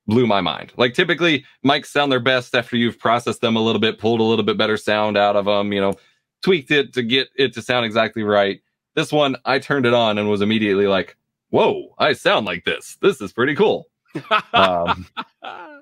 blew 0.08 0.28
my 0.28 0.42
mind. 0.42 0.74
Like 0.78 0.94
typically 0.94 1.46
mics 1.66 1.88
sound 1.88 2.12
their 2.12 2.20
best 2.20 2.56
after 2.56 2.76
you've 2.76 3.00
processed 3.00 3.42
them 3.42 3.56
a 3.56 3.62
little 3.62 3.80
bit, 3.80 4.00
pulled 4.00 4.20
a 4.20 4.24
little 4.24 4.46
bit 4.46 4.58
better 4.58 4.78
sound 4.78 5.18
out 5.18 5.36
of 5.36 5.46
them, 5.46 5.72
you 5.72 5.82
know, 5.82 5.94
tweaked 6.42 6.72
it 6.72 6.94
to 6.94 7.04
get 7.04 7.30
it 7.36 7.54
to 7.54 7.62
sound 7.62 7.86
exactly 7.86 8.24
right. 8.24 8.62
This 8.96 9.12
one, 9.12 9.36
I 9.46 9.60
turned 9.60 9.86
it 9.86 9.94
on 9.94 10.18
and 10.18 10.30
was 10.30 10.42
immediately 10.42 10.88
like, 10.88 11.18
whoa, 11.50 11.96
I 11.98 12.14
sound 12.14 12.46
like 12.46 12.66
this. 12.66 12.98
This 13.02 13.22
is 13.22 13.34
pretty 13.34 13.56
cool. 13.56 13.88
Um, 14.54 15.08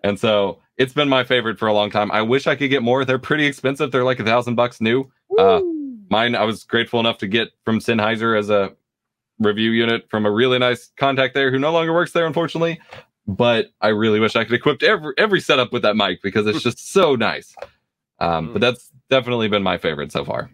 and 0.04 0.18
so 0.18 0.60
it's 0.78 0.94
been 0.94 1.10
my 1.10 1.24
favorite 1.24 1.60
for 1.60 1.68
a 1.68 1.74
long 1.74 1.92
time. 1.92 2.12
I 2.12 2.22
wish 2.22 2.48
I 2.48 2.56
could 2.56 2.70
get 2.70 2.82
more. 2.82 3.04
They're 3.04 3.20
pretty 3.20 3.46
expensive. 3.46 3.92
They're 3.92 4.06
like 4.06 4.20
a 4.20 4.24
thousand 4.24 4.56
bucks 4.56 4.80
new. 4.80 5.12
Uh, 5.38 5.62
mine, 6.10 6.36
I 6.36 6.44
was 6.46 6.64
grateful 6.64 7.00
enough 7.00 7.18
to 7.20 7.28
get 7.28 7.50
from 7.66 7.80
Sennheiser 7.80 8.38
as 8.40 8.50
a 8.50 8.74
review 9.40 9.72
unit 9.72 10.10
from 10.10 10.26
a 10.26 10.32
really 10.32 10.60
nice 10.60 10.92
contact 10.98 11.34
there 11.34 11.52
who 11.52 11.60
no 11.60 11.72
longer 11.72 11.94
works 11.94 12.14
there, 12.14 12.26
unfortunately. 12.26 12.80
But 13.28 13.68
I 13.82 13.90
really 13.90 14.20
wish 14.20 14.36
I 14.36 14.44
could 14.44 14.54
equip 14.54 14.82
every 14.84 15.14
every 15.18 15.40
setup 15.42 15.72
with 15.72 15.84
that 15.84 15.96
mic 15.96 16.22
because 16.22 16.48
it's 16.48 16.64
just 16.64 16.92
so 16.92 17.16
nice. 17.16 17.54
Um, 18.20 18.52
but 18.54 18.62
that's 18.62 18.92
definitely 19.10 19.48
been 19.48 19.64
my 19.64 19.78
favorite 19.78 20.12
so 20.12 20.26
far. 20.26 20.52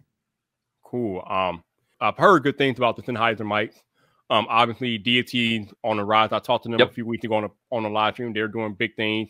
Cool. 0.84 1.24
Um, 1.30 1.64
I've 2.00 2.18
heard 2.18 2.44
good 2.44 2.58
things 2.58 2.78
about 2.78 2.96
the 2.96 3.04
Sennheiser 3.04 3.40
mics. 3.42 3.82
Um, 4.30 4.46
obviously, 4.50 4.98
Deity 4.98 5.70
on 5.84 5.98
the 5.98 6.04
rise. 6.04 6.32
I 6.32 6.40
talked 6.40 6.64
to 6.66 6.70
them 6.70 6.80
Yep. 6.80 6.90
a 6.92 6.94
few 6.94 7.06
weeks 7.06 7.24
ago 7.24 7.36
on 7.36 7.46
a 7.46 7.50
on 7.72 7.86
a 7.86 7.90
live 7.90 8.14
stream. 8.16 8.34
They're 8.34 8.48
doing 8.48 8.74
big 8.74 8.96
things. 8.96 9.30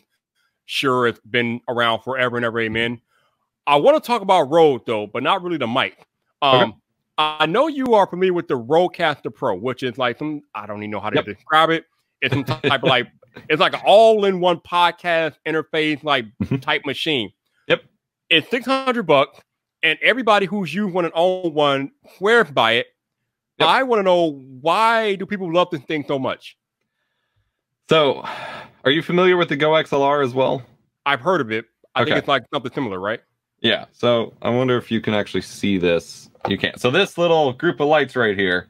Shure, 0.66 1.06
it's 1.06 1.20
been 1.20 1.60
around 1.68 2.02
forever 2.02 2.36
and 2.36 2.44
ever. 2.44 2.60
Amen. 2.60 3.00
I 3.66 3.76
want 3.76 4.02
to 4.02 4.06
talk 4.06 4.22
about 4.22 4.50
Rode 4.50 4.84
though, 4.86 5.06
but 5.06 5.22
not 5.22 5.42
really 5.42 5.56
the 5.58 5.66
mic. 5.66 6.06
Um, 6.42 6.60
Okay. 6.62 6.72
I 7.20 7.46
know 7.46 7.66
you 7.66 7.94
are 7.94 8.06
familiar 8.06 8.32
with 8.32 8.46
the 8.46 8.56
Rodecaster 8.58 9.34
Pro, 9.34 9.56
which 9.56 9.82
is 9.82 9.98
like 9.98 10.18
some 10.18 10.42
I 10.54 10.66
don't 10.66 10.78
even 10.78 10.90
know 10.90 11.00
how 11.00 11.10
to 11.10 11.16
Yep. 11.16 11.24
describe 11.24 11.70
it. 11.70 11.84
It's 12.20 12.32
some 12.34 12.44
type 12.44 12.62
of 12.82 12.84
like 12.84 13.08
it's 13.48 13.60
like 13.60 13.74
an 13.74 13.80
all-in-one 13.84 14.60
podcast 14.60 15.34
interface 15.46 16.02
like 16.04 16.26
Mhm. 16.42 16.60
type 16.60 16.82
machine. 16.84 17.32
Yep. 17.68 17.82
It's 18.30 18.48
six 18.50 18.66
hundred 18.66 19.04
bucks, 19.04 19.40
and 19.82 19.98
everybody 20.02 20.46
who's 20.46 20.72
used 20.74 20.92
one 20.94 21.04
and 21.04 21.12
owned 21.14 21.54
one 21.54 21.90
swears 22.16 22.50
by 22.50 22.72
it. 22.72 22.86
Yep. 23.58 23.68
I 23.68 23.82
want 23.82 24.00
to 24.00 24.04
know 24.04 24.30
why 24.60 25.16
do 25.16 25.26
people 25.26 25.52
love 25.52 25.68
this 25.70 25.82
thing 25.82 26.04
so 26.06 26.18
much? 26.18 26.56
So, 27.88 28.22
are 28.84 28.90
you 28.90 29.02
familiar 29.02 29.36
with 29.36 29.48
the 29.48 29.56
Go 29.56 29.70
XLR 29.72 30.22
as 30.22 30.34
well? 30.34 30.62
I've 31.06 31.20
heard 31.20 31.40
of 31.40 31.50
it. 31.50 31.64
I 31.94 32.04
think 32.04 32.16
it's 32.16 32.28
like 32.28 32.44
something 32.52 32.70
similar, 32.72 33.00
right? 33.00 33.20
Yeah. 33.60 33.86
So 33.92 34.34
I 34.42 34.50
wonder 34.50 34.76
if 34.76 34.90
you 34.90 35.00
can 35.00 35.14
actually 35.14 35.40
see 35.40 35.78
this. 35.78 36.30
You 36.48 36.56
can't. 36.58 36.78
So 36.80 36.90
this 36.92 37.18
little 37.18 37.52
group 37.54 37.80
of 37.80 37.88
lights 37.88 38.14
right 38.14 38.36
here. 38.38 38.68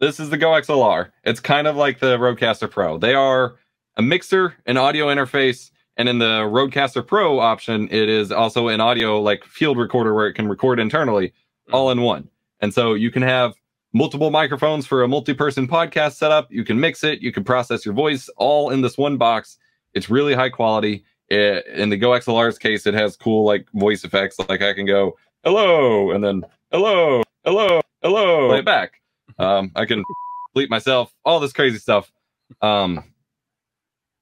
This 0.00 0.18
is 0.18 0.30
the 0.30 0.36
Go 0.36 0.50
XLR. 0.50 1.10
It's 1.22 1.40
kind 1.40 1.66
of 1.66 1.76
like 1.76 2.00
the 2.00 2.18
Rodecaster 2.18 2.70
Pro. 2.70 2.98
They 2.98 3.14
are 3.14 3.56
a 3.96 4.02
mixer, 4.02 4.54
an 4.66 4.76
audio 4.76 5.06
interface, 5.06 5.70
and 5.96 6.08
in 6.08 6.18
the 6.18 6.40
Rodecaster 6.40 7.06
Pro 7.06 7.38
option, 7.38 7.88
it 7.90 8.08
is 8.08 8.32
also 8.32 8.68
an 8.68 8.80
audio 8.80 9.20
like 9.20 9.44
field 9.44 9.78
recorder 9.78 10.12
where 10.12 10.26
it 10.26 10.34
can 10.34 10.48
record 10.48 10.80
internally, 10.80 11.28
mm. 11.28 11.74
all 11.74 11.90
in 11.90 12.02
one. 12.02 12.28
And 12.60 12.74
so 12.74 12.94
you 12.94 13.10
can 13.10 13.22
have 13.22 13.54
multiple 13.92 14.30
microphones 14.30 14.84
for 14.84 15.04
a 15.04 15.08
multi-person 15.08 15.68
podcast 15.68 16.14
setup. 16.14 16.50
You 16.50 16.64
can 16.64 16.80
mix 16.80 17.04
it. 17.04 17.22
You 17.22 17.30
can 17.30 17.44
process 17.44 17.84
your 17.84 17.94
voice 17.94 18.28
all 18.36 18.70
in 18.70 18.80
this 18.80 18.98
one 18.98 19.16
box. 19.16 19.58
It's 19.94 20.10
really 20.10 20.34
high 20.34 20.50
quality. 20.50 21.04
It, 21.28 21.66
in 21.68 21.88
the 21.88 21.96
Go 21.96 22.10
XLR's 22.10 22.58
case, 22.58 22.86
it 22.86 22.94
has 22.94 23.16
cool 23.16 23.44
like 23.44 23.68
voice 23.74 24.04
effects. 24.04 24.38
Like 24.48 24.60
I 24.60 24.74
can 24.74 24.86
go 24.86 25.16
hello 25.44 26.10
and 26.10 26.22
then 26.22 26.42
hello, 26.72 27.22
hello, 27.44 27.80
hello, 28.02 28.48
play 28.48 28.58
it 28.58 28.64
back. 28.64 29.00
Um, 29.38 29.72
I 29.74 29.84
can 29.84 30.04
bleep 30.56 30.68
myself, 30.68 31.12
all 31.24 31.40
this 31.40 31.52
crazy 31.52 31.78
stuff. 31.78 32.10
Um, 32.62 33.04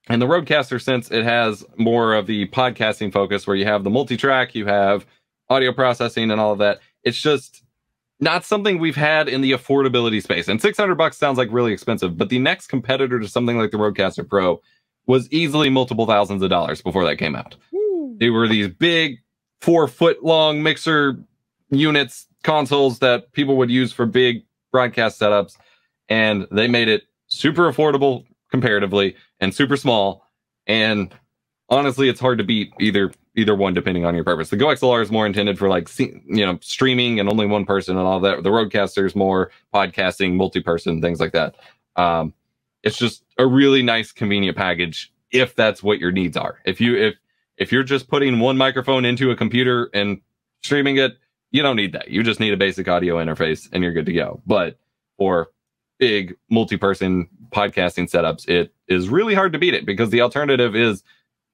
and 0.09 0.21
the 0.21 0.27
Rodecaster, 0.27 0.83
since 0.83 1.11
it 1.11 1.25
has 1.25 1.65
more 1.77 2.15
of 2.15 2.27
the 2.27 2.49
podcasting 2.49 3.13
focus, 3.13 3.47
where 3.47 3.57
you 3.57 3.65
have 3.67 3.85
the 3.85 3.91
multi-track, 3.91 4.55
you 4.55 4.67
have 4.67 5.07
audio 5.49 5.73
processing, 5.73 6.31
and 6.31 6.41
all 6.41 6.53
of 6.53 6.59
that, 6.59 6.81
it's 7.05 7.21
just 7.21 7.63
not 8.21 8.45
something 8.45 8.79
we've 8.79 8.97
had 8.97 9.29
in 9.29 9.41
the 9.41 9.53
affordability 9.53 10.23
space. 10.23 10.49
And 10.49 10.61
600 10.61 10.95
bucks 10.97 11.19
sounds 11.19 11.39
like 11.39 11.49
really 11.53 11.73
expensive, 11.73 12.17
but 12.17 12.29
the 12.29 12.39
next 12.39 12.69
competitor 12.69 13.21
to 13.21 13.29
something 13.29 13.59
like 13.59 13.71
the 13.71 13.79
Rodecaster 13.79 14.29
Pro 14.29 14.61
was 15.07 15.29
easily 15.31 15.69
multiple 15.69 16.07
thousands 16.07 16.43
of 16.43 16.51
dollars 16.51 16.81
before 16.81 17.05
that 17.05 17.17
came 17.17 17.35
out. 17.35 17.57
They 18.19 18.31
were 18.31 18.47
these 18.47 18.69
big 18.69 19.19
four 19.61 19.89
foot 19.89 20.25
long 20.25 20.63
mixer 20.63 21.19
units, 21.71 22.27
consoles 22.43 23.01
that 23.01 23.33
people 23.33 23.57
would 23.57 23.71
use 23.71 23.93
for 23.93 24.07
big 24.07 24.45
broadcast 24.73 25.21
setups. 25.21 25.57
And 26.09 26.47
they 26.51 26.67
made 26.67 26.89
it 26.89 27.05
super 27.29 27.71
affordable 27.71 28.25
comparatively 28.51 29.17
and 29.41 29.55
super 29.55 29.77
small. 29.77 30.27
And 30.67 31.15
honestly, 31.69 32.09
it's 32.09 32.21
hard 32.21 32.39
to 32.39 32.45
beat 32.45 32.73
either 32.81 33.13
either 33.35 33.55
one 33.55 33.73
depending 33.73 34.05
on 34.05 34.15
your 34.15 34.25
purpose. 34.25 34.51
The 34.51 34.57
Go 34.57 34.67
XLR 34.67 35.03
is 35.03 35.11
more 35.11 35.27
intended 35.27 35.59
for 35.59 35.69
like 35.69 35.89
you 35.99 36.47
know 36.47 36.59
streaming 36.61 37.19
and 37.19 37.29
only 37.29 37.47
one 37.47 37.65
person 37.65 37.97
and 37.97 38.07
all 38.07 38.21
that. 38.21 38.43
The 38.43 38.51
Rodecaster 38.51 39.07
is 39.07 39.17
more 39.17 39.51
podcasting, 39.73 40.35
multi-person, 40.35 41.01
things 41.01 41.21
like 41.21 41.33
that. 41.33 41.57
Um, 41.97 42.35
it's 42.83 42.99
just 42.99 43.25
a 43.39 43.47
really 43.47 43.83
nice, 43.83 44.13
convenient 44.13 44.57
package 44.57 45.13
if 45.31 45.55
that's 45.55 45.83
what 45.83 45.99
your 45.99 46.13
needs 46.13 46.37
are. 46.37 46.59
If 46.65 46.81
you 46.81 46.97
if 46.97 47.15
if 47.57 47.73
you're 47.73 47.83
just 47.83 48.09
putting 48.09 48.39
one 48.41 48.57
microphone 48.57 49.05
into 49.05 49.31
a 49.31 49.37
computer 49.37 49.89
and 49.95 50.21
streaming 50.63 50.97
it, 50.97 51.17
you 51.53 51.63
don't 51.63 51.77
need 51.77 51.93
that. 51.93 52.09
You 52.11 52.23
just 52.23 52.41
need 52.41 52.53
a 52.53 52.57
basic 52.57 52.89
audio 52.89 53.17
interface 53.17 53.69
and 53.73 53.83
you're 53.85 53.93
good 53.93 54.07
to 54.07 54.13
go. 54.13 54.43
But 54.47 54.79
for 55.19 55.51
big 55.99 56.35
multi-person 56.51 57.29
podcasting 57.51 58.11
setups, 58.11 58.49
it 58.49 58.73
is 58.89 59.09
really 59.09 59.35
hard 59.35 59.53
to 59.53 59.59
beat 59.59 59.75
it 59.75 59.87
because 59.87 60.11
the 60.11 60.21
alternative 60.23 60.75
is 60.75 61.05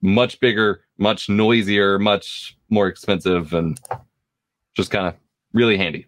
much 0.00 0.40
bigger, 0.40 0.84
much 0.96 1.28
noisier, 1.28 1.98
much 1.98 2.56
more 2.70 2.86
expensive, 2.86 3.52
and 3.52 3.78
just 4.74 4.90
kind 4.90 5.06
of 5.08 5.14
really 5.52 5.76
handy. 5.76 6.06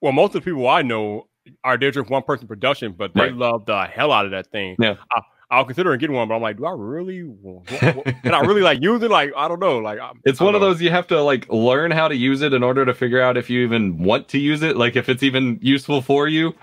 Well, 0.00 0.12
most 0.12 0.34
of 0.34 0.42
the 0.42 0.50
people 0.50 0.66
I 0.66 0.82
know 0.82 1.28
are 1.62 1.76
they're 1.76 1.90
just 1.90 2.08
one 2.08 2.22
person 2.22 2.46
production, 2.48 2.92
but 2.92 3.12
they 3.14 3.24
Right. 3.24 3.34
love 3.34 3.66
the 3.66 3.84
hell 3.84 4.12
out 4.12 4.24
of 4.24 4.30
that 4.30 4.46
thing. 4.50 4.76
Yeah. 4.80 4.96
I, 5.12 5.20
I'll 5.50 5.64
consider 5.64 5.96
getting 5.96 6.14
one, 6.14 6.28
but 6.28 6.36
I'm 6.36 6.42
like, 6.42 6.58
do 6.58 6.64
I 6.66 6.72
really? 6.72 7.24
want- 7.24 7.66
Can 7.66 8.34
I 8.34 8.40
really 8.40 8.60
like 8.60 8.80
use 8.80 9.02
it? 9.02 9.10
Like, 9.10 9.32
I 9.36 9.48
don't 9.48 9.58
know. 9.58 9.78
Like, 9.78 9.98
I'm, 9.98 10.20
It's 10.24 10.40
I 10.40 10.44
one 10.44 10.54
of 10.54 10.60
those 10.60 10.80
you 10.80 10.90
have 10.90 11.08
to 11.08 11.20
like 11.22 11.48
learn 11.48 11.90
how 11.90 12.06
to 12.06 12.14
use 12.14 12.42
it 12.42 12.52
in 12.52 12.62
order 12.62 12.84
to 12.84 12.94
figure 12.94 13.20
out 13.20 13.36
if 13.36 13.50
you 13.50 13.62
even 13.64 13.98
want 13.98 14.28
to 14.28 14.38
use 14.38 14.62
it, 14.62 14.76
like 14.76 14.94
if 14.96 15.08
it's 15.08 15.22
even 15.22 15.58
useful 15.60 16.02
for 16.02 16.28
you. 16.28 16.54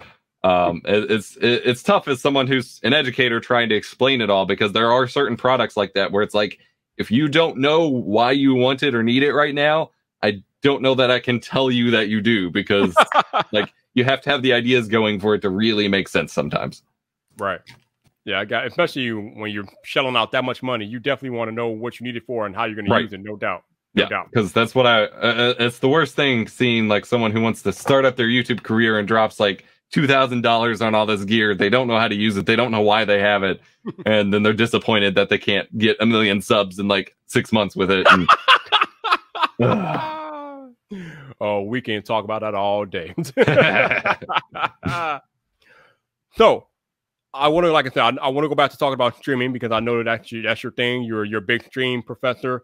Um, 0.44 0.82
it, 0.86 1.12
it's 1.12 1.36
it, 1.38 1.64
it's 1.66 1.84
tough 1.84 2.08
as 2.08 2.22
someone 2.22 2.48
who's 2.48 2.80
an 2.84 2.94
educator 2.94 3.40
trying 3.42 3.68
to 3.70 3.76
explain 3.76 4.22
it 4.22 4.30
all 4.30 4.46
because 4.46 4.72
there 4.72 4.92
are 4.92 5.08
certain 5.08 5.36
products 5.36 5.76
like 5.76 5.94
that 5.94 6.12
where 6.12 6.24
it's 6.24 6.34
like 6.36 6.60
if 6.98 7.12
you 7.12 7.28
don't 7.28 7.58
know 7.58 7.88
why 7.88 8.32
you 8.32 8.56
want 8.56 8.84
it 8.84 8.96
or 8.96 9.04
need 9.04 9.22
it 9.24 9.34
right 9.34 9.54
now, 9.54 9.92
I 10.24 10.44
don't 10.64 10.82
know 10.82 10.96
that 10.96 11.12
I 11.12 11.20
can 11.20 11.40
tell 11.40 11.70
you 11.70 11.92
that 11.92 12.08
you 12.08 12.22
do 12.22 12.50
because 12.50 12.96
like 13.52 13.74
you 13.96 14.04
have 14.06 14.22
to 14.22 14.30
have 14.30 14.42
the 14.44 14.54
ideas 14.54 14.88
going 14.88 15.20
for 15.20 15.36
it 15.36 15.42
to 15.42 15.50
really 15.50 15.88
make 15.88 16.08
sense 16.08 16.32
sometimes. 16.32 16.84
Right. 17.38 17.60
Yeah, 18.28 18.42
I 18.42 18.46
got 18.46 18.68
especially 18.68 19.10
when 19.12 19.52
you're 19.52 19.70
shelling 19.86 20.18
out 20.18 20.34
that 20.34 20.44
much 20.44 20.62
money, 20.62 20.84
you 20.86 21.00
definitely 21.00 21.38
want 21.38 21.48
to 21.48 21.56
know 21.56 21.70
what 21.70 21.98
you 21.98 22.06
need 22.06 22.18
it 22.18 22.26
for 22.26 22.46
and 22.46 22.54
how 22.54 22.66
you're 22.66 22.76
going 22.76 22.90
right. 22.90 22.98
to 22.98 23.04
use 23.04 23.14
it, 23.14 23.22
no 23.24 23.38
doubt. 23.38 23.64
No 23.96 24.06
yeah, 24.12 24.24
because 24.30 24.52
that's 24.52 24.76
what 24.76 24.86
I. 24.86 25.06
Uh, 25.06 25.06
uh, 25.06 25.54
it's 25.60 25.80
the 25.80 25.88
worst 25.88 26.14
thing 26.16 26.46
seeing 26.50 26.90
like 26.90 27.06
someone 27.06 27.32
who 27.32 27.40
wants 27.40 27.62
to 27.62 27.72
start 27.72 28.04
up 28.04 28.18
their 28.18 28.28
YouTube 28.28 28.64
career 28.64 29.00
and 29.00 29.08
drops 29.08 29.40
like 29.40 29.64
two 29.94 30.08
thousand 30.08 30.42
dollars 30.42 30.82
on 30.82 30.94
all 30.94 31.06
this 31.06 31.24
gear. 31.24 31.56
They 31.56 31.70
don't 31.70 31.88
know 31.88 31.98
how 31.98 32.10
to 32.10 32.16
use 32.16 32.36
it. 32.36 32.46
They 32.46 32.58
don't 32.58 32.70
know 32.70 32.82
why 32.82 33.06
they 33.06 33.22
have 33.22 33.44
it, 33.44 33.62
and 34.06 34.34
then 34.34 34.44
they're 34.44 34.52
disappointed 34.52 35.16
that 35.16 35.30
they 35.30 35.38
can't 35.38 35.76
get 35.78 35.96
a 36.02 36.06
million 36.06 36.42
subs 36.42 36.80
in 36.80 36.90
like 36.90 37.16
six 37.28 37.54
months 37.54 37.78
with 37.78 37.90
it. 37.90 38.06
And, 38.12 38.28
oh, 41.40 41.62
we 41.62 41.80
can 41.80 42.04
talk 42.04 42.26
about 42.26 42.42
that 42.42 42.56
all 42.56 42.84
day. 42.86 43.16
so 46.36 46.68
I 47.38 47.48
want 47.48 47.66
to, 47.66 47.72
like 47.72 47.86
I 47.86 47.90
said, 47.90 48.02
I, 48.20 48.26
I 48.26 48.30
want 48.30 48.46
to 48.46 48.50
go 48.50 48.56
back 48.56 48.72
to 48.72 48.78
talking 48.78 48.94
about 48.94 49.18
streaming 49.18 49.54
because 49.54 49.72
I 49.72 49.80
know 49.80 49.98
that 49.98 50.06
that's 50.06 50.32
your, 50.32 50.44
that's 50.44 50.64
your 50.64 50.72
thing. 50.72 51.04
You're 51.04 51.26
you're 51.26 51.42
big 51.42 51.64
stream 51.64 52.02
professor. 52.02 52.64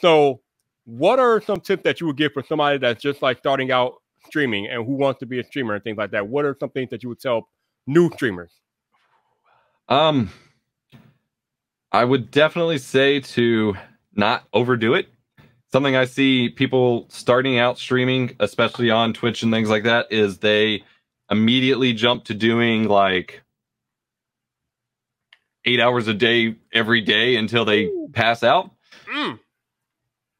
So, 0.00 0.40
what 0.84 1.18
are 1.18 1.40
some 1.40 1.60
tips 1.60 1.82
that 1.84 2.00
you 2.00 2.06
would 2.06 2.16
give 2.16 2.32
for 2.32 2.42
somebody 2.42 2.78
that's 2.78 3.02
just 3.02 3.22
like 3.22 3.38
starting 3.38 3.70
out 3.70 3.94
streaming 4.26 4.66
and 4.66 4.84
who 4.86 4.94
wants 4.94 5.20
to 5.20 5.26
be 5.26 5.40
a 5.40 5.44
streamer 5.44 5.74
and 5.74 5.84
things 5.84 5.98
like 5.98 6.10
that? 6.12 6.28
What 6.28 6.44
are 6.44 6.56
some 6.58 6.70
things 6.70 6.90
that 6.90 7.02
you 7.02 7.08
would 7.10 7.20
tell 7.20 7.48
new 7.86 8.10
streamers? 8.12 8.52
Um, 9.88 10.30
I 11.92 12.04
would 12.04 12.30
definitely 12.30 12.78
say 12.78 13.20
to 13.20 13.76
not 14.14 14.44
overdo 14.52 14.94
it. 14.94 15.08
Something 15.70 15.96
I 15.96 16.04
see 16.04 16.48
people 16.48 17.06
starting 17.08 17.58
out 17.58 17.78
streaming, 17.78 18.36
especially 18.40 18.90
on 18.90 19.12
Twitch 19.12 19.42
and 19.42 19.52
things 19.52 19.68
like 19.68 19.84
that, 19.84 20.06
is 20.10 20.38
they 20.38 20.84
immediately 21.30 21.92
jump 21.92 22.24
to 22.24 22.34
doing 22.34 22.88
like 22.88 23.43
eight 25.64 25.80
hours 25.80 26.08
a 26.08 26.14
day 26.14 26.56
every 26.72 27.00
day 27.00 27.36
until 27.36 27.64
they 27.64 27.84
Ooh. 27.84 28.10
pass 28.12 28.42
out. 28.42 28.70
Mm. 29.12 29.38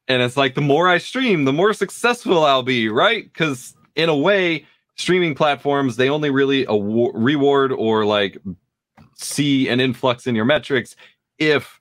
And 0.07 0.21
it's 0.21 0.37
like 0.37 0.55
the 0.55 0.61
more 0.61 0.87
I 0.87 0.99
stream, 0.99 1.45
the 1.45 1.53
more 1.53 1.73
successful 1.73 2.43
I'll 2.43 2.63
be, 2.63 2.89
right? 2.89 3.23
Because 3.23 3.75
in 3.95 4.09
a 4.09 4.15
way, 4.15 4.65
streaming 4.95 5.35
platforms 5.35 5.95
they 5.95 6.09
only 6.09 6.29
really 6.29 6.65
award, 6.67 7.15
reward 7.15 7.71
or 7.71 8.05
like 8.05 8.37
see 9.15 9.67
an 9.69 9.79
influx 9.79 10.27
in 10.27 10.35
your 10.35 10.45
metrics 10.45 10.95
if 11.37 11.79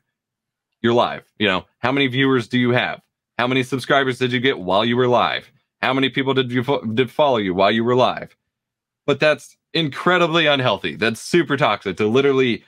you're 0.81 0.95
live. 0.95 1.25
You 1.39 1.49
know, 1.49 1.65
how 1.79 1.93
many 1.93 2.07
viewers 2.07 2.49
do 2.49 2.59
you 2.59 2.71
have? 2.71 3.01
How 3.39 3.47
many 3.47 3.63
subscribers 3.63 4.19
did 4.19 4.33
you 4.33 4.41
get 4.41 4.59
while 4.59 4.85
you 4.85 4.97
were 4.97 5.09
live? 5.09 5.51
How 5.83 5.93
many 5.93 6.09
people 6.09 6.35
did 6.35 6.51
you 6.51 6.63
fo- 6.63 6.85
did 6.85 7.11
follow 7.11 7.37
you 7.37 7.53
while 7.53 7.71
you 7.71 7.85
were 7.85 7.97
live? 7.97 8.37
But 9.07 9.21
that's 9.21 9.57
incredibly 9.75 10.47
unhealthy. 10.47 10.97
That's 10.97 11.20
super 11.20 11.57
toxic 11.57 11.97
to 11.99 12.07
literally 12.07 12.64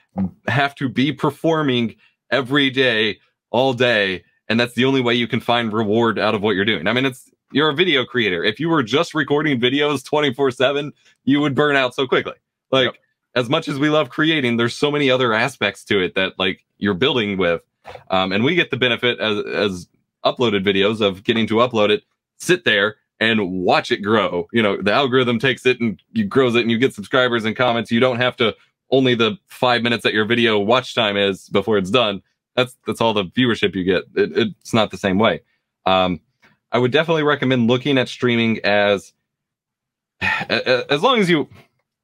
have 0.48 0.74
to 0.74 0.88
be 0.88 1.12
performing 1.12 1.94
every 2.30 2.68
day, 2.68 3.20
all 3.50 3.72
day. 3.72 4.24
And 4.48 4.60
that's 4.60 4.74
the 4.74 4.84
only 4.84 5.00
way 5.00 5.14
you 5.14 5.28
can 5.28 5.40
find 5.40 5.72
reward 5.72 6.18
out 6.18 6.34
of 6.34 6.42
what 6.42 6.56
you're 6.56 6.64
doing. 6.64 6.86
I 6.86 6.92
mean, 6.92 7.06
it's 7.06 7.30
you're 7.52 7.70
a 7.70 7.74
video 7.74 8.04
creator. 8.04 8.42
If 8.42 8.58
you 8.58 8.68
were 8.68 8.82
just 8.82 9.14
recording 9.14 9.60
videos 9.60 10.04
24 10.04 10.50
7, 10.50 10.92
you 11.24 11.40
would 11.40 11.54
burn 11.54 11.76
out 11.76 11.94
so 11.94 12.06
quickly. 12.06 12.34
Like, 12.72 12.86
yep. 12.86 12.94
as 13.36 13.48
much 13.48 13.68
as 13.68 13.78
we 13.78 13.88
love 13.88 14.10
creating, 14.10 14.56
there's 14.56 14.74
so 14.74 14.90
many 14.90 15.10
other 15.10 15.32
aspects 15.32 15.84
to 15.84 16.02
it 16.02 16.16
that 16.16 16.38
like 16.38 16.64
you're 16.78 16.94
building 16.94 17.38
with. 17.38 17.62
Um, 18.10 18.32
and 18.32 18.42
we 18.42 18.56
get 18.56 18.70
the 18.70 18.76
benefit 18.76 19.20
as, 19.20 19.44
as 19.46 19.88
uploaded 20.24 20.64
videos 20.64 21.00
of 21.00 21.22
getting 21.22 21.46
to 21.46 21.54
upload 21.56 21.90
it, 21.90 22.02
sit 22.36 22.64
there, 22.64 22.96
and 23.20 23.50
watch 23.50 23.90
it 23.90 24.02
grow. 24.02 24.46
You 24.52 24.62
know, 24.62 24.80
the 24.80 24.92
algorithm 24.92 25.38
takes 25.38 25.64
it 25.66 25.80
and 25.80 26.00
you 26.12 26.24
grows 26.24 26.54
it 26.54 26.62
and 26.62 26.70
you 26.70 26.78
get 26.78 26.94
subscribers 26.94 27.44
and 27.44 27.56
comments. 27.56 27.90
You 27.90 28.00
don't 28.00 28.18
have 28.18 28.36
to 28.36 28.54
only 28.90 29.14
the 29.14 29.36
five 29.48 29.82
minutes 29.82 30.02
that 30.04 30.14
your 30.14 30.24
video 30.24 30.58
watch 30.58 30.94
time 30.94 31.16
is 31.16 31.48
before 31.48 31.78
it's 31.78 31.90
done. 31.90 32.22
That's 32.54 32.76
that's 32.86 33.00
all 33.00 33.12
the 33.12 33.24
viewership 33.24 33.74
you 33.74 33.84
get. 33.84 34.04
It, 34.14 34.54
it's 34.60 34.74
not 34.74 34.90
the 34.90 34.96
same 34.96 35.18
way. 35.18 35.42
Um, 35.84 36.20
I 36.72 36.78
would 36.78 36.92
definitely 36.92 37.22
recommend 37.22 37.68
looking 37.68 37.98
at 37.98 38.08
streaming 38.08 38.60
as 38.64 39.12
as 40.20 41.02
long 41.02 41.18
as 41.18 41.30
you. 41.30 41.48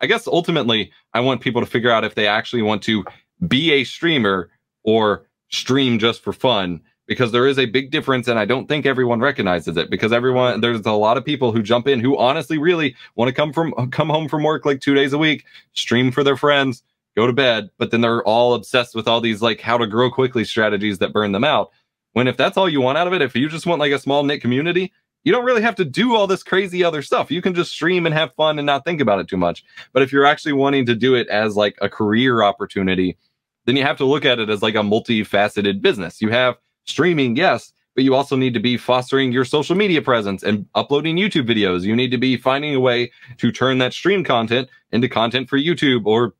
I 0.00 0.06
guess 0.06 0.26
ultimately, 0.26 0.90
I 1.14 1.20
want 1.20 1.40
people 1.40 1.60
to 1.60 1.66
figure 1.66 1.90
out 1.90 2.04
if 2.04 2.16
they 2.16 2.26
actually 2.26 2.62
want 2.62 2.82
to 2.84 3.04
be 3.46 3.72
a 3.72 3.84
streamer 3.84 4.50
or 4.82 5.26
stream 5.48 5.98
just 5.98 6.22
for 6.22 6.32
fun 6.32 6.80
because 7.06 7.32
there 7.32 7.46
is 7.46 7.58
a 7.58 7.66
big 7.66 7.90
difference 7.90 8.28
and 8.28 8.38
I 8.38 8.44
don't 8.44 8.68
think 8.68 8.86
everyone 8.86 9.20
recognizes 9.20 9.76
it 9.76 9.90
because 9.90 10.12
everyone 10.12 10.60
there's 10.60 10.86
a 10.86 10.92
lot 10.92 11.16
of 11.16 11.24
people 11.24 11.52
who 11.52 11.62
jump 11.62 11.88
in 11.88 12.00
who 12.00 12.16
honestly 12.16 12.58
really 12.58 12.94
want 13.16 13.28
to 13.28 13.34
come 13.34 13.52
from 13.52 13.72
come 13.90 14.08
home 14.08 14.28
from 14.28 14.44
work 14.44 14.64
like 14.64 14.80
2 14.80 14.94
days 14.94 15.12
a 15.12 15.18
week, 15.18 15.44
stream 15.72 16.12
for 16.12 16.22
their 16.22 16.36
friends, 16.36 16.82
go 17.16 17.26
to 17.26 17.32
bed, 17.32 17.70
but 17.78 17.90
then 17.90 18.00
they're 18.00 18.22
all 18.22 18.54
obsessed 18.54 18.94
with 18.94 19.08
all 19.08 19.20
these 19.20 19.42
like 19.42 19.60
how 19.60 19.76
to 19.76 19.86
grow 19.86 20.10
quickly 20.10 20.44
strategies 20.44 20.98
that 20.98 21.12
burn 21.12 21.32
them 21.32 21.44
out. 21.44 21.70
When 22.12 22.28
if 22.28 22.36
that's 22.36 22.56
all 22.56 22.68
you 22.68 22.80
want 22.80 22.98
out 22.98 23.06
of 23.06 23.12
it, 23.12 23.22
if 23.22 23.34
you 23.34 23.48
just 23.48 23.66
want 23.66 23.80
like 23.80 23.92
a 23.92 23.98
small 23.98 24.22
knit 24.22 24.40
community, 24.40 24.92
you 25.24 25.32
don't 25.32 25.44
really 25.44 25.62
have 25.62 25.76
to 25.76 25.84
do 25.84 26.14
all 26.14 26.26
this 26.26 26.42
crazy 26.42 26.82
other 26.82 27.00
stuff. 27.00 27.30
You 27.30 27.40
can 27.42 27.54
just 27.54 27.72
stream 27.72 28.06
and 28.06 28.14
have 28.14 28.34
fun 28.34 28.58
and 28.58 28.66
not 28.66 28.84
think 28.84 29.00
about 29.00 29.18
it 29.18 29.28
too 29.28 29.36
much. 29.36 29.64
But 29.92 30.02
if 30.02 30.12
you're 30.12 30.26
actually 30.26 30.52
wanting 30.52 30.84
to 30.86 30.94
do 30.94 31.14
it 31.14 31.28
as 31.28 31.56
like 31.56 31.78
a 31.80 31.88
career 31.88 32.42
opportunity, 32.42 33.16
then 33.64 33.76
you 33.76 33.84
have 33.84 33.98
to 33.98 34.04
look 34.04 34.24
at 34.24 34.40
it 34.40 34.50
as 34.50 34.62
like 34.62 34.74
a 34.74 34.78
multifaceted 34.78 35.80
business. 35.80 36.20
You 36.20 36.30
have 36.30 36.56
streaming, 36.84 37.36
yes, 37.36 37.72
but 37.94 38.04
you 38.04 38.14
also 38.14 38.36
need 38.36 38.54
to 38.54 38.60
be 38.60 38.76
fostering 38.76 39.32
your 39.32 39.44
social 39.44 39.76
media 39.76 40.00
presence 40.00 40.42
and 40.42 40.66
uploading 40.74 41.16
YouTube 41.16 41.46
videos. 41.46 41.82
You 41.82 41.94
need 41.94 42.10
to 42.10 42.18
be 42.18 42.36
finding 42.36 42.74
a 42.74 42.80
way 42.80 43.12
to 43.38 43.52
turn 43.52 43.78
that 43.78 43.92
stream 43.92 44.24
content 44.24 44.68
into 44.92 45.08
content 45.08 45.48
for 45.48 45.58
YouTube 45.58 46.06
or 46.06 46.34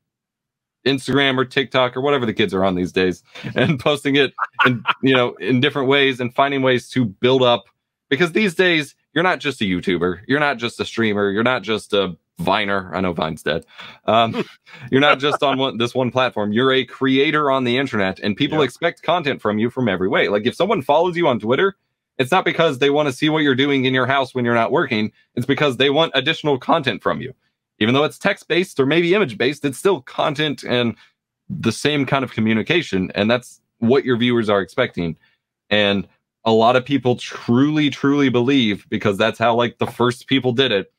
Instagram 0.85 1.37
or 1.37 1.45
TikTok 1.45 1.95
or 1.95 2.01
whatever 2.01 2.25
the 2.25 2.33
kids 2.33 2.53
are 2.53 2.65
on 2.65 2.75
these 2.75 2.91
days 2.91 3.23
and 3.55 3.79
posting 3.79 4.15
it 4.15 4.33
and 4.65 4.83
you 5.01 5.13
know, 5.13 5.33
in 5.35 5.61
different 5.61 5.87
ways 5.87 6.19
and 6.19 6.33
finding 6.33 6.61
ways 6.61 6.89
to 6.89 7.05
build 7.05 7.43
up. 7.43 7.63
Because 8.09 8.31
these 8.33 8.55
days 8.55 8.95
you're 9.13 9.23
not 9.23 9.39
just 9.39 9.61
a 9.61 9.65
YouTuber, 9.65 10.21
you're 10.27 10.39
not 10.39 10.57
just 10.57 10.79
a 10.79 10.85
streamer, 10.85 11.29
you're 11.31 11.43
not 11.43 11.63
just 11.63 11.93
a 11.93 12.17
Viner. 12.39 12.93
I 12.93 13.01
know 13.01 13.13
Vine's 13.13 13.43
dead. 13.43 13.65
Um, 14.05 14.43
you're 14.91 15.01
not 15.01 15.19
just 15.19 15.43
on 15.43 15.57
one, 15.57 15.77
this 15.77 15.93
one 15.93 16.11
platform. 16.11 16.51
You're 16.51 16.71
a 16.71 16.85
creator 16.85 17.51
on 17.51 17.63
the 17.63 17.77
internet, 17.77 18.19
and 18.19 18.35
people 18.35 18.59
yeah. 18.59 18.65
expect 18.65 19.03
content 19.03 19.41
from 19.41 19.59
you 19.59 19.69
from 19.69 19.87
every 19.87 20.07
way. 20.07 20.29
Like 20.29 20.45
if 20.45 20.55
someone 20.55 20.81
follows 20.81 21.15
you 21.15 21.27
on 21.27 21.39
Twitter, 21.39 21.75
it's 22.17 22.31
not 22.31 22.45
because 22.45 22.79
they 22.79 22.89
want 22.89 23.07
to 23.07 23.13
see 23.13 23.29
what 23.29 23.39
you're 23.39 23.55
doing 23.55 23.85
in 23.85 23.93
your 23.93 24.05
house 24.05 24.35
when 24.35 24.45
you're 24.45 24.53
not 24.53 24.71
working. 24.71 25.11
It's 25.35 25.45
because 25.45 25.77
they 25.77 25.89
want 25.89 26.11
additional 26.15 26.57
content 26.59 27.01
from 27.01 27.21
you. 27.21 27.33
Even 27.79 27.93
though 27.93 28.03
it's 28.03 28.19
text 28.19 28.47
based 28.47 28.79
or 28.79 28.85
maybe 28.85 29.13
image 29.15 29.37
based, 29.37 29.65
it's 29.65 29.77
still 29.77 30.01
content 30.01 30.63
and 30.63 30.95
the 31.49 31.71
same 31.71 32.05
kind 32.05 32.23
of 32.23 32.31
communication. 32.31 33.11
And 33.15 33.29
that's 33.29 33.61
what 33.79 34.05
your 34.05 34.15
viewers 34.15 34.47
are 34.47 34.61
expecting. 34.61 35.17
And 35.69 36.07
a 36.45 36.51
lot 36.51 36.75
of 36.75 36.85
people 36.85 37.15
truly, 37.15 37.89
truly 37.89 38.29
believe 38.29 38.87
because 38.89 39.17
that's 39.17 39.39
how 39.39 39.55
like 39.55 39.79
the 39.79 39.87
first 39.87 40.27
people 40.27 40.51
did 40.51 40.71
it 40.71 40.92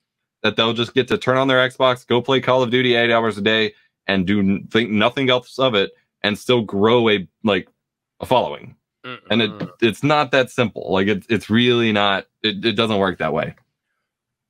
that 0.44 0.56
they'll 0.56 0.74
just 0.74 0.94
get 0.94 1.08
to 1.08 1.18
turn 1.18 1.38
on 1.38 1.48
their 1.48 1.68
Xbox, 1.68 2.06
go 2.06 2.20
play 2.20 2.40
Call 2.40 2.62
of 2.62 2.70
Duty 2.70 2.94
eight 2.94 3.10
hours 3.10 3.36
a 3.38 3.42
day, 3.42 3.74
and 4.06 4.26
do 4.26 4.62
think 4.66 4.90
nothing 4.90 5.30
else 5.30 5.58
of 5.58 5.74
it, 5.74 5.90
and 6.22 6.38
still 6.38 6.60
grow 6.60 7.08
a 7.08 7.26
like 7.42 7.66
a 8.20 8.26
following. 8.26 8.76
Mm-mm. 9.04 9.20
And 9.30 9.42
it 9.42 9.68
it's 9.80 10.04
not 10.04 10.30
that 10.30 10.50
simple. 10.50 10.92
Like 10.92 11.08
it's 11.08 11.26
it's 11.28 11.50
really 11.50 11.90
not. 11.90 12.26
It, 12.42 12.64
it 12.64 12.72
doesn't 12.72 12.98
work 12.98 13.18
that 13.18 13.32
way. 13.32 13.54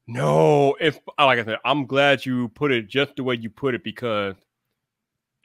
No, 0.06 0.76
if 0.80 0.98
like 1.18 1.38
I 1.38 1.44
said, 1.44 1.58
I'm 1.64 1.86
glad 1.86 2.26
you 2.26 2.48
put 2.48 2.72
it 2.72 2.88
just 2.88 3.16
the 3.16 3.22
way 3.22 3.36
you 3.36 3.48
put 3.48 3.74
it 3.74 3.84
because 3.84 4.34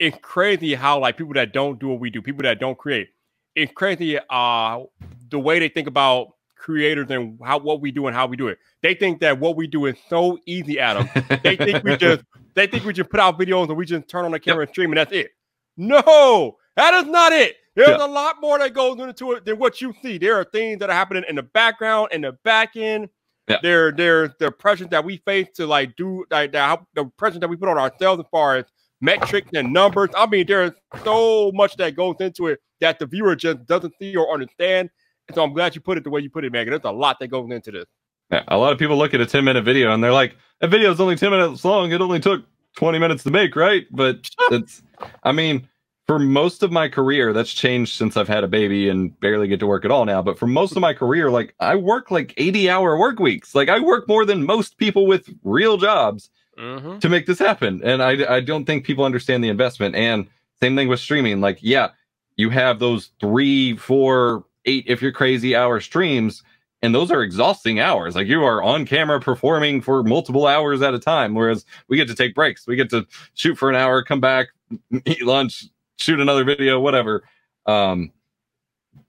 it's 0.00 0.18
crazy 0.20 0.74
how 0.74 0.98
like 0.98 1.16
people 1.16 1.34
that 1.34 1.52
don't 1.52 1.78
do 1.78 1.88
what 1.88 2.00
we 2.00 2.10
do, 2.10 2.20
people 2.20 2.42
that 2.42 2.58
don't 2.58 2.76
create, 2.76 3.10
it's 3.54 3.72
crazy 3.72 4.18
uh 4.28 4.80
the 5.28 5.38
way 5.38 5.60
they 5.60 5.68
think 5.68 5.86
about 5.86 6.34
creators 6.60 7.10
and 7.10 7.38
how 7.42 7.58
what 7.58 7.80
we 7.80 7.90
do 7.90 8.06
and 8.06 8.14
how 8.14 8.26
we 8.26 8.36
do 8.36 8.48
it. 8.48 8.58
They 8.82 8.94
think 8.94 9.20
that 9.20 9.38
what 9.40 9.56
we 9.56 9.66
do 9.66 9.86
is 9.86 9.96
so 10.08 10.38
easy, 10.46 10.78
Adam. 10.78 11.08
they 11.42 11.56
think 11.56 11.82
we 11.82 11.96
just 11.98 12.22
they 12.54 12.66
think 12.66 12.84
we 12.84 12.92
just 12.92 13.10
put 13.10 13.18
out 13.18 13.38
videos 13.38 13.68
and 13.68 13.76
we 13.76 13.86
just 13.86 14.08
turn 14.08 14.24
on 14.24 14.32
the 14.32 14.40
camera 14.40 14.62
yep. 14.62 14.68
and 14.68 14.74
stream 14.74 14.90
and 14.90 14.98
that's 14.98 15.12
it. 15.12 15.30
No, 15.76 16.56
that 16.76 16.94
is 16.94 17.06
not 17.06 17.32
it. 17.32 17.56
There's 17.74 17.88
yep. 17.88 18.00
a 18.00 18.06
lot 18.06 18.40
more 18.40 18.58
that 18.58 18.74
goes 18.74 18.98
into 18.98 19.32
it 19.32 19.44
than 19.44 19.58
what 19.58 19.80
you 19.80 19.94
see. 20.02 20.18
There 20.18 20.36
are 20.36 20.44
things 20.44 20.80
that 20.80 20.90
are 20.90 20.94
happening 20.94 21.24
in 21.28 21.36
the 21.36 21.42
background 21.42 22.10
and 22.12 22.24
the 22.24 22.32
back 22.44 22.76
end. 22.76 23.08
Yep. 23.48 23.62
There, 23.62 23.92
there, 23.92 24.34
the 24.38 24.52
pressure 24.52 24.86
that 24.86 25.04
we 25.04 25.16
face 25.18 25.48
to 25.54 25.66
like 25.66 25.96
do 25.96 26.24
like 26.30 26.52
the, 26.52 26.78
the 26.94 27.06
pressure 27.16 27.38
that 27.38 27.48
we 27.48 27.56
put 27.56 27.68
on 27.68 27.78
ourselves 27.78 28.20
as 28.20 28.26
far 28.30 28.56
as 28.56 28.66
metrics 29.00 29.50
and 29.54 29.72
numbers. 29.72 30.10
I 30.16 30.26
mean, 30.26 30.46
there's 30.46 30.72
so 31.04 31.50
much 31.52 31.76
that 31.76 31.96
goes 31.96 32.16
into 32.20 32.48
it 32.48 32.60
that 32.80 32.98
the 32.98 33.06
viewer 33.06 33.34
just 33.34 33.64
doesn't 33.66 33.94
see 33.98 34.14
or 34.14 34.32
understand. 34.32 34.90
So 35.34 35.42
I'm 35.42 35.52
glad 35.52 35.74
you 35.74 35.80
put 35.80 35.98
it 35.98 36.04
the 36.04 36.10
way 36.10 36.20
you 36.20 36.30
put 36.30 36.44
it, 36.44 36.52
Megan. 36.52 36.70
There's 36.70 36.84
a 36.84 36.90
lot 36.90 37.18
that 37.20 37.28
goes 37.28 37.50
into 37.50 37.70
this. 37.70 37.86
Yeah, 38.30 38.44
a 38.48 38.56
lot 38.56 38.72
of 38.72 38.78
people 38.78 38.96
look 38.96 39.14
at 39.14 39.20
a 39.20 39.26
10 39.26 39.44
minute 39.44 39.64
video 39.64 39.92
and 39.92 40.02
they're 40.02 40.12
like, 40.12 40.36
"A 40.60 40.68
video 40.68 40.90
is 40.92 41.00
only 41.00 41.16
10 41.16 41.30
minutes 41.30 41.64
long. 41.64 41.92
It 41.92 42.00
only 42.00 42.20
took 42.20 42.44
20 42.76 42.98
minutes 42.98 43.22
to 43.24 43.30
make, 43.30 43.56
right?" 43.56 43.86
But 43.90 44.28
it's, 44.50 44.82
I 45.24 45.32
mean, 45.32 45.68
for 46.06 46.18
most 46.18 46.62
of 46.62 46.70
my 46.72 46.88
career, 46.88 47.32
that's 47.32 47.52
changed 47.52 47.96
since 47.96 48.16
I've 48.16 48.28
had 48.28 48.44
a 48.44 48.48
baby 48.48 48.88
and 48.88 49.18
barely 49.20 49.48
get 49.48 49.60
to 49.60 49.66
work 49.66 49.84
at 49.84 49.90
all 49.90 50.04
now. 50.04 50.22
But 50.22 50.38
for 50.38 50.46
most 50.46 50.72
of 50.72 50.80
my 50.80 50.94
career, 50.94 51.30
like 51.30 51.54
I 51.60 51.76
work 51.76 52.10
like 52.10 52.34
80 52.36 52.70
hour 52.70 52.96
work 52.96 53.18
weeks. 53.18 53.54
Like 53.54 53.68
I 53.68 53.80
work 53.80 54.06
more 54.08 54.24
than 54.24 54.44
most 54.44 54.76
people 54.76 55.06
with 55.06 55.28
real 55.42 55.76
jobs 55.76 56.30
Mm-hmm. 56.58 56.98
to 56.98 57.08
make 57.08 57.24
this 57.24 57.38
happen. 57.38 57.80
And 57.82 58.02
I, 58.02 58.36
I 58.36 58.40
don't 58.40 58.66
think 58.66 58.84
people 58.84 59.04
understand 59.04 59.42
the 59.42 59.48
investment. 59.48 59.94
And 59.94 60.26
same 60.60 60.76
thing 60.76 60.88
with 60.88 61.00
streaming. 61.00 61.40
Like, 61.40 61.58
yeah, 61.62 61.90
you 62.36 62.50
have 62.50 62.78
those 62.78 63.12
three, 63.18 63.76
four, 63.78 64.44
eight, 64.64 64.84
if 64.86 65.02
you're 65.02 65.12
crazy 65.12 65.54
hour 65.56 65.80
streams, 65.80 66.42
and 66.82 66.94
those 66.94 67.10
are 67.10 67.22
exhausting 67.22 67.80
hours. 67.80 68.14
Like 68.16 68.26
you 68.26 68.42
are 68.44 68.62
on 68.62 68.86
camera 68.86 69.20
performing 69.20 69.80
for 69.80 70.02
multiple 70.02 70.46
hours 70.46 70.82
at 70.82 70.94
a 70.94 70.98
time. 70.98 71.34
Whereas 71.34 71.64
we 71.88 71.96
get 71.96 72.08
to 72.08 72.14
take 72.14 72.34
breaks. 72.34 72.66
We 72.66 72.76
get 72.76 72.90
to 72.90 73.06
shoot 73.34 73.56
for 73.56 73.68
an 73.68 73.76
hour, 73.76 74.02
come 74.02 74.20
back, 74.20 74.48
eat 75.04 75.22
lunch, 75.22 75.66
shoot 75.98 76.20
another 76.20 76.44
video, 76.44 76.80
whatever. 76.80 77.22
Um, 77.66 78.12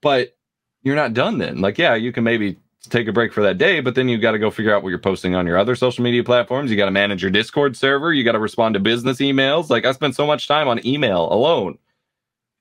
but 0.02 0.36
you're 0.84 0.96
not 0.96 1.14
done 1.14 1.38
then. 1.38 1.62
Like, 1.62 1.78
yeah, 1.78 1.96
you 1.96 2.12
can 2.12 2.24
maybe 2.24 2.58
take 2.90 3.08
a 3.08 3.14
break 3.14 3.32
for 3.32 3.44
that 3.44 3.58
day, 3.58 3.80
but 3.80 3.96
then 3.96 4.10
you 4.10 4.18
got 4.18 4.32
to 4.32 4.40
go 4.40 4.50
figure 4.50 4.76
out 4.76 4.82
what 4.82 4.90
you're 4.90 4.98
posting 4.98 5.36
on 5.36 5.46
your 5.46 5.58
other 5.58 5.76
social 5.76 6.04
media 6.04 6.24
platforms. 6.24 6.72
You 6.72 6.78
got 6.78 6.86
to 6.86 6.92
manage 6.92 7.22
your 7.22 7.32
Discord 7.32 7.78
server. 7.78 8.12
You 8.12 8.24
got 8.24 8.32
to 8.32 8.40
respond 8.40 8.74
to 8.74 8.80
business 8.80 9.20
emails. 9.20 9.70
Like, 9.70 9.86
I 9.86 9.92
spend 9.92 10.16
so 10.16 10.26
much 10.26 10.48
time 10.48 10.68
on 10.68 10.86
email 10.86 11.32
alone. 11.32 11.78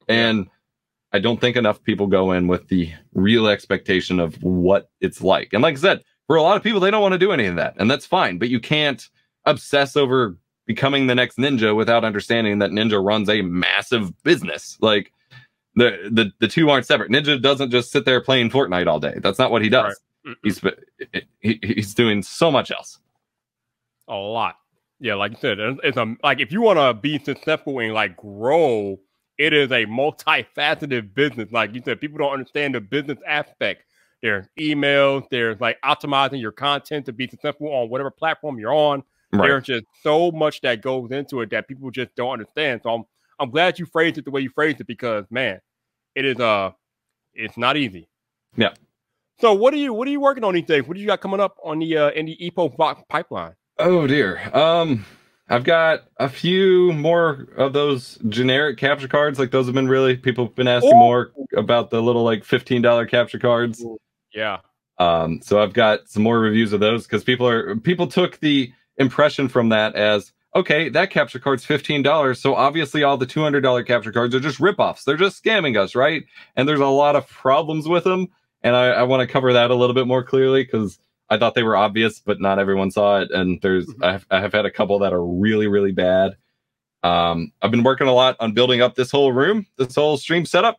And 0.09 0.49
I 1.13 1.19
don't 1.19 1.41
think 1.41 1.57
enough 1.57 1.83
people 1.83 2.07
go 2.07 2.33
in 2.33 2.47
with 2.47 2.69
the 2.69 2.93
real 3.15 3.49
expectation 3.49 4.21
of 4.21 4.41
what 4.43 4.91
it's 5.01 5.21
like. 5.23 5.53
And 5.53 5.63
like 5.63 5.75
I 5.77 5.79
said, 5.79 6.03
for 6.27 6.37
a 6.37 6.43
lot 6.43 6.57
of 6.57 6.63
people, 6.63 6.81
they 6.81 6.91
don't 6.91 7.03
want 7.03 7.13
to 7.13 7.19
do 7.19 7.33
any 7.33 7.47
of 7.47 7.57
that. 7.57 7.75
And 7.79 7.91
that's 7.91 8.07
fine. 8.07 8.39
But 8.39 8.49
you 8.49 8.61
can't 8.61 9.09
obsess 9.45 9.97
over 9.97 10.37
becoming 10.67 11.09
the 11.09 11.15
next 11.17 11.37
ninja 11.37 11.75
without 11.75 12.05
understanding 12.05 12.61
that 12.61 12.71
Ninja 12.71 13.05
runs 13.05 13.29
a 13.29 13.43
massive 13.43 14.23
business. 14.23 14.79
Like 14.81 15.13
the 15.75 16.09
the 16.13 16.31
the 16.39 16.47
two 16.49 16.71
aren't 16.71 16.87
separate. 16.87 17.11
Ninja 17.11 17.41
doesn't 17.41 17.71
just 17.71 17.91
sit 17.91 18.05
there 18.05 18.21
playing 18.21 18.51
Fortnite 18.51 18.87
all 18.87 19.01
day. 19.01 19.15
That's 19.17 19.39
not 19.39 19.51
what 19.51 19.63
he 19.63 19.69
does. 19.69 19.99
Right. 20.25 20.37
He's 20.45 20.61
he, 21.41 21.59
he's 21.63 21.95
doing 21.95 22.23
so 22.23 22.51
much 22.53 22.71
else. 22.71 22.99
a 24.07 24.15
lot. 24.15 24.57
Yeah, 25.01 25.15
like 25.15 25.33
you 25.33 25.39
said, 25.41 25.59
it's 25.59 25.81
it's 25.83 25.97
a 25.97 26.15
like 26.23 26.41
if 26.41 26.53
you 26.53 26.61
want 26.61 26.79
to 26.79 26.93
be 26.93 27.19
successful 27.19 27.79
and 27.79 27.95
like 27.95 28.17
grow, 28.17 29.01
it 29.41 29.55
is 29.55 29.73
a 29.73 29.87
multifaceted 29.87 31.15
business. 31.15 31.51
Like 31.51 31.75
you 31.75 31.81
said, 31.83 31.99
people 31.99 32.19
don't 32.19 32.33
understand 32.33 32.75
the 32.75 32.81
business 32.83 33.19
aspect. 33.27 33.85
There's 34.21 34.47
emails, 34.59 35.27
there's 35.31 35.59
like 35.63 35.79
optimizing 35.83 36.43
your 36.43 36.53
content 36.53 37.07
to 37.07 37.15
be 37.15 37.27
successful 37.27 37.69
on 37.69 37.89
whatever 37.89 38.11
platform 38.11 38.59
you're 38.59 38.75
on. 38.75 39.03
There's 39.33 39.65
just 39.65 39.87
so 40.03 40.31
much 40.31 40.61
that 40.61 40.83
goes 40.83 41.11
into 41.11 41.41
it 41.41 41.51
that 41.51 41.69
people 41.69 41.91
just 41.91 42.15
don't 42.17 42.33
understand. 42.33 42.81
So 42.83 42.91
I'm 42.91 43.05
I'm 43.39 43.49
glad 43.49 43.79
you 43.79 43.87
phrased 43.87 44.19
it 44.19 44.27
the 44.27 44.31
way 44.31 44.43
you 44.43 44.51
phrased 44.51 44.81
it 44.83 44.87
because 44.87 45.25
man, 45.31 45.61
it 46.15 46.27
is 46.27 46.39
uh 46.39 46.73
it's 47.33 47.57
not 47.57 47.79
easy. 47.79 48.09
Yeah. 48.57 48.75
So 49.41 49.55
what 49.55 49.73
are 49.73 49.79
you 49.79 49.95
what 49.95 50.07
are 50.07 50.11
you 50.11 50.21
working 50.21 50.45
on 50.45 50.53
these 50.53 50.67
days? 50.67 50.87
What 50.87 50.97
do 50.97 51.01
you 51.01 51.07
got 51.07 51.23
coming 51.23 51.41
up 51.41 51.57
on 51.65 51.79
the 51.79 51.97
uh 51.97 52.11
in 52.11 52.27
the 52.27 52.37
EPO 52.37 52.77
pi- 52.77 53.05
pipeline? 53.09 53.55
Oh 53.79 54.07
dear. 54.07 54.55
Um, 54.55 55.07
I've 55.51 55.65
got 55.65 56.05
a 56.19 56.29
few 56.29 56.93
more 56.93 57.49
of 57.57 57.73
those 57.73 58.19
generic 58.29 58.79
capture 58.79 59.09
cards. 59.09 59.39
Like 59.39 59.51
those 59.51 59.67
have 59.67 59.75
been 59.75 59.89
really 59.89 60.17
people 60.17 60.47
have 60.47 60.55
been 60.55 60.69
asking 60.69 60.93
Ooh. 60.93 60.99
more 60.99 61.33
about 61.57 61.91
the 61.91 62.01
little 62.01 62.23
like 62.23 62.45
fifteen 62.45 62.83
dollar 62.83 63.05
capture 63.05 63.39
cards. 63.39 63.85
Yeah. 64.33 64.59
Um, 64.99 65.41
so 65.43 65.61
I've 65.61 65.73
got 65.73 66.09
some 66.09 66.23
more 66.23 66.39
reviews 66.39 66.73
of 66.73 66.79
those 66.79 67.05
because 67.05 67.25
people 67.25 67.49
are 67.49 67.75
people 67.75 68.07
took 68.07 68.39
the 68.39 68.73
impression 68.97 69.49
from 69.49 69.71
that 69.71 69.97
as 69.97 70.33
okay, 70.55 70.89
that 70.91 71.11
capture 71.11 71.41
card's 71.41 71.65
fifteen 71.65 72.03
dollars, 72.03 72.41
so 72.41 72.55
obviously 72.55 73.03
all 73.03 73.17
the 73.17 73.27
two 73.27 73.43
hundred 73.43 73.63
dollar 73.63 73.83
capture 73.83 74.13
cards 74.13 74.35
are 74.35 74.41
just 74.41 74.59
ripoffs. 74.59 75.03
They're 75.05 75.17
just 75.17 75.43
scamming 75.43 75.77
us, 75.77 75.97
right? 75.97 76.25
And 76.55 76.69
there's 76.69 76.81
a 76.81 76.87
lot 76.87 77.17
of 77.17 77.27
problems 77.29 77.89
with 77.89 78.05
them, 78.05 78.29
and 78.63 78.77
I, 78.77 78.89
I 78.89 79.03
want 79.03 79.27
to 79.27 79.33
cover 79.33 79.53
that 79.53 79.73
a 79.73 79.75
little 79.75 79.95
bit 79.95 80.07
more 80.07 80.23
clearly 80.23 80.63
because 80.63 81.01
I 81.31 81.39
thought 81.39 81.55
they 81.55 81.63
were 81.63 81.77
obvious, 81.77 82.19
but 82.19 82.41
not 82.41 82.59
everyone 82.59 82.91
saw 82.91 83.21
it. 83.21 83.31
And 83.31 83.61
there's 83.63 83.87
Mhm. 83.87 84.05
I 84.05 84.13
have, 84.13 84.27
I 84.31 84.41
have 84.41 84.53
had 84.53 84.67
a 84.67 84.71
couple 84.71 84.99
that 85.01 85.13
are 85.13 85.25
really 85.25 85.69
really 85.69 85.93
bad. 85.93 86.37
Um, 87.03 87.53
I've 87.63 87.71
been 87.71 87.83
working 87.85 88.09
a 88.09 88.13
lot 88.13 88.37
on 88.41 88.53
building 88.53 88.83
up 88.83 88.95
this 88.95 89.11
whole 89.11 89.33
room, 89.33 89.67
this 89.79 89.95
whole 89.95 90.17
stream 90.19 90.45
setup. 90.45 90.79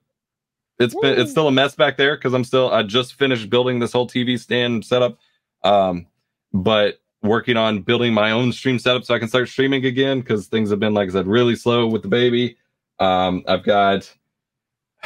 It's 0.80 0.96
been 0.96 1.20
it's 1.20 1.32
still 1.32 1.48
a 1.48 1.52
mess 1.52 1.76
back 1.76 1.98
there 1.98 2.16
because 2.16 2.34
I'm 2.34 2.44
still 2.44 2.72
I 2.72 2.84
just 2.84 3.16
finished 3.16 3.50
building 3.50 3.80
this 3.80 3.94
whole 3.94 4.08
TV 4.08 4.38
stand 4.40 4.86
setup. 4.86 5.18
Um, 5.64 6.08
but 6.54 7.00
working 7.24 7.56
on 7.56 7.82
building 7.84 8.14
my 8.14 8.32
own 8.32 8.52
stream 8.52 8.80
setup 8.80 9.04
so 9.06 9.14
I 9.14 9.20
can 9.20 9.28
start 9.28 9.48
streaming 9.48 9.86
again 9.86 10.22
because 10.22 10.48
things 10.48 10.72
have 10.72 10.80
been 10.80 10.94
like 10.96 11.10
I 11.10 11.14
said 11.14 11.28
really 11.28 11.56
slow 11.56 11.88
with 11.88 12.02
the 12.02 12.08
baby. 12.08 12.58
Um, 13.00 13.44
I've 13.48 13.64
got 13.64 14.12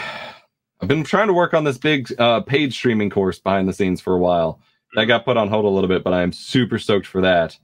I've 0.81 0.87
been 0.87 1.03
trying 1.03 1.27
to 1.27 1.33
work 1.33 1.53
on 1.53 1.63
this 1.63 1.77
big 1.77 2.13
uh, 2.19 2.41
paid 2.41 2.73
streaming 2.73 3.09
course 3.09 3.39
behind 3.39 3.67
the 3.67 3.73
scenes 3.73 4.01
for 4.01 4.13
a 4.13 4.19
while. 4.19 4.59
That 4.95 5.05
got 5.05 5.25
put 5.25 5.37
on 5.37 5.47
hold 5.47 5.65
a 5.65 5.69
little 5.69 5.87
bit, 5.87 6.03
but 6.03 6.13
I 6.13 6.21
am 6.21 6.31
super 6.31 6.79
stoked 6.79 7.07
for 7.07 7.21
that. 7.21 7.57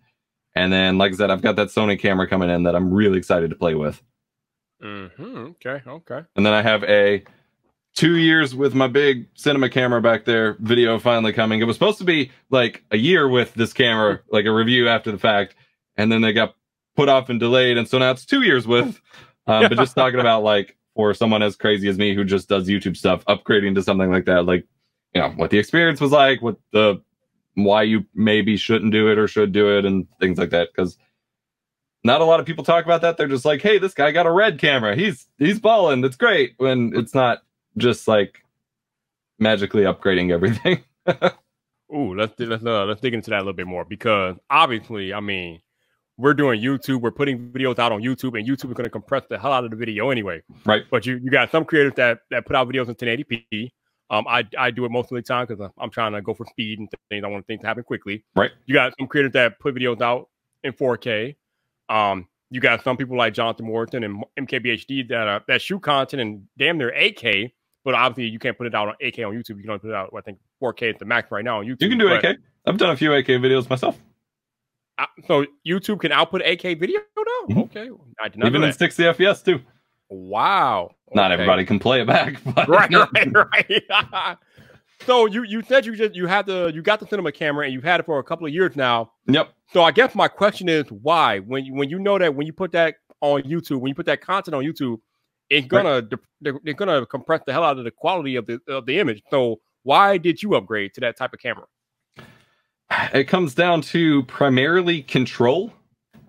And 0.54 0.72
then, 0.72 0.98
like 0.98 1.14
I 1.14 1.16
said, 1.16 1.32
I've 1.32 1.42
got 1.42 1.56
that 1.56 1.70
Sony 1.70 1.98
camera 1.98 2.28
coming 2.28 2.50
in 2.50 2.64
that 2.64 2.76
I'm 2.76 2.94
really 2.94 3.18
excited 3.18 3.50
to 3.52 3.56
play 3.56 3.74
with. 3.74 4.02
Mm-hmm. 4.84 5.38
Okay. 5.66 5.82
Okay. 5.88 6.22
And 6.36 6.46
then 6.46 6.54
I 6.54 6.62
have 6.62 6.84
a 6.84 7.24
two 7.96 8.18
years 8.18 8.56
with 8.56 8.74
my 8.74 8.88
big 8.88 9.28
cinema 9.34 9.70
camera 9.70 10.02
back 10.02 10.26
there 10.26 10.58
video 10.60 10.98
finally 11.00 11.34
coming. 11.34 11.62
It 11.62 11.66
was 11.66 11.76
supposed 11.76 12.00
to 12.00 12.04
be 12.04 12.32
like 12.50 12.84
a 12.92 12.98
year 12.98 13.28
with 13.28 13.54
this 13.54 13.74
camera, 13.74 14.22
like 14.30 14.46
a 14.46 14.52
review 14.52 14.90
after 14.90 15.12
the 15.12 15.18
fact. 15.18 15.56
And 15.98 16.12
then 16.12 16.22
they 16.22 16.34
got 16.34 16.56
put 16.96 17.10
off 17.10 17.30
and 17.30 17.40
delayed. 17.40 17.78
And 17.78 17.88
so 17.88 17.98
now 17.98 18.12
it's 18.12 18.26
two 18.26 18.42
years 18.42 18.68
with. 18.68 19.00
Um, 19.48 19.70
But 19.70 19.78
just 19.78 19.96
talking 19.96 20.20
about 20.20 20.44
like 20.44 20.78
for 20.96 21.14
someone 21.14 21.42
as 21.44 21.56
crazy 21.56 21.88
as 21.88 21.98
me 21.98 22.14
who 22.14 22.24
just 22.24 22.50
does 22.50 22.68
YouTube 22.68 22.98
stuff, 22.98 23.24
upgrading 23.26 23.76
to 23.76 23.84
something 23.84 24.12
like 24.12 24.26
that, 24.26 24.46
like, 24.46 24.66
you 25.14 25.22
know, 25.22 25.30
what 25.30 25.50
the 25.50 25.58
experience 25.58 26.02
was 26.02 26.12
like, 26.12 26.42
what 26.42 26.58
the, 26.74 27.02
why 27.56 27.84
you 27.84 28.06
maybe 28.14 28.58
shouldn't 28.58 28.92
do 28.92 29.12
it 29.12 29.18
or 29.18 29.28
should 29.28 29.52
do 29.52 29.78
it 29.78 29.86
and 29.86 30.08
things 30.20 30.38
like 30.38 30.52
that. 30.52 30.74
Cause 30.74 30.98
not 32.04 32.22
a 32.22 32.26
lot 32.26 32.40
of 32.40 32.46
people 32.46 32.64
talk 32.64 32.86
about 32.86 33.02
that. 33.02 33.18
They're 33.18 33.28
just 33.28 33.46
like, 33.46 33.62
hey, 33.62 33.78
this 33.78 33.94
guy 33.94 34.12
got 34.12 34.26
a 34.26 34.32
red 34.32 34.60
camera. 34.60 34.96
He's 34.96 35.28
he's 35.38 35.60
balling. 35.60 36.02
That's 36.02 36.16
great. 36.16 36.54
When 36.58 36.94
it's 36.96 37.14
not 37.14 37.44
just 37.78 38.08
like 38.08 38.44
magically 39.40 39.84
upgrading 39.84 40.32
everything. 40.32 40.84
Ooh, 41.94 42.16
let's 42.16 42.34
let's 42.40 42.66
uh, 42.66 42.86
let's 42.86 43.02
dig 43.02 43.14
into 43.14 43.30
that 43.32 43.38
a 43.38 43.40
little 43.40 43.54
bit 43.54 43.68
more 43.68 43.86
because 43.86 44.38
obviously, 44.50 45.14
I 45.14 45.20
mean, 45.20 45.62
we're 46.18 46.34
doing 46.34 46.62
YouTube. 46.62 47.02
We're 47.02 47.12
putting 47.12 47.52
videos 47.52 47.80
out 47.80 47.92
on 47.92 48.02
YouTube, 48.02 48.38
and 48.38 48.48
YouTube 48.48 48.70
is 48.70 48.76
going 48.76 48.86
to 48.86 48.90
compress 48.90 49.24
the 49.30 49.38
hell 49.38 49.52
out 49.52 49.66
of 49.66 49.72
the 49.72 49.76
video 49.76 50.10
anyway. 50.10 50.42
Right. 50.66 50.84
But 50.90 51.06
you 51.06 51.18
you 51.18 51.30
got 51.30 51.52
some 51.52 51.66
creators 51.66 51.94
that 51.98 52.20
that 52.30 52.46
put 52.46 52.56
out 52.56 52.68
videos 52.68 52.88
in 52.88 52.96
1080p. 52.96 53.72
Um, 54.12 54.28
I 54.28 54.46
I 54.58 54.70
do 54.72 54.84
it 54.86 54.92
most 54.92 55.10
of 55.12 55.16
the 55.16 55.22
time 55.22 55.48
because 55.48 55.72
I'm 55.80 55.90
trying 55.90 56.12
to 56.12 56.22
go 56.22 56.34
for 56.34 56.46
speed 56.46 56.80
and 56.80 56.90
things. 57.10 57.24
I 57.24 57.28
want 57.28 57.48
things 57.48 57.62
to 57.62 57.68
happen 57.68 57.84
quickly. 57.84 58.24
Right. 58.36 58.52
You 58.66 58.74
got 58.76 58.94
some 59.00 59.08
creators 59.08 59.32
that 59.32 59.58
put 59.60 59.74
videos 59.74 60.02
out 60.02 60.28
in 60.64 60.74
4K. 60.74 61.38
Um, 61.88 62.28
you 62.50 62.60
got 62.60 62.84
some 62.84 62.98
people 62.98 63.16
like 63.18 63.34
Jonathan 63.34 63.66
Morrison 63.66 64.04
and 64.04 64.24
MKBHD 64.38 65.08
that 65.10 65.28
uh, 65.28 65.40
that 65.48 65.62
shoot 65.62 65.80
content 65.82 66.22
and 66.22 66.44
damn 66.58 66.78
near 66.78 66.92
8K, 66.92 67.54
but 67.86 67.94
obviously 67.94 68.30
you 68.30 68.38
can't 68.38 68.58
put 68.58 68.68
it 68.68 68.76
out 68.76 68.90
on 68.90 68.96
8K 69.02 69.26
on 69.26 69.34
YouTube. 69.34 69.56
You 69.56 69.62
can 69.62 69.70
only 69.70 69.80
put 69.80 69.90
it 69.92 69.96
out, 69.96 70.14
I 70.16 70.20
think, 70.20 70.40
4K 70.62 70.90
at 70.90 71.00
the 71.00 71.06
max 71.06 71.32
right 71.32 71.46
now 71.46 71.60
on 71.60 71.66
YouTube. 71.66 71.82
You 71.84 71.90
can 71.90 71.98
do 71.98 72.10
but- 72.10 72.22
8K. 72.22 72.38
I've 72.68 72.78
done 72.78 72.90
a 72.92 72.98
few 72.98 73.12
8K 73.12 73.40
videos 73.40 73.70
myself, 73.70 73.98
uh, 75.00 75.06
so 75.26 75.46
YouTube 75.66 76.02
can 76.02 76.12
output 76.12 76.42
8K 76.44 76.78
video 76.78 77.00
now? 77.00 77.56
Mhm. 77.56 77.64
Okay. 77.64 77.90
I 78.22 78.28
did 78.28 78.40
not 78.40 78.48
even 78.48 78.62
in 78.62 78.70
that. 78.70 78.78
60 78.78 79.04
FPS 79.04 79.42
too. 79.44 79.62
Wow. 80.12 80.92
Not 81.14 81.32
Okay. 81.32 81.34
everybody 81.42 81.66
can 81.66 81.80
play 81.80 82.02
it 82.02 82.08
back, 82.08 82.36
but 82.56 82.68
Right, 82.68 82.92
right, 83.14 83.34
right. 83.34 84.38
so 85.06 85.26
you 85.26 85.44
you 85.44 85.64
said 85.64 85.86
you 85.86 85.96
just 85.96 86.16
you 86.16 86.28
had 86.28 86.46
the 86.46 86.72
you 86.74 86.82
got 86.82 87.00
the 87.00 87.08
cinema 87.08 87.32
camera 87.32 87.66
and 87.66 87.74
you've 87.74 87.84
had 87.84 88.00
it 88.02 88.06
for 88.06 88.20
a 88.20 88.24
couple 88.24 88.46
of 88.46 88.54
years 88.54 88.76
now. 88.76 89.12
Yep. 89.28 89.50
So 89.74 89.84
I 89.84 89.92
guess 89.92 90.14
my 90.14 90.28
question 90.28 90.68
is 90.70 90.86
why 90.92 91.40
when 91.40 91.66
you 91.66 91.74
when 91.74 91.90
you 91.90 91.98
know 91.98 92.18
that 92.20 92.36
when 92.36 92.46
you 92.46 92.54
put 92.54 92.74
that 92.74 92.96
on 93.22 93.44
YouTube 93.44 93.80
when 93.80 93.88
you 93.90 93.96
put 93.96 94.06
that 94.08 94.22
content 94.22 94.54
on 94.54 94.64
YouTube, 94.64 94.98
it's 95.50 95.68
gonna 95.68 96.02
they're, 96.42 96.60
they're 96.64 96.74
gonna 96.74 97.06
compress 97.06 97.42
the 97.46 97.54
hell 97.54 97.64
out 97.64 97.78
of 97.78 97.86
the 97.86 97.92
quality 97.92 98.36
of 98.36 98.46
the 98.48 98.60
of 98.68 98.86
the 98.86 99.00
image. 99.00 99.22
So 99.32 99.62
why 99.84 100.18
did 100.18 100.44
you 100.44 100.56
upgrade 100.56 100.94
to 100.96 101.02
that 101.02 101.18
type 101.18 101.34
of 101.34 101.40
camera? 101.40 101.66
it 103.14 103.26
comes 103.26 103.56
down 103.56 103.82
to 103.82 104.24
primarily 104.24 105.02
control. 105.02 105.72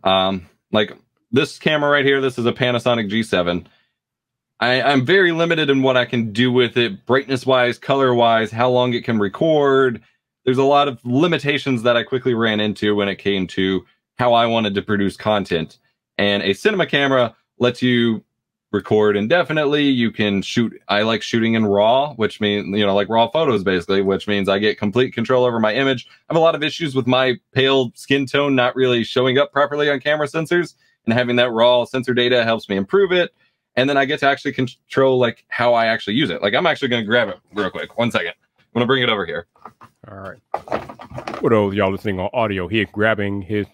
Um, 0.04 0.48
like 0.70 0.96
this 1.32 1.58
camera 1.58 1.90
right 1.90 2.04
here, 2.04 2.20
this 2.20 2.38
is 2.38 2.46
a 2.46 2.52
Panasonic 2.52 3.10
G7. 3.10 3.66
I, 4.60 4.80
I'm 4.82 5.04
very 5.04 5.32
limited 5.32 5.70
in 5.70 5.82
what 5.82 5.96
I 5.96 6.04
can 6.04 6.32
do 6.32 6.52
with 6.52 6.76
it, 6.76 7.04
brightness 7.04 7.44
wise, 7.44 7.78
color 7.78 8.14
wise, 8.14 8.52
how 8.52 8.70
long 8.70 8.94
it 8.94 9.04
can 9.04 9.18
record. 9.18 10.00
There's 10.44 10.58
a 10.58 10.64
lot 10.64 10.88
of 10.88 11.04
limitations 11.04 11.82
that 11.82 11.96
I 11.96 12.04
quickly 12.04 12.34
ran 12.34 12.60
into 12.60 12.94
when 12.94 13.08
it 13.08 13.16
came 13.16 13.46
to 13.48 13.84
how 14.18 14.34
I 14.34 14.46
wanted 14.46 14.74
to 14.74 14.82
produce 14.82 15.16
content. 15.16 15.78
And 16.18 16.42
a 16.42 16.52
cinema 16.52 16.86
camera 16.86 17.34
lets 17.58 17.82
you 17.82 18.22
record 18.72 19.16
indefinitely. 19.16 19.84
You 19.84 20.10
can 20.10 20.42
shoot. 20.42 20.72
I 20.88 21.02
like 21.02 21.22
shooting 21.22 21.54
in 21.54 21.66
RAW, 21.66 22.14
which 22.14 22.40
means, 22.40 22.66
you 22.76 22.86
know, 22.86 22.94
like 22.94 23.08
raw 23.08 23.28
photos 23.28 23.64
basically, 23.64 24.02
which 24.02 24.28
means 24.28 24.48
I 24.48 24.58
get 24.58 24.78
complete 24.78 25.12
control 25.12 25.44
over 25.44 25.60
my 25.60 25.74
image. 25.74 26.06
I 26.08 26.34
have 26.34 26.36
a 26.36 26.40
lot 26.40 26.54
of 26.54 26.62
issues 26.62 26.94
with 26.94 27.06
my 27.06 27.38
pale 27.52 27.92
skin 27.94 28.26
tone 28.26 28.54
not 28.54 28.76
really 28.76 29.04
showing 29.04 29.38
up 29.38 29.52
properly 29.52 29.90
on 29.90 30.00
camera 30.00 30.26
sensors, 30.26 30.74
and 31.04 31.12
having 31.14 31.36
that 31.36 31.50
raw 31.50 31.84
sensor 31.84 32.14
data 32.14 32.44
helps 32.44 32.68
me 32.68 32.76
improve 32.76 33.12
it. 33.12 33.32
and 33.76 33.88
then 33.88 33.96
I 33.96 34.04
get 34.04 34.20
to 34.20 34.26
actually 34.28 34.52
control 34.52 35.18
like 35.18 35.44
how 35.48 35.72
I 35.74 35.86
actually 35.86 36.14
use 36.14 36.30
it. 36.30 36.42
Like 36.42 36.54
I'm 36.54 36.66
actually 36.66 36.88
going 36.88 37.02
to 37.02 37.06
grab 37.06 37.28
it 37.28 37.38
real 37.54 37.70
quick. 37.70 37.96
One 37.98 38.10
second. 38.10 38.34
I'm 38.58 38.64
going 38.74 38.82
to 38.82 38.86
bring 38.86 39.02
it 39.02 39.08
over 39.08 39.24
here. 39.26 39.46
All 40.08 40.16
right. 40.18 40.38
For 41.40 41.50
those 41.50 41.74
y'all 41.74 41.90
listening 41.90 42.18
on 42.20 42.28
audio, 42.32 42.68
he 42.68 42.80
is 42.80 42.88
grabbing 42.92 43.42
his 43.42 43.66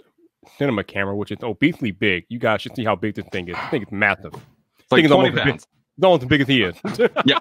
cinema 0.57 0.83
camera, 0.85 1.14
which 1.16 1.31
is 1.31 1.39
obesely 1.43 1.91
big. 1.91 2.24
You 2.29 2.39
guys 2.39 2.62
should 2.62 2.74
see 2.76 2.85
how 2.85 2.97
big 2.97 3.14
this 3.14 3.26
thing 3.33 3.49
is. 3.49 3.55
I 3.57 3.68
think 3.70 3.83
it's 3.85 3.93
massive. 3.93 4.35
It's 4.79 4.91
like 4.93 5.03
Thing 5.03 5.09
20 5.09 5.12
almost 5.12 5.29
as 5.31 5.35
big- 5.35 5.45
pounds. 5.45 5.66
It's 5.97 6.05
almost 6.05 6.22
as 6.22 6.29
big 6.29 6.41
as 6.43 6.49
he 6.49 6.62
is. 6.62 6.76
Yeah. 7.26 7.39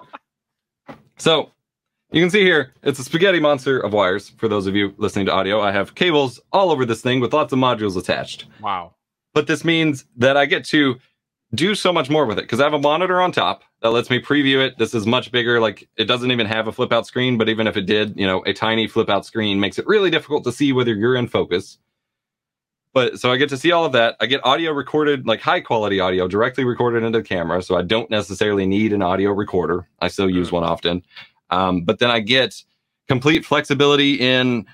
So 1.16 1.50
you 2.12 2.22
can 2.22 2.30
see 2.30 2.42
here, 2.42 2.72
it's 2.82 2.98
a 2.98 3.04
spaghetti 3.04 3.40
monster 3.40 3.78
of 3.80 3.92
wires. 3.92 4.28
For 4.30 4.48
those 4.48 4.66
of 4.66 4.74
you 4.74 4.94
listening 4.98 5.26
to 5.26 5.32
audio, 5.32 5.60
I 5.60 5.72
have 5.72 5.94
cables 5.94 6.40
all 6.52 6.70
over 6.70 6.84
this 6.86 7.00
thing 7.02 7.20
with 7.20 7.32
lots 7.32 7.52
of 7.52 7.58
modules 7.58 7.96
attached. 7.96 8.46
wow. 8.60 8.94
But 9.38 9.46
this 9.46 9.64
means 9.64 10.04
that 10.16 10.36
I 10.36 10.46
get 10.46 10.64
to 10.64 10.96
do 11.54 11.76
so 11.76 11.92
much 11.92 12.10
more 12.10 12.26
with 12.26 12.40
it 12.40 12.42
because 12.42 12.58
I 12.58 12.64
have 12.64 12.72
a 12.72 12.78
monitor 12.80 13.20
on 13.20 13.30
top 13.30 13.62
that 13.82 13.90
lets 13.90 14.10
me 14.10 14.20
preview 14.20 14.66
it. 14.66 14.78
This 14.78 14.94
is 14.94 15.06
much 15.06 15.30
bigger. 15.30 15.60
Like 15.60 15.88
it 15.96 16.06
doesn't 16.06 16.32
even 16.32 16.44
have 16.48 16.66
a 16.66 16.72
flip 16.72 16.92
out 16.92 17.06
screen, 17.06 17.38
but 17.38 17.48
even 17.48 17.68
if 17.68 17.76
it 17.76 17.86
did, 17.86 18.18
you 18.18 18.26
know, 18.26 18.42
a 18.46 18.52
tiny 18.52 18.88
flip 18.88 19.08
out 19.08 19.24
screen 19.24 19.60
makes 19.60 19.78
it 19.78 19.86
really 19.86 20.10
difficult 20.10 20.42
to 20.42 20.50
see 20.50 20.72
whether 20.72 20.92
you're 20.92 21.14
in 21.14 21.28
focus. 21.28 21.78
But 22.92 23.20
so 23.20 23.30
I 23.30 23.36
get 23.36 23.48
to 23.50 23.56
see 23.56 23.70
all 23.70 23.84
of 23.84 23.92
that. 23.92 24.16
I 24.18 24.26
get 24.26 24.44
audio 24.44 24.72
recorded, 24.72 25.24
like 25.24 25.40
high 25.40 25.60
quality 25.60 26.00
audio 26.00 26.26
directly 26.26 26.64
recorded 26.64 27.04
into 27.04 27.20
the 27.20 27.24
camera. 27.24 27.62
So 27.62 27.76
I 27.76 27.82
don't 27.82 28.10
necessarily 28.10 28.66
need 28.66 28.92
an 28.92 29.02
audio 29.02 29.30
recorder. 29.30 29.88
I 30.00 30.08
still 30.08 30.28
use 30.28 30.50
one 30.50 30.64
often. 30.64 31.04
Um, 31.50 31.82
but 31.82 32.00
then 32.00 32.10
I 32.10 32.18
get 32.18 32.60
complete 33.06 33.44
flexibility 33.44 34.14
in 34.14 34.66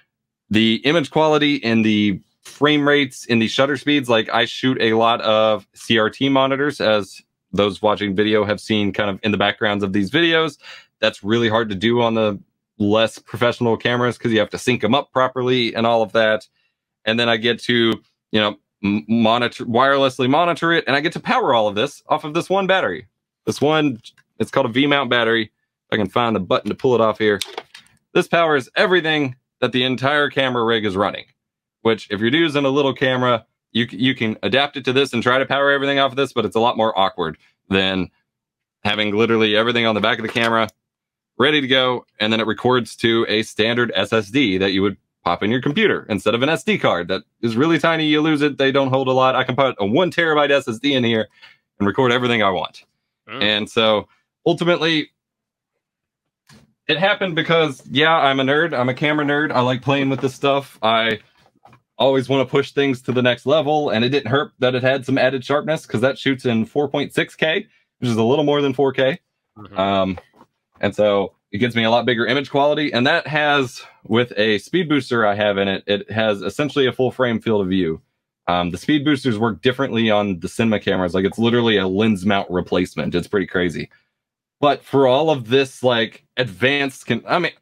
the 0.49 0.77
image 0.87 1.11
quality, 1.11 1.57
in 1.57 1.83
the 1.83 2.23
frame 2.45 2.86
rates, 2.86 3.24
in 3.24 3.38
the 3.38 3.49
shutter 3.49 3.76
speeds. 3.76 4.09
Like 4.09 4.28
I 4.30 4.45
shoot 4.45 4.78
a 4.80 4.95
lot 4.95 5.20
of 5.22 5.66
CRT 5.72 6.30
monitors, 6.30 6.80
as 6.80 7.20
those 7.53 7.80
watching 7.80 8.14
video 8.14 8.45
have 8.45 8.61
seen 8.61 8.92
kind 8.92 9.11
of 9.11 9.20
in 9.22 9.30
the 9.32 9.38
backgrounds 9.38 9.84
of 9.84 9.92
these 9.92 10.11
videos. 10.11 10.59
That's 11.01 11.22
really 11.22 11.49
hard 11.49 11.68
to 11.68 11.74
do 11.74 12.03
on 12.03 12.14
the 12.14 12.38
less 12.78 13.18
professional 13.18 13.76
cameras 13.76 14.18
because 14.18 14.32
you 14.32 14.40
have 14.40 14.51
to 14.51 14.59
sync 14.59 14.80
them 14.80 14.95
up 14.95 15.12
properly 15.12 15.74
and 15.74 15.86
all 15.86 16.03
of 16.03 16.12
that. 16.12 16.49
And 17.05 17.20
then 17.20 17.28
I 17.28 17.36
get 17.36 17.61
to, 17.64 17.95
you 18.32 18.40
know, 18.40 18.57
monitor 18.82 19.64
wirelessly 19.64 20.28
monitor 20.28 20.72
it, 20.72 20.84
and 20.86 20.95
I 20.95 21.01
get 21.01 21.12
to 21.14 21.20
power 21.20 21.55
all 21.55 21.68
of 21.68 21.74
this 21.74 22.03
off 22.09 22.24
of 22.24 22.34
this 22.34 22.51
one 22.51 22.66
battery. 22.66 23.07
This 23.47 23.61
one, 23.61 24.01
it's 24.38 24.51
called 24.51 24.66
a 24.66 24.70
V 24.70 24.86
mount 24.86 25.11
battery. 25.11 25.51
I 25.92 25.97
can 25.97 26.09
find 26.09 26.34
the 26.34 26.40
button 26.40 26.68
to 26.70 26.74
pull 26.74 26.95
it 26.95 27.01
off 27.01 27.18
here. 27.18 27.40
This 28.12 28.28
powers 28.28 28.68
everything 28.76 29.36
that 29.61 29.72
the 29.72 29.84
entire 29.84 30.28
camera 30.28 30.64
rig 30.64 30.84
is 30.84 30.97
running. 30.97 31.24
Which, 31.85 32.09
if 32.11 32.18
you're 32.18 32.30
using 32.30 32.64
a 32.64 32.70
little 32.70 32.95
camera, 32.95 33.45
you 33.72 33.87
you 33.91 34.14
can 34.14 34.39
adapt 34.43 34.78
it 34.78 34.87
to 34.87 34.93
this 34.95 35.12
and 35.12 35.22
try 35.22 35.39
to 35.39 35.45
power 35.45 35.70
everything 35.70 35.99
off 35.99 36.12
of 36.12 36.16
this, 36.16 36.32
but 36.32 36.47
it's 36.47 36.57
a 36.57 36.61
lot 36.61 36.78
more 36.78 36.99
awkward 36.99 37.37
than 37.68 38.11
having 38.85 39.14
literally 39.14 39.55
everything 39.55 39.85
on 39.85 39.95
the 39.95 40.01
back 40.01 40.18
of 40.18 40.22
the 40.22 40.32
camera 40.32 40.66
ready 41.39 41.61
to 41.61 41.66
go, 41.66 42.07
and 42.18 42.32
then 42.32 42.41
it 42.41 42.47
records 42.47 42.97
to 42.97 43.26
a 43.28 43.43
standard 43.43 43.93
SSD 43.95 44.59
that 44.61 44.72
you 44.72 44.80
would 44.80 44.97
pop 45.24 45.43
in 45.43 45.51
your 45.51 45.61
computer 45.61 46.07
instead 46.09 46.35
of 46.35 46.43
an 46.43 46.49
SD 46.49 46.80
card 46.80 47.09
that 47.09 47.22
is 47.43 47.55
really 47.55 47.78
tiny. 47.78 48.07
You 48.07 48.22
lose 48.22 48.41
it; 48.41 48.57
they 48.57 48.72
don't 48.72 48.89
hold 48.89 49.09
a 49.09 49.12
lot. 49.12 49.37
I 49.37 49.45
can 49.45 49.55
put 49.55 49.76
a 49.78 49.85
one 49.85 50.11
terabyte 50.11 50.49
SSD 50.49 50.93
in 50.93 51.05
here 51.05 51.28
and 51.78 51.87
record 51.87 52.12
everything 52.12 52.43
I 52.43 52.51
want. 52.51 52.85
Mm. 53.28 53.43
And 53.43 53.70
so 53.70 54.09
ultimately, 54.47 55.11
it 56.89 56.99
happened 56.99 57.35
because, 57.35 57.82
yeah, 57.91 58.14
I'm 58.14 58.41
a 58.41 58.45
nerd. 58.45 58.72
I'm 58.72 58.89
a 58.89 58.95
camera 58.95 59.26
nerd. 59.26 59.53
I 59.53 59.61
like 59.61 59.82
playing 59.82 60.09
with 60.09 60.22
this 60.22 60.35
stuff. 60.35 60.78
I 60.82 61.20
always 61.99 62.28
want 62.28 62.47
to 62.47 62.51
push 62.51 62.72
things 62.72 63.01
to 63.03 63.12
the 63.12 63.22
next 63.22 63.47
level. 63.47 63.90
And 63.90 64.05
it 64.05 64.09
didn't 64.11 64.30
hurt 64.30 64.53
that 64.59 64.74
it 64.74 64.82
had 64.82 65.07
some 65.07 65.18
added 65.18 65.45
sharpness 65.45 65.86
because 65.86 66.01
that 66.01 66.18
shoots 66.18 66.45
in 66.45 66.66
4.6K, 66.66 67.66
which 67.99 68.11
is 68.11 68.16
a 68.16 68.22
little 68.22 68.45
more 68.45 68.61
than 68.61 68.74
4K. 68.74 69.18
Mhm. 69.59 69.78
Um, 69.78 70.18
and 70.80 70.95
so 70.95 71.34
it 71.53 71.59
gives 71.59 71.76
me 71.76 71.84
a 71.84 71.90
lot 71.90 72.05
bigger 72.05 72.26
image 72.26 72.51
quality. 72.51 72.92
And 72.92 73.07
that 73.07 73.26
has, 73.26 73.82
with 74.05 74.32
a 74.36 74.59
speed 74.59 74.88
booster 74.88 75.24
I 75.24 75.34
have 75.34 75.57
in 75.59 75.68
it, 75.68 75.84
it 75.86 76.11
has 76.11 76.42
essentially 76.42 76.86
a 76.86 76.92
full 76.92 77.12
frame 77.12 77.40
field 77.40 77.62
of 77.62 77.68
view. 77.68 78.01
Um, 78.47 78.70
the 78.70 78.78
speed 78.78 79.05
boosters 79.05 79.38
work 79.38 79.62
differently 79.62 80.11
on 80.11 80.40
the 80.40 80.49
cinema 80.49 80.80
cameras. 80.80 81.14
Like 81.14 81.24
it's 81.24 81.38
literally 81.38 81.76
a 81.76 81.86
lens 81.86 82.26
mount 82.26 82.51
replacement. 82.51 83.14
It's 83.14 83.28
pretty 83.28 83.47
crazy. 83.47 83.90
But 84.61 84.84
for 84.84 85.07
all 85.07 85.30
of 85.30 85.49
this, 85.49 85.82
like 85.82 86.24
advanced, 86.36 87.07
can 87.07 87.22
I 87.26 87.38
mean, 87.38 87.53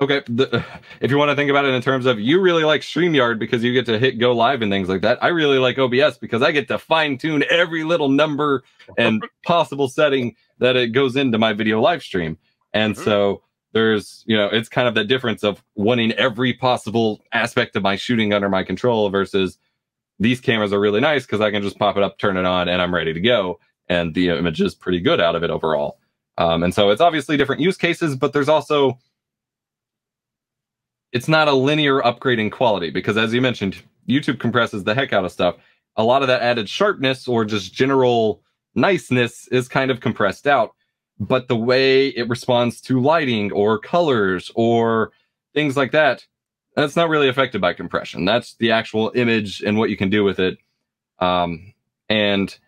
okay, 0.00 0.22
the, 0.26 0.64
if 1.00 1.10
you 1.10 1.18
want 1.18 1.30
to 1.30 1.36
think 1.36 1.50
about 1.50 1.64
it 1.64 1.74
in 1.74 1.80
terms 1.82 2.06
of 2.06 2.18
you 2.18 2.40
really 2.40 2.64
like 2.64 2.80
StreamYard 2.82 3.38
because 3.38 3.62
you 3.62 3.72
get 3.72 3.86
to 3.86 3.98
hit 3.98 4.18
go 4.18 4.32
live 4.32 4.62
and 4.62 4.70
things 4.70 4.88
like 4.88 5.02
that. 5.02 5.22
I 5.22 5.28
really 5.28 5.58
like 5.58 5.78
OBS 5.78 6.18
because 6.18 6.42
I 6.42 6.52
get 6.52 6.68
to 6.68 6.78
fine 6.78 7.16
tune 7.18 7.44
every 7.50 7.84
little 7.84 8.08
number 8.08 8.64
and 8.98 9.22
possible 9.46 9.88
setting 9.88 10.34
that 10.58 10.76
it 10.76 10.88
goes 10.88 11.16
into 11.16 11.38
my 11.38 11.52
video 11.52 11.80
live 11.80 12.02
stream. 12.02 12.36
And 12.72 12.94
Mhm. 12.94 13.04
so 13.04 13.42
there's, 13.72 14.24
you 14.26 14.36
know, 14.36 14.46
it's 14.46 14.68
kind 14.68 14.86
of 14.86 14.94
the 14.94 15.04
difference 15.04 15.42
of 15.42 15.62
wanting 15.74 16.12
every 16.12 16.52
possible 16.52 17.20
aspect 17.32 17.74
of 17.76 17.82
my 17.82 17.96
shooting 17.96 18.32
under 18.32 18.48
my 18.48 18.62
control 18.62 19.08
versus 19.10 19.58
these 20.20 20.40
cameras 20.40 20.72
are 20.72 20.78
really 20.80 21.00
nice 21.00 21.26
because 21.26 21.40
I 21.40 21.50
can 21.50 21.62
just 21.62 21.78
pop 21.78 21.96
it 21.96 22.02
up, 22.02 22.18
turn 22.18 22.36
it 22.36 22.44
on, 22.44 22.68
and 22.68 22.80
I'm 22.80 22.94
ready 22.94 23.12
to 23.12 23.20
go. 23.20 23.58
And 23.88 24.14
the 24.14 24.28
image 24.30 24.60
is 24.60 24.74
pretty 24.74 25.00
good 25.00 25.20
out 25.20 25.34
of 25.34 25.42
it 25.42 25.50
overall. 25.50 25.98
Um, 26.38 26.62
and 26.62 26.72
so 26.74 26.90
it's 26.90 27.00
obviously 27.00 27.36
different 27.36 27.60
use 27.60 27.76
cases, 27.76 28.16
but 28.16 28.32
there's 28.32 28.48
also 28.48 28.98
it's 31.14 31.28
not 31.28 31.48
a 31.48 31.52
linear 31.52 32.04
upgrade 32.04 32.40
in 32.40 32.50
quality 32.50 32.90
because 32.90 33.16
as 33.16 33.32
you 33.32 33.40
mentioned, 33.40 33.80
YouTube 34.08 34.40
compresses 34.40 34.82
the 34.82 34.94
heck 34.94 35.12
out 35.12 35.24
of 35.24 35.32
stuff. 35.32 35.56
A 35.96 36.02
lot 36.02 36.22
of 36.22 36.28
that 36.28 36.42
added 36.42 36.68
sharpness 36.68 37.28
or 37.28 37.44
just 37.44 37.72
general 37.72 38.42
niceness 38.74 39.46
is 39.48 39.68
kind 39.68 39.92
of 39.92 40.00
compressed 40.00 40.48
out. 40.48 40.74
But 41.20 41.46
the 41.46 41.56
way 41.56 42.08
it 42.08 42.28
responds 42.28 42.80
to 42.82 43.00
lighting 43.00 43.52
or 43.52 43.78
colors 43.78 44.50
or 44.56 45.12
things 45.54 45.76
like 45.76 45.92
that, 45.92 46.26
that's 46.74 46.96
not 46.96 47.08
really 47.08 47.28
affected 47.28 47.60
by 47.60 47.74
compression. 47.74 48.24
That's 48.24 48.56
the 48.56 48.72
actual 48.72 49.12
image 49.14 49.62
and 49.62 49.78
what 49.78 49.90
you 49.90 49.96
can 49.96 50.10
do 50.10 50.24
with 50.24 50.40
it. 50.40 50.58
Um, 51.20 51.72
and 52.08 52.58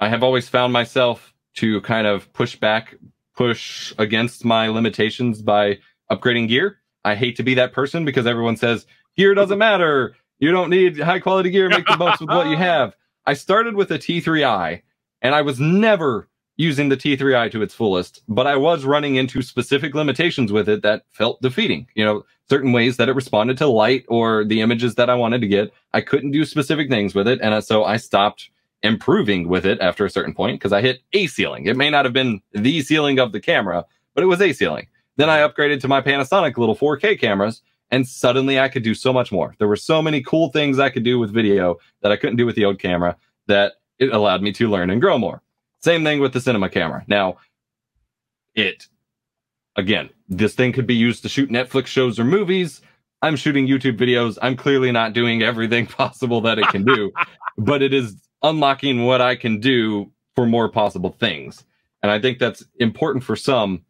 I 0.00 0.08
have 0.08 0.24
always 0.24 0.48
found 0.48 0.72
myself 0.72 1.32
to 1.58 1.80
kind 1.82 2.08
of 2.08 2.32
push 2.32 2.56
back, 2.56 2.96
push 3.36 3.94
against 3.96 4.44
my 4.44 4.66
limitations 4.66 5.40
by 5.40 5.78
upgrading 6.10 6.48
gear. 6.48 6.79
I 7.04 7.14
hate 7.14 7.36
to 7.36 7.42
be 7.42 7.54
that 7.54 7.72
person 7.72 8.04
because 8.04 8.26
everyone 8.26 8.56
says 8.56 8.86
gear 9.16 9.34
doesn't 9.34 9.58
matter. 9.58 10.16
You 10.38 10.52
don't 10.52 10.70
need 10.70 10.98
high 10.98 11.20
quality 11.20 11.50
gear. 11.50 11.68
Make 11.68 11.86
the 11.86 11.96
most 11.96 12.20
with 12.20 12.30
what 12.30 12.48
you 12.48 12.56
have. 12.58 12.96
I 13.26 13.34
started 13.34 13.74
with 13.74 13.90
a 13.90 13.98
T3i 13.98 14.82
and 15.22 15.34
I 15.34 15.42
was 15.42 15.60
never 15.60 16.28
using 16.56 16.90
the 16.90 16.96
T3i 16.96 17.50
to 17.52 17.62
its 17.62 17.74
fullest, 17.74 18.22
but 18.28 18.46
I 18.46 18.56
was 18.56 18.84
running 18.84 19.16
into 19.16 19.40
specific 19.40 19.94
limitations 19.94 20.52
with 20.52 20.68
it 20.68 20.82
that 20.82 21.04
felt 21.10 21.40
defeating. 21.40 21.86
You 21.94 22.04
know, 22.04 22.24
certain 22.50 22.72
ways 22.72 22.96
that 22.98 23.08
it 23.08 23.14
responded 23.14 23.56
to 23.58 23.66
light 23.66 24.04
or 24.08 24.44
the 24.44 24.60
images 24.60 24.96
that 24.96 25.08
I 25.08 25.14
wanted 25.14 25.40
to 25.40 25.48
get. 25.48 25.72
I 25.94 26.02
couldn't 26.02 26.32
do 26.32 26.44
specific 26.44 26.90
things 26.90 27.14
with 27.14 27.28
it. 27.28 27.40
And 27.42 27.54
uh, 27.54 27.60
so 27.60 27.84
I 27.84 27.96
stopped 27.96 28.50
improving 28.82 29.48
with 29.48 29.64
it 29.64 29.80
after 29.80 30.04
a 30.04 30.10
certain 30.10 30.34
point 30.34 30.58
because 30.58 30.72
I 30.72 30.80
hit 30.80 31.00
a 31.12 31.26
ceiling. 31.28 31.66
It 31.66 31.76
may 31.76 31.90
not 31.90 32.04
have 32.04 32.14
been 32.14 32.40
the 32.52 32.82
ceiling 32.82 33.18
of 33.18 33.32
the 33.32 33.40
camera, 33.40 33.86
but 34.14 34.24
it 34.24 34.26
was 34.26 34.40
a 34.40 34.52
ceiling. 34.52 34.86
Then 35.20 35.28
I 35.28 35.46
upgraded 35.46 35.80
to 35.82 35.88
my 35.88 36.00
Panasonic 36.00 36.56
little 36.56 36.74
4K 36.74 37.20
cameras, 37.20 37.60
and 37.90 38.08
suddenly 38.08 38.58
I 38.58 38.70
could 38.70 38.82
do 38.82 38.94
so 38.94 39.12
much 39.12 39.30
more. 39.30 39.54
There 39.58 39.68
were 39.68 39.76
so 39.76 40.00
many 40.00 40.22
cool 40.22 40.48
things 40.48 40.78
I 40.78 40.88
could 40.88 41.02
do 41.02 41.18
with 41.18 41.30
video 41.30 41.76
that 42.00 42.10
I 42.10 42.16
couldn't 42.16 42.36
do 42.36 42.46
with 42.46 42.56
the 42.56 42.64
old 42.64 42.78
camera 42.78 43.18
that 43.46 43.74
it 43.98 44.14
allowed 44.14 44.40
me 44.40 44.50
to 44.52 44.70
learn 44.70 44.88
and 44.88 44.98
grow 44.98 45.18
more. 45.18 45.42
Same 45.82 46.04
thing 46.04 46.20
with 46.20 46.32
the 46.32 46.40
cinema 46.40 46.70
camera. 46.70 47.04
Now, 47.06 47.36
it, 48.54 48.86
again, 49.76 50.08
this 50.26 50.54
thing 50.54 50.72
could 50.72 50.86
be 50.86 50.94
used 50.94 51.22
to 51.24 51.28
shoot 51.28 51.50
Netflix 51.50 51.88
shows 51.88 52.18
or 52.18 52.24
movies. 52.24 52.80
I'm 53.20 53.36
shooting 53.36 53.68
YouTube 53.68 53.98
videos. 53.98 54.38
I'm 54.40 54.56
clearly 54.56 54.90
not 54.90 55.12
doing 55.12 55.42
everything 55.50 55.86
possible 55.86 56.40
that 56.40 56.58
it 56.58 56.68
can 56.68 56.82
do, 56.82 57.12
but 57.58 57.82
it 57.82 57.92
is 57.92 58.16
unlocking 58.42 59.04
what 59.04 59.20
I 59.20 59.36
can 59.36 59.60
do 59.60 60.10
for 60.34 60.46
more 60.46 60.70
possible 60.70 61.10
things. 61.20 61.62
And 62.02 62.10
I 62.10 62.18
think 62.18 62.38
that's 62.38 62.64
important 62.78 63.22
for 63.22 63.36
some, 63.36 63.84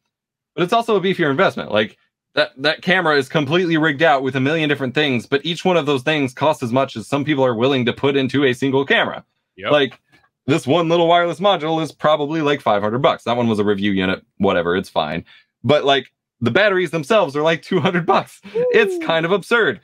but 0.55 0.63
it's 0.63 0.73
also 0.73 0.97
a 0.97 1.01
beefier 1.01 1.31
investment. 1.31 1.71
Like 1.71 1.97
that, 2.35 2.51
that 2.59 2.83
camera 2.83 3.17
is 3.17 3.29
completely 3.29 3.77
rigged 3.77 4.03
out 4.03 4.23
with 4.23 4.37
a 4.37 4.41
million 4.41 4.69
different 4.69 4.95
things, 4.95 5.27
but 5.27 5.45
each 5.45 5.65
one 5.65 5.77
of 5.77 5.87
those 5.87 6.03
things 6.03 6.33
costs 6.33 6.63
as 6.63 6.73
much 6.73 6.97
as 6.97 7.07
some 7.07 7.25
people 7.25 7.45
are 7.45 7.55
willing 7.55 7.85
to 7.87 7.93
put 7.93 8.17
into 8.17 8.45
a 8.45 8.53
single 8.53 8.85
camera. 8.85 9.25
Yep. 9.57 9.73
Like 9.73 10.01
this 10.47 10.67
one 10.67 10.89
little 10.89 11.09
wireless 11.09 11.41
module 11.41 11.83
is 11.83 11.93
probably 11.93 12.43
like 12.43 12.61
500 12.61 12.99
bucks. 12.99 13.25
That 13.25 13.37
one 13.37 13.49
was 13.49 13.59
a 13.59 13.65
review 13.65 13.93
unit, 13.93 14.25
whatever, 14.39 14.77
it's 14.77 14.89
fine. 14.89 15.25
But 15.65 15.85
like 15.85 16.13
the 16.41 16.51
batteries 16.51 16.91
themselves 16.91 17.37
are 17.37 17.43
like 17.43 17.63
200 17.63 18.07
bucks. 18.07 18.41
It's 18.55 19.05
kind 19.05 19.27
of 19.27 19.33
absurd. 19.33 19.81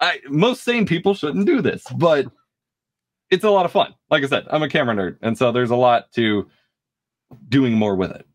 I, 0.00 0.20
most 0.28 0.62
sane 0.62 0.86
people 0.86 1.14
shouldn't 1.14 1.46
do 1.46 1.62
this, 1.62 1.84
but 1.96 2.26
it's 3.30 3.44
a 3.44 3.50
lot 3.50 3.64
of 3.64 3.72
fun. 3.72 3.94
Like 4.10 4.22
I 4.22 4.26
said, 4.26 4.46
I'm 4.50 4.62
a 4.62 4.68
camera 4.68 4.94
nerd, 4.94 5.18
and 5.22 5.36
so 5.36 5.52
there's 5.52 5.70
a 5.70 5.76
lot 5.76 6.12
to 6.12 6.48
doing 7.48 7.74
more 7.74 7.96
with 7.96 8.10
it. 8.12 8.26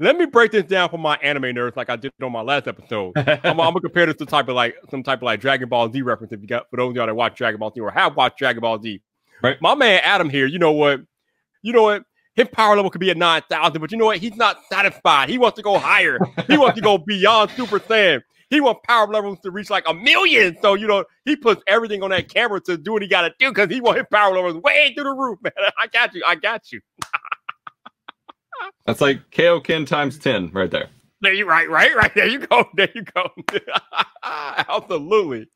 Let 0.00 0.16
me 0.16 0.26
break 0.26 0.52
this 0.52 0.64
down 0.64 0.90
for 0.90 0.98
my 0.98 1.16
anime 1.16 1.42
nerds, 1.44 1.76
like 1.76 1.90
I 1.90 1.96
did 1.96 2.12
on 2.22 2.30
my 2.30 2.42
last 2.42 2.68
episode. 2.68 3.12
I'm, 3.16 3.38
I'm 3.44 3.56
gonna 3.56 3.80
compare 3.80 4.06
this 4.06 4.16
to 4.16 4.26
type 4.26 4.48
of 4.48 4.54
like 4.54 4.76
some 4.90 5.02
type 5.02 5.18
of 5.18 5.24
like 5.24 5.40
Dragon 5.40 5.68
Ball 5.68 5.90
Z 5.92 6.02
reference. 6.02 6.32
If 6.32 6.40
you 6.40 6.46
got 6.46 6.70
for 6.70 6.76
those 6.76 6.90
of 6.90 6.96
y'all 6.96 7.06
that 7.06 7.14
watch 7.14 7.36
Dragon 7.36 7.58
Ball 7.58 7.72
Z 7.74 7.80
or 7.80 7.90
have 7.90 8.16
watched 8.16 8.38
Dragon 8.38 8.60
Ball 8.60 8.80
Z, 8.80 9.00
Right. 9.42 9.60
My 9.60 9.74
man 9.74 10.00
Adam 10.04 10.30
here, 10.30 10.46
you 10.46 10.58
know 10.58 10.72
what? 10.72 11.00
You 11.62 11.72
know 11.72 11.82
what? 11.82 12.04
his 12.38 12.48
power 12.52 12.76
level 12.76 12.88
could 12.88 13.00
be 13.00 13.10
at 13.10 13.16
9,000, 13.16 13.80
but 13.80 13.90
you 13.90 13.98
know 13.98 14.06
what? 14.06 14.18
He's 14.18 14.36
not 14.36 14.58
satisfied. 14.70 15.28
He 15.28 15.38
wants 15.38 15.56
to 15.56 15.62
go 15.62 15.76
higher. 15.76 16.20
He 16.46 16.56
wants 16.56 16.76
to 16.76 16.80
go 16.80 16.96
beyond 17.06 17.50
Super 17.50 17.80
Saiyan. 17.80 18.22
He 18.48 18.60
wants 18.60 18.80
power 18.86 19.08
levels 19.08 19.40
to 19.40 19.50
reach 19.50 19.70
like 19.70 19.82
a 19.88 19.92
million. 19.92 20.56
So, 20.62 20.74
you 20.74 20.86
know, 20.86 21.04
he 21.24 21.34
puts 21.34 21.60
everything 21.66 22.00
on 22.04 22.10
that 22.10 22.32
camera 22.32 22.60
to 22.60 22.78
do 22.78 22.92
what 22.92 23.02
he 23.02 23.08
got 23.08 23.22
to 23.22 23.34
do 23.40 23.50
because 23.50 23.68
he 23.68 23.80
wants 23.80 23.98
his 23.98 24.06
power 24.10 24.32
levels 24.32 24.62
way 24.62 24.92
through 24.94 25.04
the 25.04 25.12
roof, 25.12 25.40
man. 25.42 25.52
I 25.78 25.88
got 25.88 26.14
you. 26.14 26.22
I 26.24 26.36
got 26.36 26.70
you. 26.70 26.80
That's 28.86 29.00
like 29.00 29.30
Kaioken 29.30 29.86
times 29.86 30.18
10 30.18 30.50
right 30.52 30.70
there. 30.70 30.88
There 31.20 31.32
you 31.32 31.48
right, 31.48 31.68
right, 31.68 31.94
right. 31.96 32.14
There 32.14 32.28
you 32.28 32.38
go. 32.38 32.64
There 32.74 32.88
you 32.94 33.02
go. 33.02 33.30
Absolutely. 34.24 35.48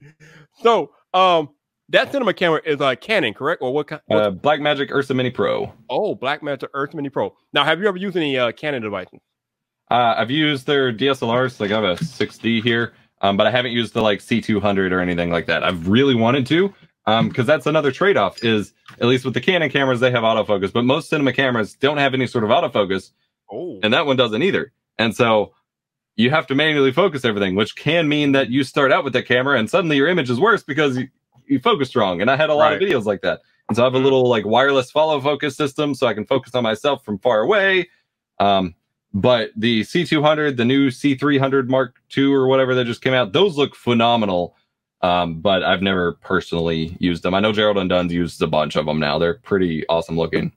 So, 0.63 0.91
um, 1.15 1.51
that 1.89 2.11
cinema 2.11 2.33
camera 2.33 2.61
is 2.65 2.81
a 2.81 2.85
uh, 2.85 2.95
Canon, 2.97 3.35
correct? 3.35 3.63
Or 3.63 3.73
what 3.73 3.87
kind? 3.87 4.01
Uh, 4.11 4.31
Blackmagic 4.31 4.91
Ursa 4.91 5.15
Mini 5.15 5.31
Pro. 5.31 5.73
Oh, 5.91 6.17
Blackmagic 6.17 6.69
Ursa 6.75 6.97
Mini 6.97 7.11
Pro. 7.11 7.35
Now, 7.53 7.65
have 7.65 7.81
you 7.81 7.87
ever 7.87 7.99
used 7.99 8.17
any 8.17 8.39
uh, 8.39 8.51
Canon 8.53 8.83
devices? 8.83 9.21
Uh, 9.91 10.15
I've 10.17 10.31
used 10.31 10.67
their 10.67 10.93
DSLRs. 10.93 11.61
Like 11.61 11.71
I 11.71 11.75
have 11.75 11.85
a 11.85 12.03
6D 12.03 12.63
here, 12.63 12.95
um, 13.21 13.37
but 13.37 13.47
I 13.47 13.51
haven't 13.51 13.73
used 13.73 13.93
the 13.93 14.01
like 14.01 14.21
C200 14.21 14.91
or 14.91 15.01
anything 15.01 15.31
like 15.31 15.47
that. 15.47 15.63
I've 15.63 15.87
really 15.87 16.15
wanted 16.15 16.47
to, 16.47 16.73
um, 17.07 17.29
because 17.29 17.47
that's 17.47 17.67
another 17.67 17.93
trade-off. 17.93 18.43
Is 18.45 18.73
at 19.01 19.07
least 19.07 19.25
with 19.25 19.35
the 19.35 19.41
Canon 19.41 19.71
cameras, 19.71 20.01
they 20.01 20.11
have 20.11 20.23
autofocus, 20.23 20.73
but 20.73 20.85
most 20.85 21.09
cinema 21.09 21.33
cameras 21.33 21.75
don't 21.75 21.99
have 21.99 22.15
any 22.15 22.27
sort 22.27 22.45
of 22.45 22.51
autofocus. 22.51 23.11
Oh, 23.51 23.79
and 23.83 23.93
that 23.93 24.07
one 24.07 24.17
doesn't 24.17 24.43
either. 24.43 24.73
And 24.99 25.15
so 25.15 25.53
you 26.17 26.31
have 26.31 26.47
to 26.47 26.55
manually 26.55 26.93
focus 26.93 27.25
everything, 27.25 27.55
which 27.55 27.77
can 27.77 28.09
mean 28.09 28.33
that 28.33 28.51
you 28.51 28.65
start 28.65 28.93
out 28.93 29.05
with 29.05 29.13
that 29.15 29.27
camera 29.27 29.59
and 29.59 29.69
suddenly 29.69 29.97
your 29.97 30.09
image 30.09 30.31
is 30.31 30.39
worse 30.39 30.63
because 30.63 30.97
you, 30.97 31.09
you 31.47 31.59
focused 31.59 31.97
wrong. 31.97 32.21
And 32.21 32.31
I 32.31 32.37
had 32.37 32.51
a 32.51 32.55
lot 32.55 32.73
right. 32.73 32.83
of 32.83 32.89
videos 32.89 33.05
like 33.05 33.23
that. 33.23 33.41
And 33.69 33.77
so 33.77 33.83
I 33.83 33.87
have 33.87 33.95
a 33.95 33.97
mm-hmm. 33.97 34.05
little 34.05 34.29
like 34.29 34.45
wireless 34.45 34.91
follow 34.91 35.21
focus 35.21 35.57
system 35.57 35.95
so 35.95 36.07
I 36.07 36.15
can 36.15 36.27
focus 36.27 36.55
on 36.55 36.63
myself 36.63 37.05
from 37.05 37.19
far 37.19 37.41
away. 37.41 37.89
Um, 38.39 38.75
but 39.15 39.51
the 39.57 39.83
C200, 39.83 40.57
the 40.57 40.65
new 40.65 40.89
C300 40.89 41.69
Mark 41.69 41.97
II 42.17 42.33
or 42.33 42.47
whatever 42.47 42.75
that 42.75 42.85
just 42.85 43.03
came 43.03 43.15
out, 43.15 43.33
those 43.33 43.57
look 43.57 43.75
phenomenal. 43.75 44.57
Um, 45.03 45.41
but 45.41 45.65
I've 45.65 45.83
never 45.83 46.13
personally 46.13 46.97
used 47.01 47.25
them. 47.25 47.35
I 47.35 47.41
know 47.41 47.53
Gerald 47.53 47.77
Undone 47.77 48.09
uses 48.11 48.41
a 48.41 48.47
bunch 48.47 48.77
of 48.77 48.87
them 48.87 49.01
now. 49.01 49.19
They're 49.19 49.35
pretty 49.35 49.85
awesome 49.89 50.17
looking. 50.17 50.53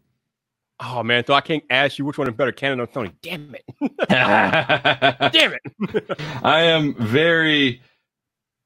Oh 0.80 1.04
man, 1.04 1.26
so 1.26 1.34
I 1.34 1.41
can't 1.41 1.64
ask 1.70 1.98
you 1.98 2.06
which 2.06 2.18
one 2.18 2.28
is 2.28 2.36
better, 2.36 2.52
Canon 2.52 2.82
or 2.82 2.88
Sony. 2.88 3.14
Damn 3.22 3.56
it! 3.56 3.64
Damn 4.10 5.54
it! 5.54 6.20
I 6.43 6.62
am 6.64 6.96
very 6.96 7.82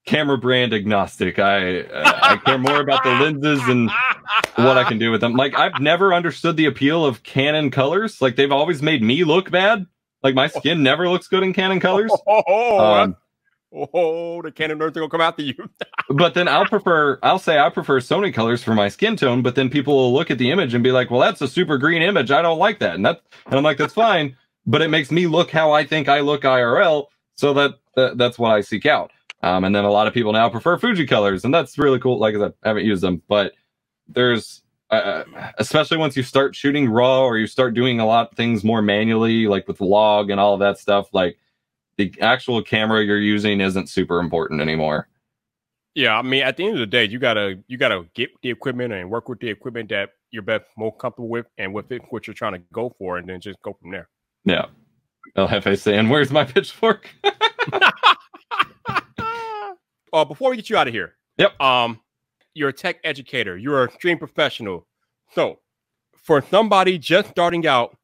camera 0.05 0.39
brand 0.39 0.73
agnostic. 0.73 1.38
I 1.38 1.82
uh, 1.82 2.19
I 2.21 2.38
care 2.38 2.57
more 2.57 2.82
about 2.82 3.03
the 3.03 3.11
lenses 3.11 3.61
and 3.67 3.91
what 4.55 4.77
I 4.77 4.86
can 4.86 4.97
do 4.97 5.11
with 5.11 5.21
them. 5.21 5.34
Like 5.34 5.57
I've 5.57 5.80
never 5.80 6.13
understood 6.13 6.57
the 6.57 6.65
appeal 6.65 7.05
of 7.05 7.21
Canon 7.21 7.69
colors. 7.69 8.21
Like 8.21 8.36
they've 8.36 8.51
always 8.51 8.82
made 8.82 9.03
me 9.03 9.23
look 9.23 9.51
bad. 9.51 9.86
Like 10.23 10.34
my 10.34 10.47
skin 10.47 10.82
never 10.82 11.07
looks 11.07 11.27
good 11.27 11.43
in 11.43 11.53
Canon 11.53 11.80
colors. 11.80 12.11
Oh, 12.27 12.93
um, 12.93 13.15
oh 13.74 14.41
the 14.41 14.51
Canon 14.51 14.80
nerds 14.80 14.95
will 14.95 15.09
come 15.09 15.22
after 15.22 15.41
you. 15.41 15.55
but 16.09 16.34
then 16.34 16.47
I'll 16.47 16.65
prefer. 16.65 17.20
I'll 17.24 17.39
say 17.39 17.59
I 17.59 17.70
prefer 17.70 17.99
Sony 17.99 18.34
colors 18.34 18.63
for 18.63 18.74
my 18.74 18.89
skin 18.89 19.15
tone. 19.15 19.41
But 19.41 19.55
then 19.55 19.70
people 19.70 19.95
will 19.95 20.13
look 20.13 20.32
at 20.32 20.38
the 20.38 20.51
image 20.51 20.74
and 20.74 20.84
be 20.84 20.91
like, 20.91 21.11
"Well, 21.11 21.22
that's 21.22 21.41
a 21.41 21.47
super 21.47 21.78
green 21.78 22.01
image. 22.01 22.32
I 22.32 22.41
don't 22.41 22.59
like 22.59 22.80
that." 22.80 22.95
And 22.95 23.05
that 23.05 23.22
and 23.45 23.55
I'm 23.55 23.63
like, 23.63 23.78
"That's 23.78 23.93
fine." 23.93 24.36
But 24.65 24.82
it 24.82 24.89
makes 24.89 25.11
me 25.11 25.28
look 25.28 25.51
how 25.51 25.72
I 25.72 25.86
think 25.86 26.09
I 26.09 26.20
look 26.20 26.43
IRL. 26.43 27.05
So 27.36 27.53
that, 27.53 27.76
that 27.95 28.17
that's 28.17 28.38
what 28.38 28.51
I 28.51 28.61
seek 28.61 28.86
out. 28.86 29.11
Um, 29.41 29.63
and 29.63 29.74
then 29.74 29.86
a 29.86 29.91
lot 29.91 30.07
of 30.07 30.13
people 30.13 30.34
now 30.34 30.49
prefer 30.49 30.78
Fuji 30.78 31.05
colors, 31.07 31.45
and 31.45 31.53
that's 31.53 31.78
really 31.78 31.99
cool. 31.99 32.20
Like 32.20 32.36
I 32.36 32.39
said, 32.39 32.53
I 32.63 32.67
haven't 32.67 32.86
used 32.86 33.01
them, 33.01 33.22
but 33.30 33.53
there's 34.07 34.61
uh, 34.91 35.24
uh, 35.36 35.51
especially 35.59 35.97
once 35.97 36.17
you 36.17 36.24
start 36.24 36.55
shooting 36.55 36.89
raw 36.89 37.22
or 37.22 37.38
you 37.38 37.47
start 37.47 37.74
doing 37.74 37.99
a 37.99 38.05
lot 38.05 38.32
of 38.32 38.36
things 38.36 38.63
more 38.63 38.82
manually, 38.82 39.47
like 39.47 39.67
with 39.67 39.80
log 39.80 40.30
and 40.30 40.39
all 40.39 40.55
of 40.55 40.59
that 40.59 40.80
stuff. 40.80 41.13
Like 41.13 41.38
the 41.99 42.13
actual 42.21 42.63
camera 42.63 43.03
you're 43.03 43.19
using 43.19 43.59
isn't 43.59 43.89
super 43.89 44.19
important 44.21 44.61
anymore. 44.61 45.09
Yeah, 45.95 46.17
I 46.17 46.21
mean, 46.21 46.43
at 46.43 46.55
the 46.55 46.63
end 46.63 46.75
of 46.75 46.79
the 46.79 46.87
day, 46.87 47.03
you 47.03 47.19
gotta 47.19 47.59
you 47.67 47.77
gotta 47.77 48.05
get 48.15 48.29
the 48.41 48.49
equipment 48.49 48.93
and 48.93 49.09
work 49.09 49.27
with 49.27 49.39
the 49.39 49.49
equipment 49.49 49.89
that 49.89 50.11
you're 50.31 50.41
best 50.43 50.63
more 50.77 50.95
comfortable 50.95 51.27
with 51.27 51.47
and 51.57 51.73
with 51.73 51.91
it, 51.91 52.01
what 52.09 52.25
you're 52.25 52.33
trying 52.33 52.53
to 52.53 52.61
go 52.71 52.95
for, 52.97 53.17
and 53.17 53.27
then 53.27 53.41
just 53.41 53.61
go 53.63 53.75
from 53.81 53.91
there. 53.91 54.07
Yeah. 54.45 54.67
Jefe 55.35 55.77
saying, 55.77 56.07
"Where's 56.07 56.31
my 56.31 56.45
pitchfork?" 56.45 57.09
uh, 60.13 60.25
before 60.25 60.51
we 60.51 60.55
get 60.55 60.69
you 60.69 60.77
out 60.77 60.87
of 60.87 60.93
here, 60.93 61.17
yep. 61.37 61.59
Um, 61.59 61.99
you're 62.53 62.69
a 62.69 62.73
tech 62.73 62.99
educator. 63.03 63.57
You're 63.57 63.83
a 63.83 63.91
stream 63.91 64.17
professional. 64.17 64.87
So, 65.33 65.59
for 66.15 66.41
somebody 66.49 66.97
just 66.97 67.29
starting 67.29 67.67
out, 67.67 67.97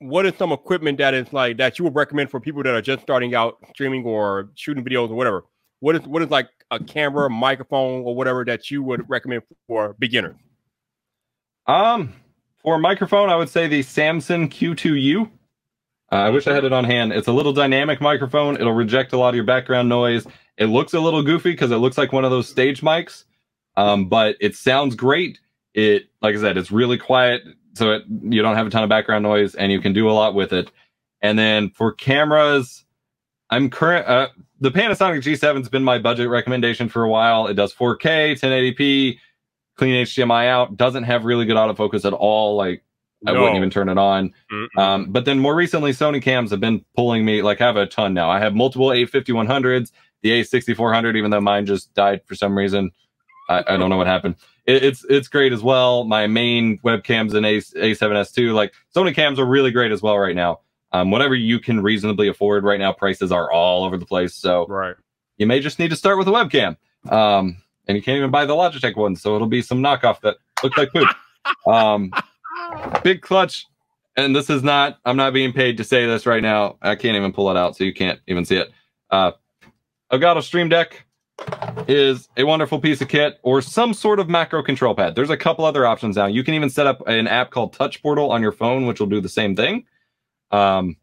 what 0.00 0.26
is 0.26 0.34
some 0.36 0.50
equipment 0.50 0.98
that 0.98 1.14
is 1.14 1.32
like 1.32 1.58
that 1.58 1.78
you 1.78 1.84
would 1.84 1.94
recommend 1.94 2.30
for 2.30 2.40
people 2.40 2.62
that 2.62 2.74
are 2.74 2.82
just 2.82 3.02
starting 3.02 3.34
out 3.34 3.58
streaming 3.74 4.04
or 4.04 4.50
shooting 4.54 4.84
videos 4.84 5.10
or 5.10 5.14
whatever? 5.14 5.44
What 5.80 5.96
is 5.96 6.02
what 6.02 6.22
is 6.22 6.30
like 6.30 6.48
a 6.70 6.82
camera, 6.82 7.30
microphone, 7.30 8.02
or 8.02 8.14
whatever 8.14 8.44
that 8.46 8.70
you 8.70 8.82
would 8.82 9.08
recommend 9.08 9.42
for 9.66 9.94
beginners? 9.98 10.36
Um, 11.66 12.14
for 12.62 12.78
microphone, 12.78 13.28
I 13.30 13.36
would 13.36 13.48
say 13.48 13.68
the 13.68 13.82
Samson 13.82 14.48
Q2U. 14.48 15.30
Uh, 16.12 16.14
I 16.14 16.30
wish 16.30 16.46
I 16.46 16.54
had 16.54 16.64
it 16.64 16.72
on 16.72 16.84
hand. 16.84 17.12
It's 17.12 17.28
a 17.28 17.32
little 17.32 17.52
dynamic 17.52 18.00
microphone. 18.00 18.56
It'll 18.56 18.72
reject 18.72 19.12
a 19.12 19.16
lot 19.16 19.28
of 19.28 19.36
your 19.36 19.44
background 19.44 19.88
noise. 19.88 20.26
It 20.56 20.66
looks 20.66 20.92
a 20.92 21.00
little 21.00 21.22
goofy 21.22 21.52
because 21.52 21.70
it 21.70 21.76
looks 21.76 21.96
like 21.96 22.12
one 22.12 22.24
of 22.24 22.30
those 22.30 22.48
stage 22.48 22.80
mics, 22.80 23.24
um, 23.76 24.08
but 24.08 24.36
it 24.40 24.56
sounds 24.56 24.94
great. 24.94 25.38
It, 25.72 26.08
like 26.20 26.34
I 26.34 26.40
said, 26.40 26.56
it's 26.58 26.72
really 26.72 26.98
quiet, 26.98 27.42
so 27.80 27.92
it, 27.92 28.04
you 28.22 28.42
don't 28.42 28.54
have 28.56 28.66
a 28.66 28.70
ton 28.70 28.84
of 28.84 28.88
background 28.88 29.22
noise, 29.22 29.54
and 29.54 29.72
you 29.72 29.80
can 29.80 29.92
do 29.92 30.08
a 30.08 30.12
lot 30.12 30.34
with 30.34 30.52
it. 30.52 30.70
And 31.22 31.38
then 31.38 31.70
for 31.70 31.92
cameras, 31.92 32.84
I'm 33.50 33.70
current. 33.70 34.06
Uh, 34.06 34.28
the 34.60 34.70
Panasonic 34.70 35.22
G7's 35.22 35.68
been 35.68 35.82
my 35.82 35.98
budget 35.98 36.28
recommendation 36.28 36.88
for 36.88 37.02
a 37.02 37.08
while. 37.08 37.46
It 37.46 37.54
does 37.54 37.74
4K, 37.74 38.38
1080p, 38.38 39.18
clean 39.76 40.04
HDMI 40.04 40.46
out. 40.48 40.76
Doesn't 40.76 41.04
have 41.04 41.24
really 41.24 41.46
good 41.46 41.56
autofocus 41.56 42.04
at 42.04 42.12
all. 42.12 42.56
Like 42.56 42.84
I 43.26 43.32
wouldn't 43.32 43.56
even 43.56 43.70
turn 43.70 43.88
it 43.88 43.98
on. 43.98 44.34
Um, 44.78 45.06
but 45.12 45.24
then 45.24 45.38
more 45.38 45.54
recently, 45.54 45.92
Sony 45.92 46.22
cams 46.22 46.50
have 46.50 46.60
been 46.60 46.84
pulling 46.94 47.24
me. 47.24 47.42
Like 47.42 47.60
I 47.60 47.66
have 47.66 47.76
a 47.76 47.86
ton 47.86 48.14
now. 48.14 48.30
I 48.30 48.38
have 48.38 48.54
multiple 48.54 48.88
A5100s, 48.88 49.90
the 50.22 50.30
A6400, 50.30 51.16
even 51.16 51.30
though 51.30 51.40
mine 51.40 51.66
just 51.66 51.92
died 51.94 52.20
for 52.26 52.34
some 52.34 52.56
reason. 52.56 52.90
I, 53.50 53.74
I 53.74 53.76
don't 53.76 53.90
know 53.90 53.96
what 53.96 54.06
happened. 54.06 54.36
It, 54.64 54.82
it's 54.84 55.04
it's 55.10 55.28
great 55.28 55.52
as 55.52 55.62
well. 55.62 56.04
My 56.04 56.26
main 56.26 56.78
webcam's 56.78 57.34
an 57.34 57.44
A 57.44 57.58
A7S2. 57.58 58.54
Like 58.54 58.72
Sony 58.94 59.14
cams 59.14 59.38
are 59.38 59.44
really 59.44 59.72
great 59.72 59.92
as 59.92 60.00
well 60.00 60.18
right 60.18 60.36
now. 60.36 60.60
Um, 60.92 61.10
whatever 61.10 61.34
you 61.34 61.60
can 61.60 61.82
reasonably 61.82 62.28
afford 62.28 62.64
right 62.64 62.80
now, 62.80 62.92
prices 62.92 63.30
are 63.30 63.50
all 63.50 63.84
over 63.84 63.98
the 63.98 64.06
place. 64.06 64.34
So 64.34 64.66
right, 64.68 64.96
you 65.36 65.46
may 65.46 65.60
just 65.60 65.78
need 65.78 65.90
to 65.90 65.96
start 65.96 66.16
with 66.16 66.28
a 66.28 66.30
webcam. 66.30 66.76
Um, 67.10 67.56
and 67.86 67.96
you 67.96 68.02
can't 68.02 68.18
even 68.18 68.30
buy 68.30 68.44
the 68.46 68.54
Logitech 68.54 68.96
one, 68.96 69.16
so 69.16 69.34
it'll 69.34 69.48
be 69.48 69.62
some 69.62 69.82
knockoff 69.82 70.20
that 70.20 70.36
looks 70.62 70.78
like 70.78 70.92
poop. 70.92 71.08
Um, 71.66 72.12
big 73.02 73.22
clutch. 73.22 73.66
And 74.14 74.36
this 74.36 74.50
is 74.50 74.62
not, 74.62 74.98
I'm 75.06 75.16
not 75.16 75.32
being 75.32 75.54
paid 75.54 75.78
to 75.78 75.84
say 75.84 76.06
this 76.06 76.26
right 76.26 76.42
now. 76.42 76.76
I 76.82 76.94
can't 76.94 77.16
even 77.16 77.32
pull 77.32 77.50
it 77.50 77.56
out, 77.56 77.76
so 77.76 77.84
you 77.84 77.94
can't 77.94 78.20
even 78.26 78.44
see 78.44 78.56
it. 78.56 78.70
Uh, 79.08 79.32
Elgato 80.12 80.42
Stream 80.42 80.68
Deck 80.68 81.06
is 81.88 82.28
a 82.36 82.44
wonderful 82.44 82.78
piece 82.78 83.00
of 83.00 83.08
kit 83.08 83.38
or 83.42 83.60
some 83.60 83.94
sort 83.94 84.20
of 84.20 84.28
macro 84.28 84.62
control 84.62 84.94
pad. 84.94 85.14
There's 85.14 85.30
a 85.30 85.36
couple 85.36 85.64
other 85.64 85.86
options 85.86 86.16
now. 86.16 86.26
You 86.26 86.44
can 86.44 86.54
even 86.54 86.70
set 86.70 86.86
up 86.86 87.06
an 87.06 87.26
app 87.26 87.50
called 87.50 87.72
Touch 87.72 88.02
Portal 88.02 88.30
on 88.30 88.42
your 88.42 88.52
phone, 88.52 88.86
which 88.86 89.00
will 89.00 89.06
do 89.06 89.20
the 89.20 89.28
same 89.28 89.56
thing. 89.56 89.84
Um, 90.50 90.96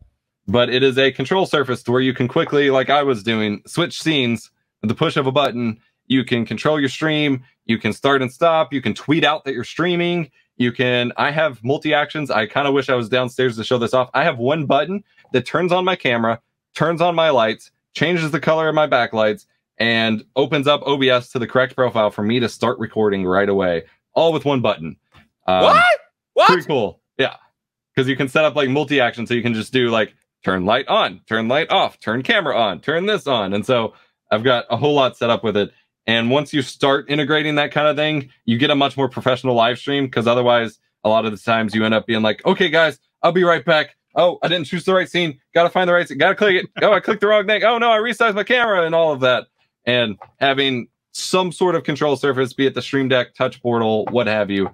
but 0.47 0.69
it 0.69 0.83
is 0.83 0.97
a 0.97 1.11
control 1.11 1.45
surface 1.45 1.83
to 1.83 1.91
where 1.91 2.01
you 2.01 2.13
can 2.13 2.27
quickly, 2.27 2.69
like 2.69 2.89
I 2.89 3.03
was 3.03 3.21
doing, 3.21 3.61
switch 3.67 4.01
scenes 4.01 4.49
with 4.81 4.89
the 4.89 4.95
push 4.95 5.17
of 5.17 5.27
a 5.27 5.31
button. 5.31 5.79
You 6.07 6.23
can 6.23 6.45
control 6.45 6.79
your 6.79 6.89
stream. 6.89 7.43
You 7.65 7.77
can 7.77 7.91
start 7.91 8.21
and 8.21 8.31
stop. 8.31 8.71
You 8.71 8.81
can 8.81 8.93
tweet 8.93 9.25
out 9.25 9.43
that 9.43 9.53
you're 9.53 9.65
streaming. 9.65 10.31
You 10.55 10.71
can, 10.71 11.11
I 11.17 11.31
have 11.31 11.63
multi 11.63 11.93
actions. 11.93 12.31
I 12.31 12.45
kind 12.45 12.67
of 12.67 12.73
wish 12.73 12.89
I 12.89 12.95
was 12.95 13.09
downstairs 13.09 13.57
to 13.57 13.63
show 13.63 13.77
this 13.77 13.93
off. 13.93 14.09
I 14.13 14.23
have 14.23 14.37
one 14.37 14.65
button 14.65 15.03
that 15.33 15.45
turns 15.45 15.71
on 15.71 15.85
my 15.85 15.95
camera, 15.95 16.41
turns 16.73 17.01
on 17.01 17.13
my 17.13 17.29
lights, 17.29 17.71
changes 17.93 18.31
the 18.31 18.39
color 18.39 18.69
of 18.69 18.75
my 18.75 18.87
backlights, 18.87 19.45
and 19.77 20.23
opens 20.35 20.67
up 20.67 20.81
OBS 20.83 21.29
to 21.29 21.39
the 21.39 21.47
correct 21.47 21.75
profile 21.75 22.09
for 22.09 22.23
me 22.23 22.39
to 22.39 22.49
start 22.49 22.79
recording 22.79 23.25
right 23.25 23.49
away, 23.49 23.83
all 24.13 24.33
with 24.33 24.45
one 24.45 24.61
button. 24.61 24.97
Um, 25.47 25.63
what? 25.63 25.85
What? 26.33 26.47
Pretty 26.47 26.67
cool. 26.67 27.01
Yeah. 27.17 27.35
Because 27.95 28.07
you 28.07 28.15
can 28.15 28.27
set 28.27 28.45
up 28.45 28.55
like 28.55 28.69
multi 28.69 28.99
action. 28.99 29.25
So 29.25 29.33
you 29.33 29.41
can 29.41 29.53
just 29.53 29.73
do 29.73 29.89
like 29.89 30.13
turn 30.43 30.65
light 30.65 30.87
on, 30.87 31.21
turn 31.27 31.47
light 31.47 31.71
off, 31.71 31.99
turn 31.99 32.23
camera 32.23 32.55
on, 32.55 32.79
turn 32.79 33.05
this 33.05 33.27
on. 33.27 33.53
And 33.53 33.65
so 33.65 33.93
I've 34.31 34.43
got 34.43 34.65
a 34.69 34.77
whole 34.77 34.93
lot 34.93 35.17
set 35.17 35.29
up 35.29 35.43
with 35.43 35.57
it. 35.57 35.71
And 36.05 36.31
once 36.31 36.53
you 36.53 36.61
start 36.61 37.09
integrating 37.09 37.55
that 37.55 37.71
kind 37.71 37.87
of 37.87 37.95
thing, 37.95 38.29
you 38.45 38.57
get 38.57 38.69
a 38.69 38.75
much 38.75 38.95
more 38.95 39.09
professional 39.09 39.55
live 39.55 39.77
stream 39.77 40.05
because 40.05 40.25
otherwise, 40.25 40.79
a 41.03 41.09
lot 41.09 41.25
of 41.25 41.31
the 41.31 41.37
times 41.37 41.75
you 41.75 41.85
end 41.85 41.93
up 41.93 42.05
being 42.05 42.21
like, 42.21 42.43
okay, 42.45 42.69
guys, 42.69 42.99
I'll 43.23 43.31
be 43.31 43.43
right 43.43 43.63
back. 43.63 43.95
Oh, 44.15 44.39
I 44.41 44.47
didn't 44.47 44.67
choose 44.67 44.83
the 44.83 44.93
right 44.93 45.09
scene. 45.09 45.39
Got 45.53 45.63
to 45.63 45.69
find 45.69 45.87
the 45.87 45.93
right 45.93 46.07
scene. 46.07 46.17
Got 46.17 46.29
to 46.29 46.35
click 46.35 46.55
it. 46.55 46.69
Oh, 46.81 46.93
I 46.93 46.99
clicked 46.99 47.21
the 47.21 47.27
wrong 47.27 47.45
thing. 47.45 47.63
Oh, 47.63 47.77
no, 47.77 47.91
I 47.91 47.97
resized 47.97 48.35
my 48.35 48.43
camera 48.43 48.85
and 48.85 48.95
all 48.95 49.11
of 49.11 49.19
that. 49.19 49.47
And 49.87 50.19
having 50.39 50.89
some 51.13 51.51
sort 51.51 51.75
of 51.75 51.83
control 51.83 52.15
surface, 52.17 52.53
be 52.53 52.67
it 52.67 52.75
the 52.75 52.81
Stream 52.81 53.07
Deck, 53.07 53.33
Touch 53.33 53.61
Portal, 53.61 54.05
what 54.11 54.27
have 54.27 54.51
you, 54.51 54.69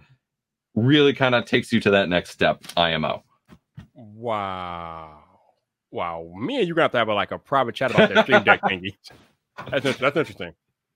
really 0.75 1.13
kind 1.13 1.35
of 1.35 1.45
takes 1.45 1.71
you 1.71 1.79
to 1.81 1.91
that 1.91 2.09
next 2.09 2.31
step. 2.31 2.63
IMO. 2.75 3.23
Wow. 3.93 5.19
Wow. 5.91 6.33
Me 6.35 6.59
and 6.59 6.67
you 6.67 6.73
got 6.73 6.81
to 6.81 6.83
have 6.83 6.91
to 6.91 6.97
have 6.97 7.07
a, 7.09 7.13
like 7.13 7.31
a 7.31 7.37
private 7.37 7.75
chat 7.75 7.91
about 7.91 8.13
that 8.13 8.25
stream 8.25 8.43
deck 8.43 8.61
thingy. 8.63 8.95
That's, 9.69 9.97
that's 9.99 10.17
interesting. 10.17 10.53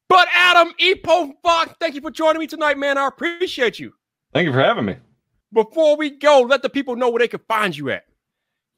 But 0.09 0.27
Adam 0.33 0.73
Epo 0.81 1.33
Fox, 1.43 1.73
thank 1.79 1.93
you 1.93 2.01
for 2.01 2.09
joining 2.09 2.39
me 2.39 2.47
tonight, 2.47 2.77
man. 2.77 2.97
I 2.97 3.07
appreciate 3.07 3.77
you. 3.77 3.93
Thank 4.33 4.47
you 4.47 4.53
for 4.53 4.59
having 4.59 4.85
me. 4.85 4.95
Before 5.53 5.95
we 5.95 6.09
go, 6.09 6.41
let 6.41 6.63
the 6.63 6.69
people 6.69 6.95
know 6.95 7.09
where 7.09 7.19
they 7.19 7.27
can 7.27 7.41
find 7.47 7.77
you 7.77 7.91
at. 7.91 8.05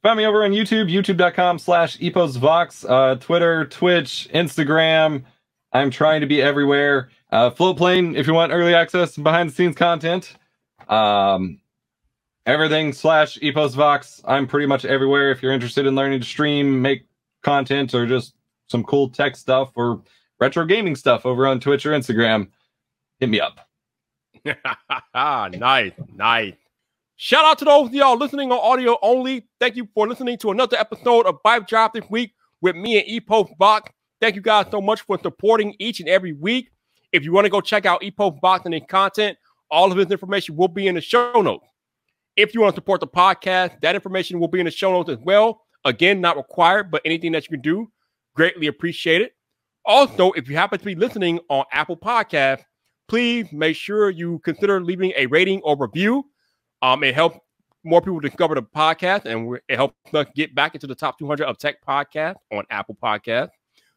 Find 0.02 0.16
me 0.16 0.24
over 0.24 0.44
on 0.44 0.52
YouTube, 0.52 0.90
youtube.com 0.90 1.58
slash 1.58 1.98
eposvox, 1.98 2.88
uh, 2.88 3.16
Twitter, 3.16 3.66
Twitch, 3.66 4.28
Instagram. 4.32 5.24
I'm 5.72 5.90
trying 5.90 6.22
to 6.22 6.26
be 6.26 6.40
everywhere. 6.40 7.10
Uh, 7.30 7.50
Floatplane, 7.50 8.16
if 8.16 8.26
you 8.26 8.32
want 8.32 8.50
early 8.50 8.74
access 8.74 9.16
and 9.16 9.24
behind 9.24 9.50
the 9.50 9.54
scenes 9.54 9.76
content. 9.76 10.36
Um, 10.88 11.60
everything 12.46 12.94
slash 12.94 13.38
eposvox. 13.38 14.22
I'm 14.24 14.46
pretty 14.46 14.66
much 14.66 14.86
everywhere. 14.86 15.30
If 15.30 15.42
you're 15.42 15.52
interested 15.52 15.86
in 15.86 15.94
learning 15.94 16.20
to 16.20 16.26
stream, 16.26 16.80
make 16.80 17.06
content, 17.42 17.94
or 17.94 18.06
just 18.06 18.34
some 18.68 18.82
cool 18.84 19.10
tech 19.10 19.36
stuff 19.36 19.72
or 19.74 20.02
retro 20.40 20.64
gaming 20.64 20.96
stuff 20.96 21.26
over 21.26 21.46
on 21.46 21.60
Twitch 21.60 21.84
or 21.84 21.90
Instagram, 21.90 22.48
hit 23.18 23.28
me 23.28 23.40
up. 23.40 23.68
nice, 25.14 25.92
nice. 26.14 26.54
Shout 27.22 27.44
out 27.44 27.58
to 27.58 27.66
those 27.66 27.88
of 27.88 27.94
y'all 27.94 28.16
listening 28.16 28.50
on 28.50 28.58
audio 28.58 28.96
only. 29.02 29.46
Thank 29.60 29.76
you 29.76 29.86
for 29.92 30.08
listening 30.08 30.38
to 30.38 30.52
another 30.52 30.78
episode 30.78 31.26
of 31.26 31.36
Vibe 31.44 31.68
Drive 31.68 31.92
this 31.92 32.08
week 32.08 32.32
with 32.62 32.74
me 32.74 32.98
and 32.98 33.22
EposVox. 33.22 33.88
Thank 34.22 34.36
you 34.36 34.40
guys 34.40 34.68
so 34.70 34.80
much 34.80 35.02
for 35.02 35.18
supporting 35.22 35.76
each 35.78 36.00
and 36.00 36.08
every 36.08 36.32
week. 36.32 36.70
If 37.12 37.22
you 37.22 37.32
want 37.32 37.44
to 37.44 37.50
go 37.50 37.60
check 37.60 37.84
out 37.84 38.00
EposVox 38.00 38.64
and 38.64 38.72
his 38.72 38.84
content, 38.88 39.36
all 39.70 39.92
of 39.92 39.98
his 39.98 40.10
information 40.10 40.56
will 40.56 40.68
be 40.68 40.86
in 40.86 40.94
the 40.94 41.02
show 41.02 41.42
notes. 41.42 41.66
If 42.36 42.54
you 42.54 42.62
want 42.62 42.74
to 42.74 42.78
support 42.78 43.02
the 43.02 43.06
podcast, 43.06 43.82
that 43.82 43.94
information 43.94 44.40
will 44.40 44.48
be 44.48 44.60
in 44.60 44.64
the 44.64 44.70
show 44.70 44.90
notes 44.90 45.10
as 45.10 45.18
well. 45.18 45.60
Again, 45.84 46.22
not 46.22 46.38
required, 46.38 46.90
but 46.90 47.02
anything 47.04 47.32
that 47.32 47.44
you 47.44 47.50
can 47.50 47.60
do, 47.60 47.92
greatly 48.34 48.66
appreciate 48.66 49.20
it. 49.20 49.32
Also, 49.84 50.32
if 50.32 50.48
you 50.48 50.56
happen 50.56 50.78
to 50.78 50.84
be 50.86 50.94
listening 50.94 51.38
on 51.50 51.66
Apple 51.70 51.98
Podcast, 51.98 52.62
please 53.08 53.46
make 53.52 53.76
sure 53.76 54.08
you 54.08 54.38
consider 54.38 54.80
leaving 54.80 55.12
a 55.18 55.26
rating 55.26 55.60
or 55.64 55.76
review. 55.76 56.24
Um, 56.82 57.04
it 57.04 57.14
helped 57.14 57.38
more 57.84 58.00
people 58.00 58.20
discover 58.20 58.54
the 58.54 58.62
podcast, 58.62 59.24
and 59.24 59.58
it 59.68 59.76
helped 59.76 60.14
us 60.14 60.26
get 60.34 60.54
back 60.54 60.74
into 60.74 60.86
the 60.86 60.94
top 60.94 61.18
200 61.18 61.44
of 61.46 61.58
tech 61.58 61.84
podcasts 61.86 62.36
on 62.52 62.64
Apple 62.70 62.96
Podcasts. 63.02 63.50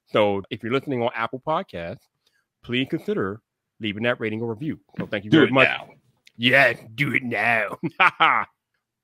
So, 0.06 0.42
if 0.50 0.64
you're 0.64 0.72
listening 0.74 1.02
on 1.02 1.10
Apple 1.16 1.42
Podcasts, 1.46 2.02
please 2.64 2.88
consider 2.90 3.42
leaving 3.80 4.04
that 4.04 4.20
rating 4.20 4.42
or 4.42 4.50
review. 4.50 4.80
So, 4.98 5.06
thank 5.06 5.24
you 5.26 5.32
Do 5.32 5.38
very 5.38 5.48
it 5.48 5.54
much. 5.54 5.68
now. 5.68 5.90
Yeah, 6.38 6.74
do 6.96 7.14
it 7.14 7.24
now. 7.24 7.78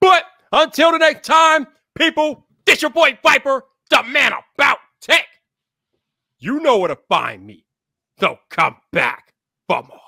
but 0.02 0.24
until 0.52 0.92
the 0.92 0.98
next 0.98 1.26
time, 1.28 1.68
people, 1.96 2.46
this 2.66 2.82
your 2.82 2.92
boy 2.92 3.18
Viper, 3.24 3.64
the 3.90 4.04
man 4.04 4.32
about 4.56 4.78
tech. 5.02 5.26
You 6.40 6.60
know 6.62 6.78
where 6.80 6.88
to 6.88 6.98
find 7.08 7.46
me. 7.46 7.66
So 8.20 8.40
come 8.50 8.78
back 8.92 9.34
for 9.68 9.84
more. 9.84 10.00